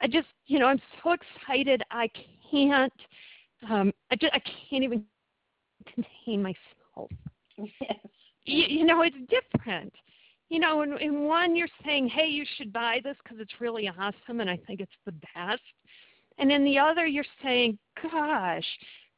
i 0.00 0.06
just 0.06 0.28
you 0.46 0.58
know 0.58 0.66
i'm 0.66 0.80
so 1.02 1.12
excited. 1.12 1.82
I 1.90 2.08
can't 2.50 2.92
um 3.68 3.92
i 4.10 4.16
just 4.16 4.32
i 4.34 4.40
can't 4.70 4.84
even 4.84 5.04
contain 5.94 6.42
myself. 6.42 7.10
Yes. 7.80 7.98
you, 8.46 8.78
you 8.80 8.84
know 8.84 9.02
it's 9.02 9.16
different 9.28 9.92
you 10.48 10.58
know, 10.58 10.82
in, 10.82 10.96
in 10.98 11.24
one 11.24 11.56
you're 11.56 11.68
saying, 11.84 12.08
hey, 12.08 12.26
you 12.26 12.44
should 12.56 12.72
buy 12.72 13.00
this 13.02 13.16
because 13.22 13.38
it's 13.40 13.60
really 13.60 13.88
awesome 13.88 14.40
and 14.40 14.50
I 14.50 14.58
think 14.66 14.80
it's 14.80 14.92
the 15.06 15.14
best. 15.34 15.62
And 16.38 16.50
in 16.50 16.64
the 16.64 16.78
other 16.78 17.06
you're 17.06 17.24
saying, 17.42 17.78
gosh, 18.02 18.66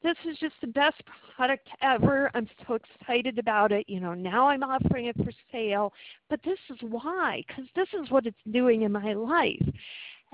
this 0.03 0.17
is 0.31 0.39
just 0.39 0.55
the 0.61 0.69
best 0.69 1.03
product 1.35 1.69
ever. 1.83 2.31
I'm 2.35 2.49
so 2.67 2.75
excited 2.75 3.39
about 3.39 3.73
it. 3.73 3.89
You 3.89 4.01
know, 4.01 4.15
now 4.15 4.49
I'm 4.49 4.63
offering 4.63 5.07
it 5.07 5.17
for 5.17 5.33
sale, 5.51 5.93
but 6.31 6.41
this 6.45 6.59
is 6.71 6.79
why, 6.83 7.43
because 7.47 7.65
this 7.75 7.89
is 7.93 8.11
what 8.11 8.27
it's 8.27 8.37
doing 8.53 8.83
in 8.83 8.93
my 8.93 9.15
life. 9.15 9.67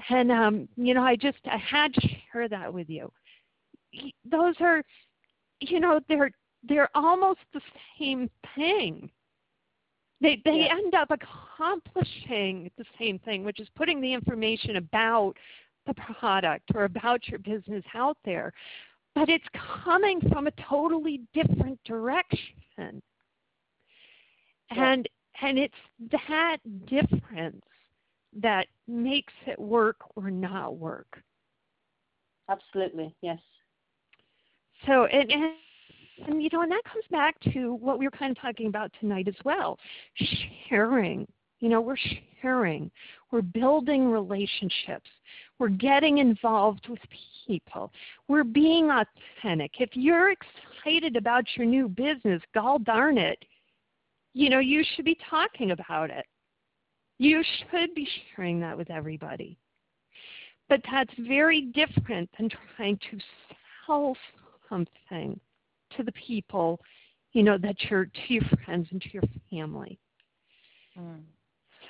And 0.09 0.33
um, 0.33 0.69
you 0.77 0.95
know, 0.95 1.03
I 1.03 1.17
just 1.17 1.39
I 1.45 1.57
had 1.57 1.95
to 1.95 2.09
share 2.33 2.49
that 2.49 2.73
with 2.73 2.89
you. 2.89 3.11
Those 4.31 4.55
are, 4.61 4.83
you 5.61 5.81
know, 5.81 6.01
they're 6.09 6.33
they're 6.69 6.91
almost 6.95 7.41
the 7.53 7.61
same 7.99 8.29
thing. 8.55 9.11
They 10.23 10.41
they 10.45 10.67
yeah. 10.69 10.77
end 10.77 10.95
up 10.95 11.11
accomplishing 11.11 12.71
the 12.79 12.85
same 12.99 13.19
thing, 13.19 13.45
which 13.45 13.59
is 13.59 13.69
putting 13.75 14.01
the 14.01 14.13
information 14.13 14.77
about 14.77 15.35
the 15.87 15.95
product 15.95 16.71
or 16.75 16.85
about 16.85 17.27
your 17.27 17.41
business 17.41 17.85
out 17.93 18.17
there, 18.25 18.53
but 19.17 19.29
it's 19.29 19.45
coming 19.85 20.21
from 20.31 20.47
a 20.47 20.53
totally 20.69 21.23
different 21.35 21.83
direction. 21.85 23.03
Yeah. 24.71 24.93
And 24.93 25.09
and 25.43 25.59
it's 25.59 25.75
that 26.13 26.59
difference 26.87 27.65
that 28.41 28.69
makes 28.87 29.33
it 29.47 29.59
work 29.59 29.97
or 30.15 30.31
not 30.31 30.77
work. 30.77 31.21
Absolutely, 32.49 33.15
yes. 33.23 33.41
So 34.87 35.07
and, 35.07 35.31
and 35.31 35.53
and 36.27 36.43
you 36.43 36.49
know, 36.53 36.63
and 36.63 36.71
that 36.71 36.85
comes 36.85 37.05
back 37.11 37.37
to 37.53 37.75
what 37.75 37.99
we 37.99 38.07
were 38.07 38.11
kind 38.11 38.31
of 38.31 38.41
talking 38.41 38.67
about 38.67 38.91
tonight 39.01 39.29
as 39.29 39.35
well. 39.45 39.79
Sharing. 40.69 41.27
You 41.61 41.69
know, 41.69 41.81
we're 41.81 41.97
sharing. 42.41 42.91
We're 43.31 43.43
building 43.43 44.11
relationships. 44.11 45.09
We're 45.59 45.69
getting 45.69 46.19
involved 46.19 46.89
with 46.89 46.99
people. 47.47 47.93
We're 48.27 48.45
being 48.45 48.91
authentic. 48.91 49.73
If 49.79 49.91
you're 49.93 50.33
excited 50.33 51.17
about 51.17 51.45
your 51.57 51.67
new 51.67 51.89
business, 51.89 52.43
gall 52.53 52.81
darn 52.81 53.17
it, 53.17 53.39
you 54.35 54.51
know, 54.51 54.59
you 54.59 54.85
should 54.95 55.05
be 55.05 55.17
talking 55.31 55.71
about 55.71 56.11
it. 56.11 56.27
You 57.19 57.45
should 57.71 57.95
be 57.95 58.09
sharing 58.35 58.59
that 58.61 58.77
with 58.77 58.91
everybody. 58.91 59.57
But 60.69 60.81
that's 60.91 61.13
very 61.19 61.61
different 61.61 62.29
than 62.37 62.49
trying 62.77 62.99
to 63.11 63.19
sell 63.87 64.17
something 64.69 65.39
to 65.97 66.03
the 66.03 66.13
people, 66.13 66.81
you 67.33 67.43
know, 67.43 67.59
that 67.59 67.77
you're 67.89 68.07
to 68.07 68.35
your 68.35 68.45
friends 68.65 68.89
and 68.91 69.01
to 69.03 69.09
your 69.13 69.23
family. 69.51 69.99
Mm. 70.99 71.21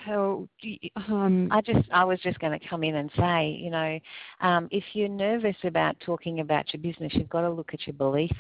So, 0.07 0.49
um, 0.97 1.49
I 1.53 1.61
just 1.61 1.89
I 1.93 2.05
was 2.05 2.19
just 2.21 2.39
going 2.41 2.59
to 2.59 2.69
come 2.69 2.83
in 2.83 2.97
and 2.97 3.11
say, 3.17 3.51
you 3.51 3.71
know, 3.71 3.99
um, 4.41 4.69
if 4.71 4.83
you're 4.95 5.09
nervous 5.09 5.57
about 5.65 5.99
talking 6.01 6.41
about 6.41 6.73
your 6.73 6.83
business, 6.83 7.13
you've 7.15 7.29
got 7.29 7.43
to 7.43 7.51
look 7.51 7.73
at 7.73 7.87
your 7.87 7.95
beliefs. 7.95 8.35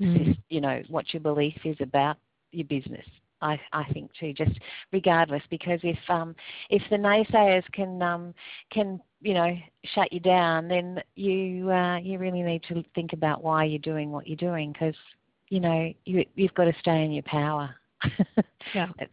Mm. 0.00 0.36
You 0.48 0.60
know 0.60 0.82
what 0.88 1.12
your 1.12 1.20
belief 1.20 1.56
is 1.64 1.76
about 1.80 2.16
your 2.50 2.66
business. 2.66 3.06
I, 3.40 3.60
I 3.72 3.84
think 3.92 4.10
too, 4.18 4.32
just 4.32 4.58
regardless, 4.92 5.42
because 5.50 5.80
if 5.82 5.98
um, 6.08 6.34
if 6.70 6.82
the 6.90 6.96
naysayers 6.96 7.64
can 7.72 8.00
um, 8.00 8.34
can 8.70 9.00
you 9.22 9.34
know 9.34 9.56
shut 9.94 10.12
you 10.12 10.20
down, 10.20 10.68
then 10.68 11.00
you 11.16 11.70
uh, 11.70 11.98
you 11.98 12.18
really 12.18 12.42
need 12.42 12.62
to 12.64 12.82
think 12.94 13.12
about 13.12 13.42
why 13.42 13.64
you're 13.64 13.78
doing 13.78 14.10
what 14.10 14.26
you're 14.26 14.36
doing, 14.36 14.72
because 14.72 14.94
you 15.48 15.60
know 15.60 15.92
you 16.04 16.24
you've 16.34 16.54
got 16.54 16.64
to 16.64 16.74
stay 16.80 17.04
in 17.04 17.12
your 17.12 17.22
power. 17.24 17.74
yeah. 18.74 18.88
It's, 18.98 19.12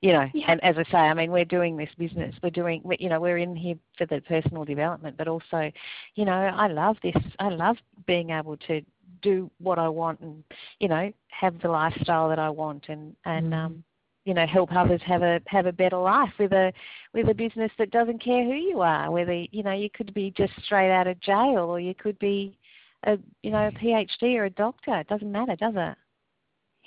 you 0.00 0.12
know 0.12 0.26
Yeah. 0.32 0.52
and 0.52 0.62
as 0.62 0.76
i 0.78 0.84
say 0.92 0.98
i 0.98 1.12
mean 1.14 1.30
we're 1.32 1.44
doing 1.44 1.76
this 1.76 1.88
business 1.98 2.34
we're 2.42 2.50
doing 2.50 2.82
you 3.00 3.08
know 3.08 3.20
we're 3.20 3.38
in 3.38 3.56
here 3.56 3.74
for 3.96 4.06
the 4.06 4.20
personal 4.22 4.64
development 4.64 5.16
but 5.16 5.26
also 5.26 5.72
you 6.14 6.24
know 6.24 6.32
i 6.32 6.68
love 6.68 6.96
this 7.02 7.16
i 7.40 7.48
love 7.48 7.76
being 8.06 8.30
able 8.30 8.56
to 8.68 8.80
do 9.22 9.50
what 9.58 9.78
i 9.78 9.88
want 9.88 10.20
and 10.20 10.44
you 10.78 10.88
know 10.88 11.12
have 11.30 11.60
the 11.62 11.68
lifestyle 11.68 12.28
that 12.28 12.38
i 12.38 12.48
want 12.48 12.84
and 12.88 13.16
and 13.24 13.52
Mhm. 13.52 13.54
um 13.54 13.84
you 14.28 14.34
know 14.34 14.46
help 14.46 14.70
others 14.76 15.00
have 15.04 15.22
a 15.22 15.40
have 15.46 15.66
a 15.66 15.72
better 15.72 15.96
life 15.96 16.32
with 16.38 16.52
a 16.52 16.72
with 17.14 17.28
a 17.28 17.34
business 17.34 17.72
that 17.78 17.90
doesn't 17.90 18.22
care 18.22 18.44
who 18.44 18.54
you 18.54 18.80
are 18.80 19.10
whether 19.10 19.34
you 19.34 19.62
know 19.62 19.72
you 19.72 19.88
could 19.90 20.12
be 20.14 20.30
just 20.36 20.52
straight 20.64 20.92
out 20.92 21.06
of 21.06 21.18
jail 21.20 21.60
or 21.60 21.80
you 21.80 21.94
could 21.94 22.18
be 22.18 22.58
a 23.04 23.18
you 23.42 23.50
know 23.50 23.68
a 23.68 23.72
phd 23.72 24.22
or 24.36 24.44
a 24.44 24.50
doctor 24.50 24.94
it 24.98 25.08
doesn't 25.08 25.32
matter 25.32 25.56
does 25.56 25.74
it 25.76 25.96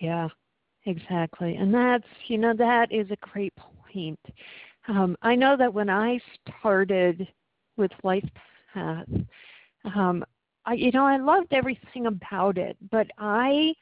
Yeah, 0.02 0.30
exactly. 0.86 1.56
And 1.56 1.74
that's, 1.74 2.08
you 2.28 2.38
know, 2.38 2.54
that 2.56 2.92
is 2.92 3.10
a 3.12 3.18
great 3.18 3.54
point. 3.56 4.20
Um, 4.88 5.16
I 5.22 5.36
know 5.36 5.56
that 5.58 5.74
when 5.74 5.90
I 5.90 6.20
started 6.58 7.28
with 7.78 7.92
Life 8.04 8.28
Path, 8.74 9.08
um, 9.96 10.26
I, 10.66 10.74
you 10.74 10.92
know, 10.92 11.06
I 11.06 11.18
loved 11.18 11.54
everything 11.54 12.08
about 12.08 12.58
it, 12.58 12.78
but 12.90 13.08
I 13.18 13.74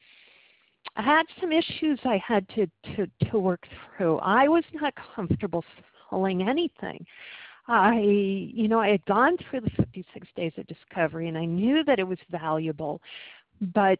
I 0.96 1.02
had 1.02 1.26
some 1.40 1.52
issues 1.52 1.98
I 2.04 2.20
had 2.26 2.48
to, 2.50 2.66
to, 2.96 3.06
to 3.30 3.38
work 3.38 3.66
through. 3.96 4.18
I 4.18 4.48
was 4.48 4.64
not 4.72 4.94
comfortable 5.14 5.64
selling 6.08 6.48
anything. 6.48 7.06
I, 7.68 8.00
you 8.00 8.66
know, 8.66 8.80
I 8.80 8.88
had 8.88 9.04
gone 9.06 9.36
through 9.38 9.60
the 9.60 9.70
56 9.70 10.26
days 10.34 10.52
of 10.58 10.66
discovery 10.66 11.28
and 11.28 11.38
I 11.38 11.44
knew 11.44 11.84
that 11.84 12.00
it 12.00 12.04
was 12.06 12.18
valuable, 12.30 13.00
but 13.60 13.98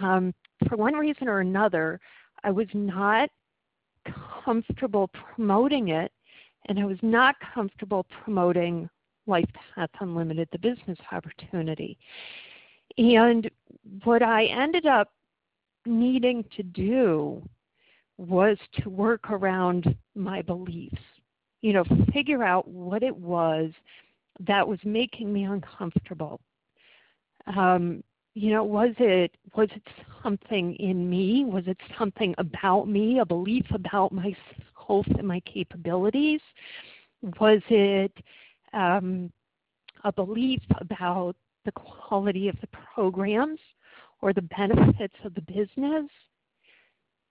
um, 0.00 0.32
for 0.68 0.76
one 0.76 0.94
reason 0.94 1.28
or 1.28 1.40
another, 1.40 2.00
I 2.44 2.50
was 2.50 2.68
not 2.72 3.28
comfortable 4.44 5.08
promoting 5.08 5.88
it, 5.88 6.12
and 6.68 6.78
I 6.78 6.84
was 6.84 6.98
not 7.02 7.36
comfortable 7.54 8.06
promoting 8.22 8.88
Life 9.26 9.48
Path 9.74 9.90
Unlimited, 10.00 10.48
the 10.52 10.58
business 10.58 10.98
opportunity. 11.12 11.98
And 12.98 13.50
what 14.04 14.22
I 14.22 14.44
ended 14.46 14.86
up 14.86 15.10
needing 15.86 16.44
to 16.56 16.62
do 16.62 17.42
was 18.18 18.56
to 18.80 18.88
work 18.88 19.30
around 19.30 19.94
my 20.14 20.42
beliefs, 20.42 21.02
you 21.60 21.72
know, 21.72 21.84
figure 22.12 22.42
out 22.42 22.66
what 22.68 23.02
it 23.02 23.14
was 23.14 23.70
that 24.40 24.66
was 24.66 24.78
making 24.84 25.32
me 25.32 25.44
uncomfortable. 25.44 26.40
Um, 27.56 28.02
you 28.36 28.50
know 28.50 28.64
was 28.64 28.90
it 28.98 29.34
was 29.56 29.68
it 29.74 29.82
something 30.22 30.74
in 30.74 31.08
me? 31.08 31.46
Was 31.46 31.64
it 31.66 31.78
something 31.98 32.34
about 32.36 32.86
me 32.86 33.18
a 33.18 33.24
belief 33.24 33.64
about 33.72 34.12
myself 34.12 35.06
and 35.18 35.26
my 35.26 35.40
capabilities? 35.40 36.42
Was 37.40 37.62
it 37.70 38.12
um, 38.74 39.32
a 40.04 40.12
belief 40.12 40.60
about 40.78 41.34
the 41.64 41.72
quality 41.72 42.48
of 42.48 42.56
the 42.60 42.68
programs 42.94 43.58
or 44.20 44.32
the 44.32 44.42
benefits 44.42 45.14
of 45.24 45.34
the 45.34 45.42
business 45.42 46.10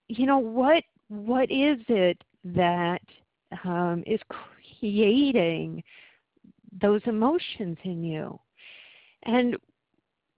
you 0.07 0.25
know 0.25 0.37
what 0.39 0.83
what 1.07 1.49
is 1.51 1.77
it 1.87 2.21
that 2.43 3.01
um, 3.63 4.03
is 4.05 4.19
creating 4.79 5.83
those 6.81 7.01
emotions 7.05 7.77
in 7.83 8.03
you 8.03 8.39
and 9.23 9.55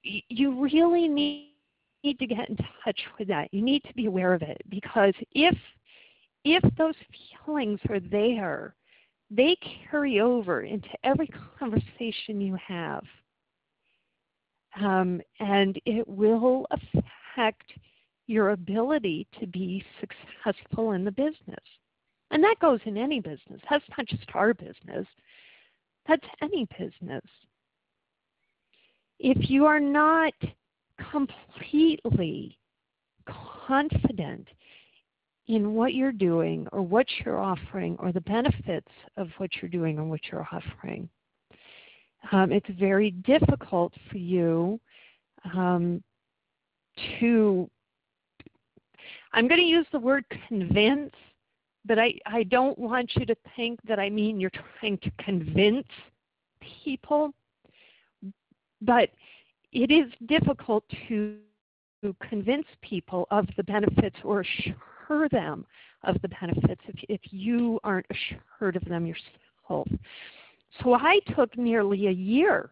you 0.03 0.61
really 0.61 1.07
need 1.07 1.47
need 2.03 2.19
to 2.19 2.27
get 2.27 2.49
in 2.49 2.57
touch 2.83 2.99
with 3.17 3.27
that. 3.27 3.53
You 3.53 3.61
need 3.61 3.83
to 3.83 3.93
be 3.93 4.05
aware 4.05 4.33
of 4.33 4.41
it 4.41 4.61
because 4.69 5.13
if 5.33 5.55
if 6.43 6.63
those 6.77 6.95
feelings 7.45 7.79
are 7.89 7.99
there, 7.99 8.75
they 9.29 9.57
carry 9.89 10.21
over 10.21 10.61
into 10.61 10.87
every 11.03 11.29
conversation 11.59 12.39
you 12.39 12.57
have, 12.65 13.03
um, 14.79 15.21
and 15.39 15.79
it 15.85 16.07
will 16.07 16.67
affect 16.71 17.73
your 18.27 18.51
ability 18.51 19.25
to 19.39 19.47
be 19.47 19.83
successful 19.99 20.91
in 20.91 21.05
the 21.05 21.11
business. 21.11 21.63
And 22.31 22.43
that 22.43 22.59
goes 22.59 22.79
in 22.85 22.97
any 22.97 23.21
business. 23.21 23.61
That's 23.69 23.85
not 23.97 24.05
just 24.07 24.27
our 24.33 24.53
business. 24.53 25.07
That's 26.07 26.25
any 26.41 26.67
business 26.77 27.23
if 29.19 29.49
you 29.49 29.65
are 29.65 29.79
not 29.79 30.33
completely 31.11 32.57
confident 33.67 34.47
in 35.47 35.73
what 35.73 35.93
you're 35.93 36.11
doing 36.11 36.67
or 36.71 36.81
what 36.81 37.07
you're 37.23 37.39
offering 37.39 37.95
or 37.99 38.11
the 38.11 38.21
benefits 38.21 38.91
of 39.15 39.29
what 39.37 39.49
you're 39.61 39.69
doing 39.69 39.97
or 39.97 40.03
what 40.03 40.19
you're 40.31 40.47
offering, 40.51 41.09
um, 42.31 42.51
it's 42.51 42.69
very 42.79 43.11
difficult 43.11 43.93
for 44.09 44.17
you 44.17 44.79
um, 45.53 46.03
to, 47.19 47.69
I'm 49.33 49.47
going 49.47 49.59
to 49.61 49.65
use 49.65 49.85
the 49.91 49.99
word 49.99 50.25
convince, 50.47 51.13
but 51.85 51.99
I, 51.99 52.15
I 52.25 52.43
don't 52.43 52.77
want 52.77 53.15
you 53.15 53.25
to 53.25 53.35
think 53.55 53.79
that 53.87 53.99
I 53.99 54.09
mean 54.09 54.39
you're 54.39 54.51
trying 54.79 54.97
to 54.99 55.11
convince 55.23 55.87
people 56.83 57.33
but 58.81 59.09
it 59.71 59.91
is 59.91 60.11
difficult 60.27 60.83
to 61.07 61.37
convince 62.21 62.65
people 62.81 63.27
of 63.31 63.47
the 63.57 63.63
benefits 63.63 64.15
or 64.23 64.41
assure 64.41 65.27
them 65.29 65.65
of 66.03 66.15
the 66.21 66.29
benefits 66.29 66.81
if, 66.87 66.95
if 67.09 67.21
you 67.31 67.79
aren't 67.83 68.05
assured 68.11 68.75
of 68.75 68.85
them 68.85 69.05
yourself. 69.05 69.87
So 70.83 70.93
I 70.93 71.19
took 71.35 71.57
nearly 71.57 72.07
a 72.07 72.11
year 72.11 72.71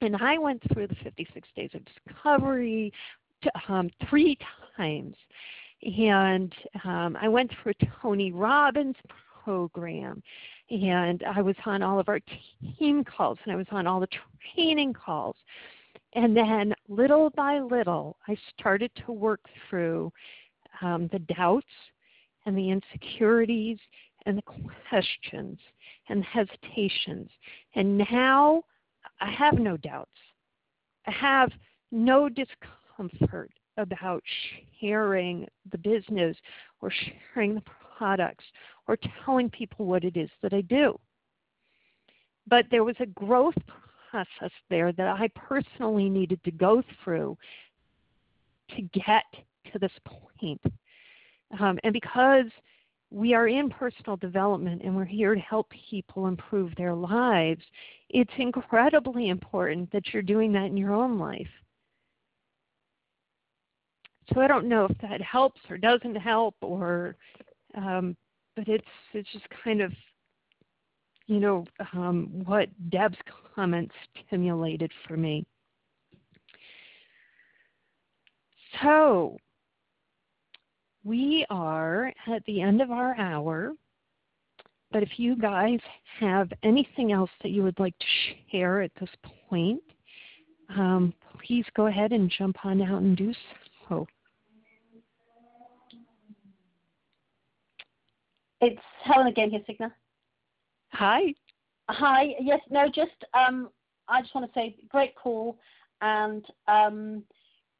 and 0.00 0.16
I 0.16 0.38
went 0.38 0.62
through 0.72 0.88
the 0.88 0.96
56 1.02 1.48
days 1.56 1.70
of 1.74 1.82
discovery 1.84 2.92
um, 3.68 3.90
three 4.08 4.36
times. 4.76 5.16
And 5.82 6.52
um, 6.84 7.16
I 7.20 7.28
went 7.28 7.50
through 7.62 7.74
Tony 8.00 8.32
Robbins 8.32 8.96
program 9.44 10.22
and 10.70 11.22
I 11.24 11.42
was 11.42 11.56
on 11.66 11.82
all 11.82 11.98
of 11.98 12.08
our 12.08 12.20
team 12.78 13.04
calls 13.04 13.38
and 13.44 13.52
I 13.52 13.56
was 13.56 13.66
on 13.70 13.86
all 13.86 14.00
the 14.00 14.08
training 14.54 14.94
calls. 14.94 15.36
And 16.14 16.36
then 16.36 16.74
little 16.88 17.30
by 17.30 17.58
little, 17.58 18.16
I 18.28 18.36
started 18.58 18.90
to 19.06 19.12
work 19.12 19.40
through 19.68 20.12
um, 20.80 21.08
the 21.12 21.18
doubts 21.20 21.66
and 22.46 22.56
the 22.56 22.70
insecurities 22.70 23.78
and 24.26 24.38
the 24.38 24.42
questions 24.88 25.58
and 26.12 26.22
hesitations. 26.24 27.30
And 27.74 27.98
now 28.12 28.62
I 29.20 29.30
have 29.32 29.58
no 29.58 29.76
doubts. 29.78 30.10
I 31.06 31.10
have 31.10 31.50
no 31.90 32.28
discomfort 32.28 33.50
about 33.78 34.22
sharing 34.78 35.48
the 35.72 35.78
business 35.78 36.36
or 36.80 36.92
sharing 37.34 37.54
the 37.54 37.62
products 37.96 38.44
or 38.86 38.98
telling 39.24 39.48
people 39.48 39.86
what 39.86 40.04
it 40.04 40.16
is 40.16 40.28
that 40.42 40.52
I 40.52 40.60
do. 40.60 40.98
But 42.46 42.66
there 42.70 42.84
was 42.84 42.96
a 43.00 43.06
growth 43.06 43.54
process 44.10 44.52
there 44.68 44.92
that 44.92 45.06
I 45.06 45.28
personally 45.34 46.10
needed 46.10 46.44
to 46.44 46.50
go 46.50 46.82
through 47.02 47.38
to 48.76 48.82
get 48.82 49.24
to 49.72 49.78
this 49.78 49.92
point. 50.04 50.60
Um, 51.58 51.78
and 51.84 51.92
because 51.94 52.46
we 53.12 53.34
are 53.34 53.46
in 53.46 53.68
personal 53.68 54.16
development 54.16 54.80
and 54.82 54.96
we're 54.96 55.04
here 55.04 55.34
to 55.34 55.40
help 55.40 55.68
people 55.88 56.26
improve 56.26 56.74
their 56.76 56.94
lives, 56.94 57.62
it's 58.08 58.32
incredibly 58.38 59.28
important 59.28 59.90
that 59.92 60.02
you're 60.12 60.22
doing 60.22 60.52
that 60.52 60.66
in 60.66 60.76
your 60.76 60.94
own 60.94 61.18
life. 61.18 61.48
So 64.32 64.40
I 64.40 64.46
don't 64.46 64.68
know 64.68 64.86
if 64.88 64.96
that 64.98 65.20
helps 65.20 65.60
or 65.68 65.76
doesn't 65.76 66.14
help 66.14 66.54
or 66.62 67.16
um, 67.74 68.16
but 68.56 68.68
it's 68.68 68.84
it's 69.12 69.28
just 69.32 69.46
kind 69.64 69.80
of 69.80 69.92
you 71.26 71.40
know 71.40 71.64
um, 71.92 72.42
what 72.44 72.68
Deb's 72.90 73.16
comments 73.54 73.94
stimulated 74.26 74.90
for 75.06 75.16
me. 75.16 75.44
So 78.82 79.36
we 81.04 81.46
are 81.50 82.12
at 82.32 82.44
the 82.46 82.60
end 82.60 82.80
of 82.80 82.90
our 82.90 83.16
hour, 83.18 83.72
but 84.92 85.02
if 85.02 85.18
you 85.18 85.36
guys 85.36 85.80
have 86.20 86.52
anything 86.62 87.12
else 87.12 87.30
that 87.42 87.50
you 87.50 87.62
would 87.62 87.78
like 87.78 87.98
to 87.98 88.06
share 88.50 88.82
at 88.82 88.92
this 89.00 89.10
point, 89.48 89.82
um, 90.76 91.12
please 91.46 91.64
go 91.74 91.86
ahead 91.86 92.12
and 92.12 92.32
jump 92.38 92.64
on 92.64 92.80
out 92.82 93.02
and 93.02 93.16
do 93.16 93.32
so. 93.88 94.06
It's 98.60 98.80
Helen 99.02 99.26
again 99.26 99.50
here, 99.50 99.60
Signa. 99.66 99.92
Hi. 100.92 101.34
Hi. 101.88 102.36
Yes. 102.40 102.60
No. 102.70 102.86
Just 102.86 103.10
um, 103.34 103.70
I 104.08 104.22
just 104.22 104.34
want 104.36 104.46
to 104.46 104.58
say, 104.58 104.76
great 104.88 105.16
call, 105.16 105.58
and 106.00 106.44
um, 106.68 107.24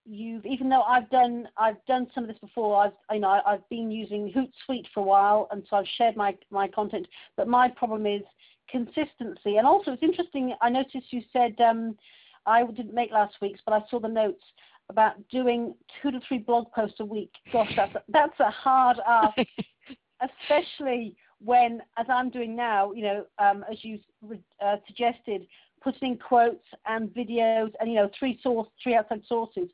you've 0.05 0.45
even 0.47 0.69
though 0.69 0.83
I've 0.83 1.09
done 1.11 1.49
I've 1.57 1.85
done 1.87 2.09
some 2.15 2.25
of 2.25 2.29
this 2.29 2.39
before. 2.39 2.85
I've 2.85 2.93
you 3.13 3.21
know 3.21 3.41
I've 3.47 3.69
been 3.69 3.91
using 3.91 4.33
Hootsuite 4.33 4.87
for 4.93 5.01
a 5.01 5.05
while, 5.05 5.49
and 5.51 5.65
so 5.69 5.77
I've 5.77 5.87
shared 5.97 6.17
my 6.17 6.37
my 6.51 6.69
content. 6.69 7.07
But 7.37 7.49
my 7.49 7.69
problem 7.69 8.07
is 8.07 8.23
consistency, 8.69 9.57
and 9.57 9.67
also 9.67 9.93
it's 9.93 10.03
interesting. 10.03 10.55
I 10.61 10.71
noticed 10.71 11.13
you 11.13 11.23
said 11.33 11.55
um, 11.61 11.97
I 12.47 12.65
didn't 12.65 12.95
make 12.95 13.13
last 13.13 13.37
week's, 13.41 13.61
but 13.65 13.75
I 13.75 13.83
saw 13.91 14.01
the 14.01 14.09
notes 14.09 14.45
about 14.89 15.15
doing 15.29 15.75
two 16.01 16.11
to 16.11 16.21
three 16.27 16.39
blog 16.39 16.71
posts 16.73 17.01
a 17.01 17.05
week. 17.05 17.33
Gosh, 17.53 17.73
that's 17.77 17.95
a, 17.95 18.03
that's 18.09 18.41
a 18.41 18.51
hard 18.51 18.99
ask, 19.07 19.39
especially 20.21 21.17
when, 21.45 21.83
as 21.99 22.07
I'm 22.09 22.31
doing 22.31 22.55
now, 22.55 22.93
you 22.93 23.03
know, 23.03 23.27
um, 23.39 23.65
as 23.71 23.79
you 23.83 23.99
uh, 24.65 24.77
suggested, 24.87 25.47
putting 25.83 26.12
in 26.12 26.18
quotes 26.18 26.66
and 26.87 27.09
videos 27.11 27.72
and 27.80 27.91
you 27.91 27.97
know 27.97 28.11
three 28.18 28.39
source, 28.43 28.68
three 28.83 28.95
outside 28.95 29.22
sources. 29.28 29.68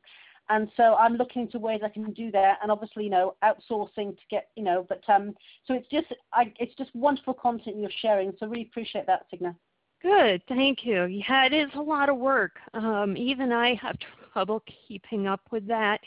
And 0.51 0.67
so 0.75 0.95
I'm 0.95 1.13
looking 1.13 1.43
into 1.43 1.59
ways 1.59 1.81
I 1.83 1.89
can 1.89 2.11
do 2.11 2.31
that, 2.31 2.57
and 2.63 2.71
obviously, 2.71 3.03
you 3.03 3.11
know, 3.11 3.35
outsourcing 3.43 4.17
to 4.17 4.23
get, 4.31 4.49
you 4.55 4.63
know, 4.63 4.83
but 4.89 5.03
um, 5.07 5.35
so 5.67 5.75
it's 5.75 5.87
just, 5.91 6.07
I, 6.33 6.51
it's 6.59 6.73
just 6.75 6.89
wonderful 6.95 7.35
content 7.35 7.77
you're 7.77 7.91
sharing. 8.01 8.33
So 8.39 8.47
really 8.47 8.63
appreciate 8.63 9.05
that, 9.05 9.27
Signe. 9.29 9.53
Good, 10.01 10.41
thank 10.47 10.85
you. 10.85 11.03
Yeah, 11.03 11.45
it 11.45 11.53
is 11.53 11.69
a 11.75 11.81
lot 11.81 12.09
of 12.09 12.17
work. 12.17 12.53
Um, 12.73 13.15
even 13.15 13.51
I 13.51 13.75
have 13.75 13.97
trouble 14.33 14.63
keeping 14.87 15.27
up 15.27 15.41
with 15.51 15.67
that. 15.67 15.99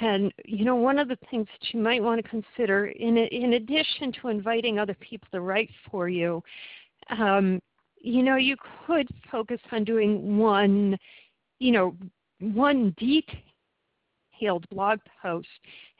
And 0.00 0.32
you 0.44 0.64
know, 0.64 0.76
one 0.76 0.98
of 0.98 1.08
the 1.08 1.18
things 1.30 1.46
that 1.60 1.74
you 1.74 1.80
might 1.80 2.02
want 2.02 2.22
to 2.22 2.30
consider, 2.30 2.86
in 2.86 3.16
in 3.16 3.54
addition 3.54 4.12
to 4.20 4.28
inviting 4.28 4.78
other 4.78 4.94
people 4.94 5.28
to 5.32 5.40
write 5.40 5.70
for 5.90 6.08
you, 6.08 6.42
um, 7.10 7.60
you 7.98 8.22
know, 8.22 8.36
you 8.36 8.56
could 8.86 9.08
focus 9.30 9.60
on 9.72 9.84
doing 9.84 10.38
one, 10.38 10.96
you 11.58 11.72
know, 11.72 11.96
one 12.40 12.94
detailed 12.98 14.68
blog 14.70 14.98
post, 15.22 15.48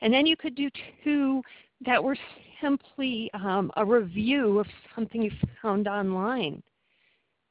and 0.01 0.13
then 0.13 0.25
you 0.25 0.37
could 0.37 0.55
do 0.55 0.69
two 1.03 1.41
that 1.85 2.03
were 2.03 2.17
simply 2.61 3.29
um, 3.33 3.71
a 3.77 3.85
review 3.85 4.59
of 4.59 4.67
something 4.95 5.21
you 5.21 5.31
found 5.61 5.87
online. 5.87 6.61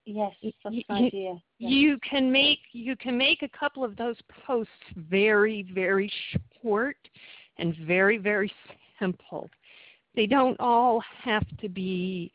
Yes, 0.04 0.32
that's 0.42 0.56
an 0.64 0.82
idea. 0.90 1.34
Yes. 1.58 1.72
You 1.72 1.98
can 2.08 2.30
make 2.30 2.60
you 2.72 2.94
can 2.96 3.18
make 3.18 3.42
a 3.42 3.48
couple 3.48 3.82
of 3.84 3.96
those 3.96 4.16
posts 4.46 4.70
very 4.96 5.66
very 5.74 6.10
short 6.62 6.96
and 7.58 7.74
very 7.86 8.16
very 8.16 8.52
simple. 9.00 9.50
They 10.14 10.26
don't 10.26 10.58
all 10.60 11.02
have 11.22 11.44
to 11.58 11.68
be, 11.68 12.32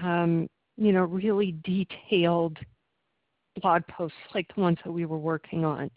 um, 0.00 0.48
you 0.76 0.92
know, 0.92 1.04
really 1.04 1.56
detailed 1.64 2.58
blog 3.60 3.82
posts 3.88 4.16
like 4.34 4.46
the 4.54 4.60
ones 4.60 4.78
that 4.84 4.92
we 4.92 5.06
were 5.06 5.18
working 5.18 5.64
on. 5.64 5.90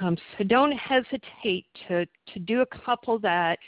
Um, 0.00 0.16
so 0.36 0.44
don't 0.44 0.72
hesitate 0.72 1.66
to 1.88 2.06
to 2.06 2.38
do 2.40 2.60
a 2.60 2.66
couple 2.66 3.18
that 3.20 3.58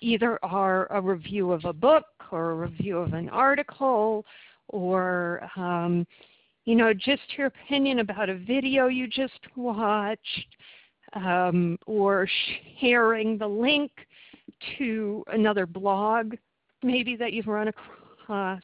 either 0.00 0.38
are 0.42 0.90
a 0.90 1.00
review 1.00 1.52
of 1.52 1.64
a 1.64 1.72
book 1.72 2.06
or 2.32 2.52
a 2.52 2.54
review 2.54 2.98
of 2.98 3.12
an 3.12 3.28
article 3.28 4.24
or 4.68 5.48
um, 5.56 6.06
you 6.64 6.74
know 6.74 6.94
just 6.94 7.22
your 7.36 7.48
opinion 7.48 8.00
about 8.00 8.28
a 8.28 8.34
video 8.34 8.86
you 8.86 9.06
just 9.06 9.40
watched 9.56 10.46
um, 11.12 11.78
or 11.86 12.26
sharing 12.80 13.36
the 13.36 13.46
link 13.46 13.90
to 14.78 15.24
another 15.28 15.66
blog 15.66 16.34
maybe 16.82 17.16
that 17.16 17.32
you've 17.32 17.46
run 17.46 17.68
across 17.68 18.62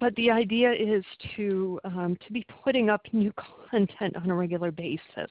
but 0.00 0.14
the 0.16 0.30
idea 0.30 0.72
is 0.72 1.04
to 1.36 1.80
um, 1.84 2.16
to 2.26 2.32
be 2.32 2.44
putting 2.62 2.90
up 2.90 3.02
new 3.12 3.32
content 3.70 4.16
on 4.16 4.30
a 4.30 4.34
regular 4.34 4.70
basis 4.70 5.30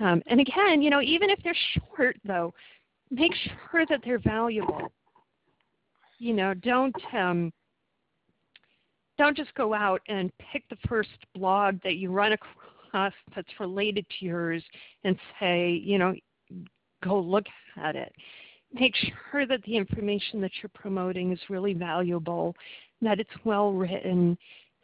um, 0.00 0.22
and 0.26 0.40
again 0.40 0.82
you 0.82 0.90
know 0.90 1.00
even 1.00 1.30
if 1.30 1.38
they're 1.42 1.56
short 1.96 2.16
though 2.24 2.52
make 3.10 3.32
sure 3.70 3.86
that 3.88 4.00
they're 4.04 4.18
valuable 4.18 4.92
you 6.18 6.32
know 6.34 6.54
don't 6.54 6.94
um, 7.14 7.52
don't 9.18 9.36
just 9.36 9.52
go 9.54 9.74
out 9.74 10.00
and 10.08 10.30
pick 10.38 10.66
the 10.70 10.76
first 10.88 11.10
blog 11.34 11.80
that 11.82 11.96
you 11.96 12.10
run 12.10 12.32
across 12.32 13.12
that's 13.34 13.48
related 13.60 14.06
to 14.18 14.24
yours 14.24 14.62
and 15.04 15.18
say, 15.38 15.70
you 15.70 15.98
know, 15.98 16.14
go 17.02 17.18
look 17.18 17.44
at 17.76 17.96
it. 17.96 18.12
Make 18.72 18.94
sure 18.96 19.46
that 19.46 19.62
the 19.64 19.76
information 19.76 20.40
that 20.40 20.52
you're 20.62 20.70
promoting 20.74 21.32
is 21.32 21.40
really 21.48 21.74
valuable, 21.74 22.54
that 23.02 23.20
it's 23.20 23.30
well 23.44 23.72
written, 23.72 24.36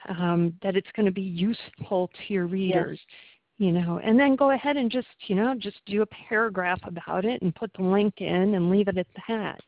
um, 0.09 0.55
that 0.63 0.77
it's 0.77 0.91
going 0.95 1.07
to 1.07 1.13
be 1.13 1.23
useful 1.23 2.09
to 2.09 2.33
your 2.33 2.47
readers. 2.47 2.99
Yes. 3.01 3.19
You 3.59 3.71
know, 3.71 4.01
and 4.03 4.19
then 4.19 4.35
go 4.35 4.51
ahead 4.51 4.77
and 4.77 4.91
just, 4.91 5.07
you 5.29 5.37
know, 5.37 5.55
just 5.57 5.77
do 5.87 6.03
a 6.03 6.07
paragraph 6.07 6.81
about 6.85 7.25
it 7.25 7.41
and 7.41 7.55
put 7.55 7.71
the 7.77 7.85
link 7.85 8.15
in 8.19 8.55
and 8.57 8.69
leave 8.69 8.89
it 8.89 8.99
at 8.99 9.07
that. 9.29 9.61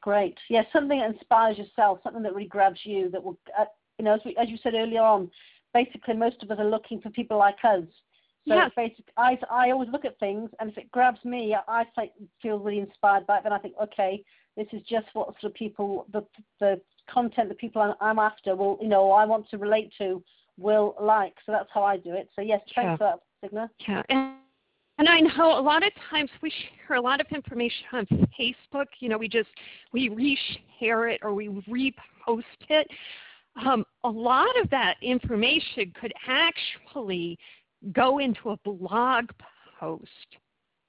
Great. 0.00 0.38
Yeah, 0.48 0.62
something 0.72 1.00
that 1.00 1.10
inspires 1.10 1.58
yourself, 1.58 1.98
something 2.02 2.22
that 2.22 2.34
really 2.34 2.48
grabs 2.48 2.80
you, 2.84 3.10
that 3.10 3.22
will 3.22 3.36
uh, 3.58 3.66
you 3.98 4.04
know, 4.04 4.14
as, 4.14 4.20
we, 4.24 4.36
as 4.36 4.48
you 4.48 4.58
said 4.62 4.74
earlier 4.74 5.02
on, 5.02 5.30
basically 5.74 6.14
most 6.14 6.42
of 6.42 6.50
us 6.50 6.58
are 6.58 6.68
looking 6.68 7.00
for 7.00 7.10
people 7.10 7.38
like 7.38 7.56
us. 7.64 7.84
So 8.48 8.54
yeah. 8.54 8.68
basically, 8.76 9.12
I, 9.16 9.38
I 9.50 9.70
always 9.70 9.88
look 9.90 10.04
at 10.04 10.18
things, 10.20 10.50
and 10.60 10.70
if 10.70 10.78
it 10.78 10.90
grabs 10.92 11.24
me, 11.24 11.56
I, 11.66 11.84
I 11.96 12.10
feel 12.40 12.58
really 12.58 12.78
inspired 12.78 13.26
by 13.26 13.38
it. 13.38 13.42
Then 13.42 13.52
I 13.52 13.58
think, 13.58 13.74
okay, 13.82 14.22
this 14.56 14.68
is 14.72 14.82
just 14.88 15.06
what 15.14 15.26
sort 15.40 15.50
of 15.50 15.54
people, 15.54 16.06
the 16.12 16.24
the 16.60 16.80
content, 17.12 17.48
that 17.48 17.58
people 17.58 17.94
I'm 18.00 18.18
after 18.18 18.56
will, 18.56 18.78
you 18.80 18.88
know, 18.88 19.10
I 19.12 19.24
want 19.24 19.48
to 19.50 19.58
relate 19.58 19.92
to, 19.98 20.22
will 20.58 20.94
like. 21.00 21.34
So 21.44 21.52
that's 21.52 21.68
how 21.72 21.82
I 21.82 21.96
do 21.96 22.14
it. 22.14 22.28
So 22.34 22.42
yes, 22.42 22.60
thanks 22.74 22.88
yeah. 22.88 22.96
for 22.96 23.20
that, 23.42 23.50
Signe. 23.50 23.68
Yeah. 23.88 24.02
And- 24.08 24.36
and 24.98 25.10
I 25.10 25.20
know 25.20 25.58
a 25.58 25.60
lot 25.60 25.86
of 25.86 25.92
times 26.08 26.30
we 26.40 26.50
share 26.50 26.96
a 26.96 27.00
lot 27.02 27.20
of 27.20 27.26
information 27.30 27.84
on 27.92 28.06
Facebook. 28.40 28.86
You 29.00 29.10
know, 29.10 29.18
we 29.18 29.28
just 29.28 29.50
we 29.92 30.08
reshare 30.08 31.12
it 31.12 31.20
or 31.22 31.34
we 31.34 31.48
repost 31.48 32.44
it 32.70 32.88
um, 33.64 33.84
a 34.04 34.08
lot 34.08 34.60
of 34.60 34.68
that 34.70 34.96
information 35.02 35.92
could 35.98 36.12
actually 36.26 37.38
go 37.92 38.18
into 38.18 38.50
a 38.50 38.56
blog 38.64 39.30
post 39.78 40.08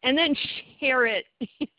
and 0.03 0.18
then 0.18 0.36
share 0.80 1.05
it 1.05 1.26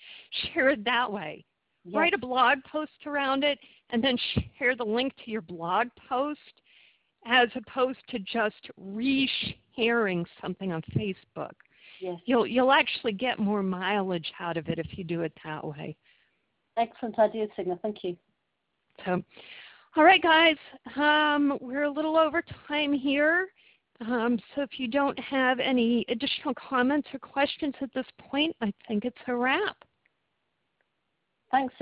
share 0.52 0.70
it 0.70 0.84
that 0.84 1.10
way 1.10 1.44
yes. 1.84 1.94
write 1.94 2.14
a 2.14 2.18
blog 2.18 2.58
post 2.70 2.90
around 3.06 3.42
it 3.44 3.58
and 3.90 4.02
then 4.02 4.16
share 4.58 4.76
the 4.76 4.84
link 4.84 5.12
to 5.24 5.30
your 5.30 5.42
blog 5.42 5.88
post 6.08 6.38
as 7.26 7.48
opposed 7.54 7.98
to 8.08 8.18
just 8.20 8.70
resharing 8.80 10.24
something 10.40 10.72
on 10.72 10.82
facebook 10.96 11.52
yes. 12.00 12.18
you'll 12.26 12.46
you'll 12.46 12.72
actually 12.72 13.12
get 13.12 13.38
more 13.38 13.62
mileage 13.62 14.32
out 14.40 14.56
of 14.56 14.68
it 14.68 14.78
if 14.78 14.98
you 14.98 15.04
do 15.04 15.22
it 15.22 15.32
that 15.44 15.64
way 15.64 15.96
excellent 16.76 17.18
idea 17.18 17.46
Signe 17.56 17.78
thank 17.82 18.04
you 18.04 18.16
so 19.04 19.22
all 19.96 20.04
right, 20.04 20.22
guys, 20.22 20.56
um, 20.96 21.58
we're 21.60 21.84
a 21.84 21.90
little 21.90 22.16
over 22.16 22.42
time 22.68 22.92
here. 22.92 23.48
Um, 24.00 24.38
so 24.54 24.62
if 24.62 24.78
you 24.78 24.86
don't 24.86 25.18
have 25.18 25.58
any 25.58 26.04
additional 26.08 26.54
comments 26.54 27.08
or 27.12 27.18
questions 27.18 27.74
at 27.80 27.92
this 27.94 28.06
point, 28.18 28.54
I 28.60 28.72
think 28.86 29.04
it's 29.04 29.18
a 29.26 29.34
wrap. 29.34 29.76
Thanks. 31.50 31.74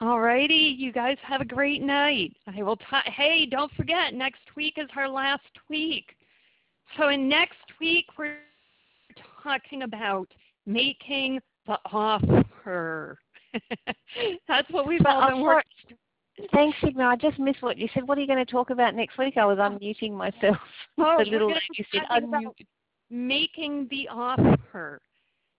All 0.00 0.20
righty, 0.20 0.76
you 0.78 0.92
guys 0.92 1.16
have 1.22 1.40
a 1.40 1.44
great 1.44 1.80
night. 1.80 2.36
I 2.46 2.62
will. 2.62 2.78
Hey, 3.06 3.46
don't 3.46 3.72
forget, 3.72 4.12
next 4.12 4.42
week 4.54 4.74
is 4.76 4.88
our 4.94 5.08
last 5.08 5.42
week. 5.70 6.14
So 6.96 7.08
in 7.08 7.28
next 7.28 7.56
week 7.80 8.06
we're 8.18 8.36
talking 9.42 9.82
about 9.82 10.28
making 10.66 11.40
the 11.66 11.78
offer. 11.92 13.18
That's 14.48 14.70
what 14.70 14.86
we've 14.86 15.04
all 15.06 15.30
been 15.30 15.40
working. 15.40 15.96
Thanks, 16.52 16.76
Signe. 16.82 17.00
I 17.00 17.16
just 17.16 17.38
missed 17.38 17.62
what 17.62 17.78
you 17.78 17.88
said. 17.94 18.06
What 18.06 18.18
are 18.18 18.20
you 18.20 18.26
going 18.26 18.44
to 18.44 18.50
talk 18.50 18.68
about 18.68 18.94
next 18.94 19.16
week? 19.16 19.38
I 19.38 19.46
was 19.46 19.58
unmuting 19.58 20.12
myself. 20.12 20.58
Oh, 20.98 21.16
the 21.18 21.30
little 21.30 21.52
you 21.74 21.84
said 21.92 22.02
unmute. 22.10 22.52
Making 23.10 23.86
the 23.90 24.08
offer. 24.08 25.00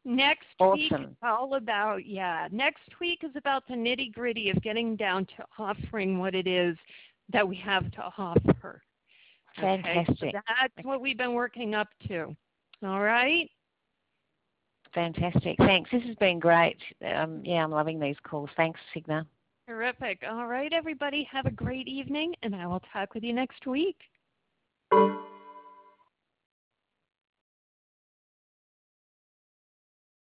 Next 0.08 0.46
awesome. 0.60 0.80
week 0.80 0.92
is 0.94 1.16
all 1.22 1.56
about 1.56 2.06
yeah. 2.06 2.48
Next 2.50 2.98
week 3.02 3.26
is 3.26 3.36
about 3.36 3.68
the 3.68 3.74
nitty 3.74 4.14
gritty 4.14 4.50
of 4.50 4.62
getting 4.62 4.96
down 4.96 5.26
to 5.36 5.44
offering 5.60 6.18
what 6.18 6.34
it 6.34 6.48
is 6.48 6.78
that 7.34 7.46
we 7.46 7.58
have 7.58 7.92
to 7.92 8.14
offer. 8.18 8.82
Fantastic. 9.60 10.10
Okay, 10.10 10.32
so 10.32 10.40
that's 10.48 10.86
what 10.86 11.02
we've 11.02 11.18
been 11.18 11.34
working 11.34 11.76
up 11.76 11.90
to. 12.08 12.34
All 12.86 13.02
right. 13.02 13.50
Fantastic. 14.94 15.58
Thanks. 15.58 15.92
This 15.92 16.04
has 16.04 16.16
been 16.16 16.40
great. 16.40 16.78
Um, 17.14 17.42
yeah, 17.44 17.62
I'm 17.66 17.72
loving 17.72 18.00
these 18.00 18.16
calls. 18.24 18.50
Thanks, 18.56 18.80
Signe. 18.94 19.26
Terrific. 19.68 20.24
All 20.30 20.48
right, 20.48 20.72
everybody. 20.72 21.28
Have 21.30 21.48
a 21.48 21.52
great 21.52 21.90
evening, 21.90 22.34
and 22.44 22.56
I 22.56 22.66
will 22.66 22.82
talk 22.94 23.14
with 23.14 23.24
you 23.24 23.34
next 23.34 23.68
week. 23.68 23.98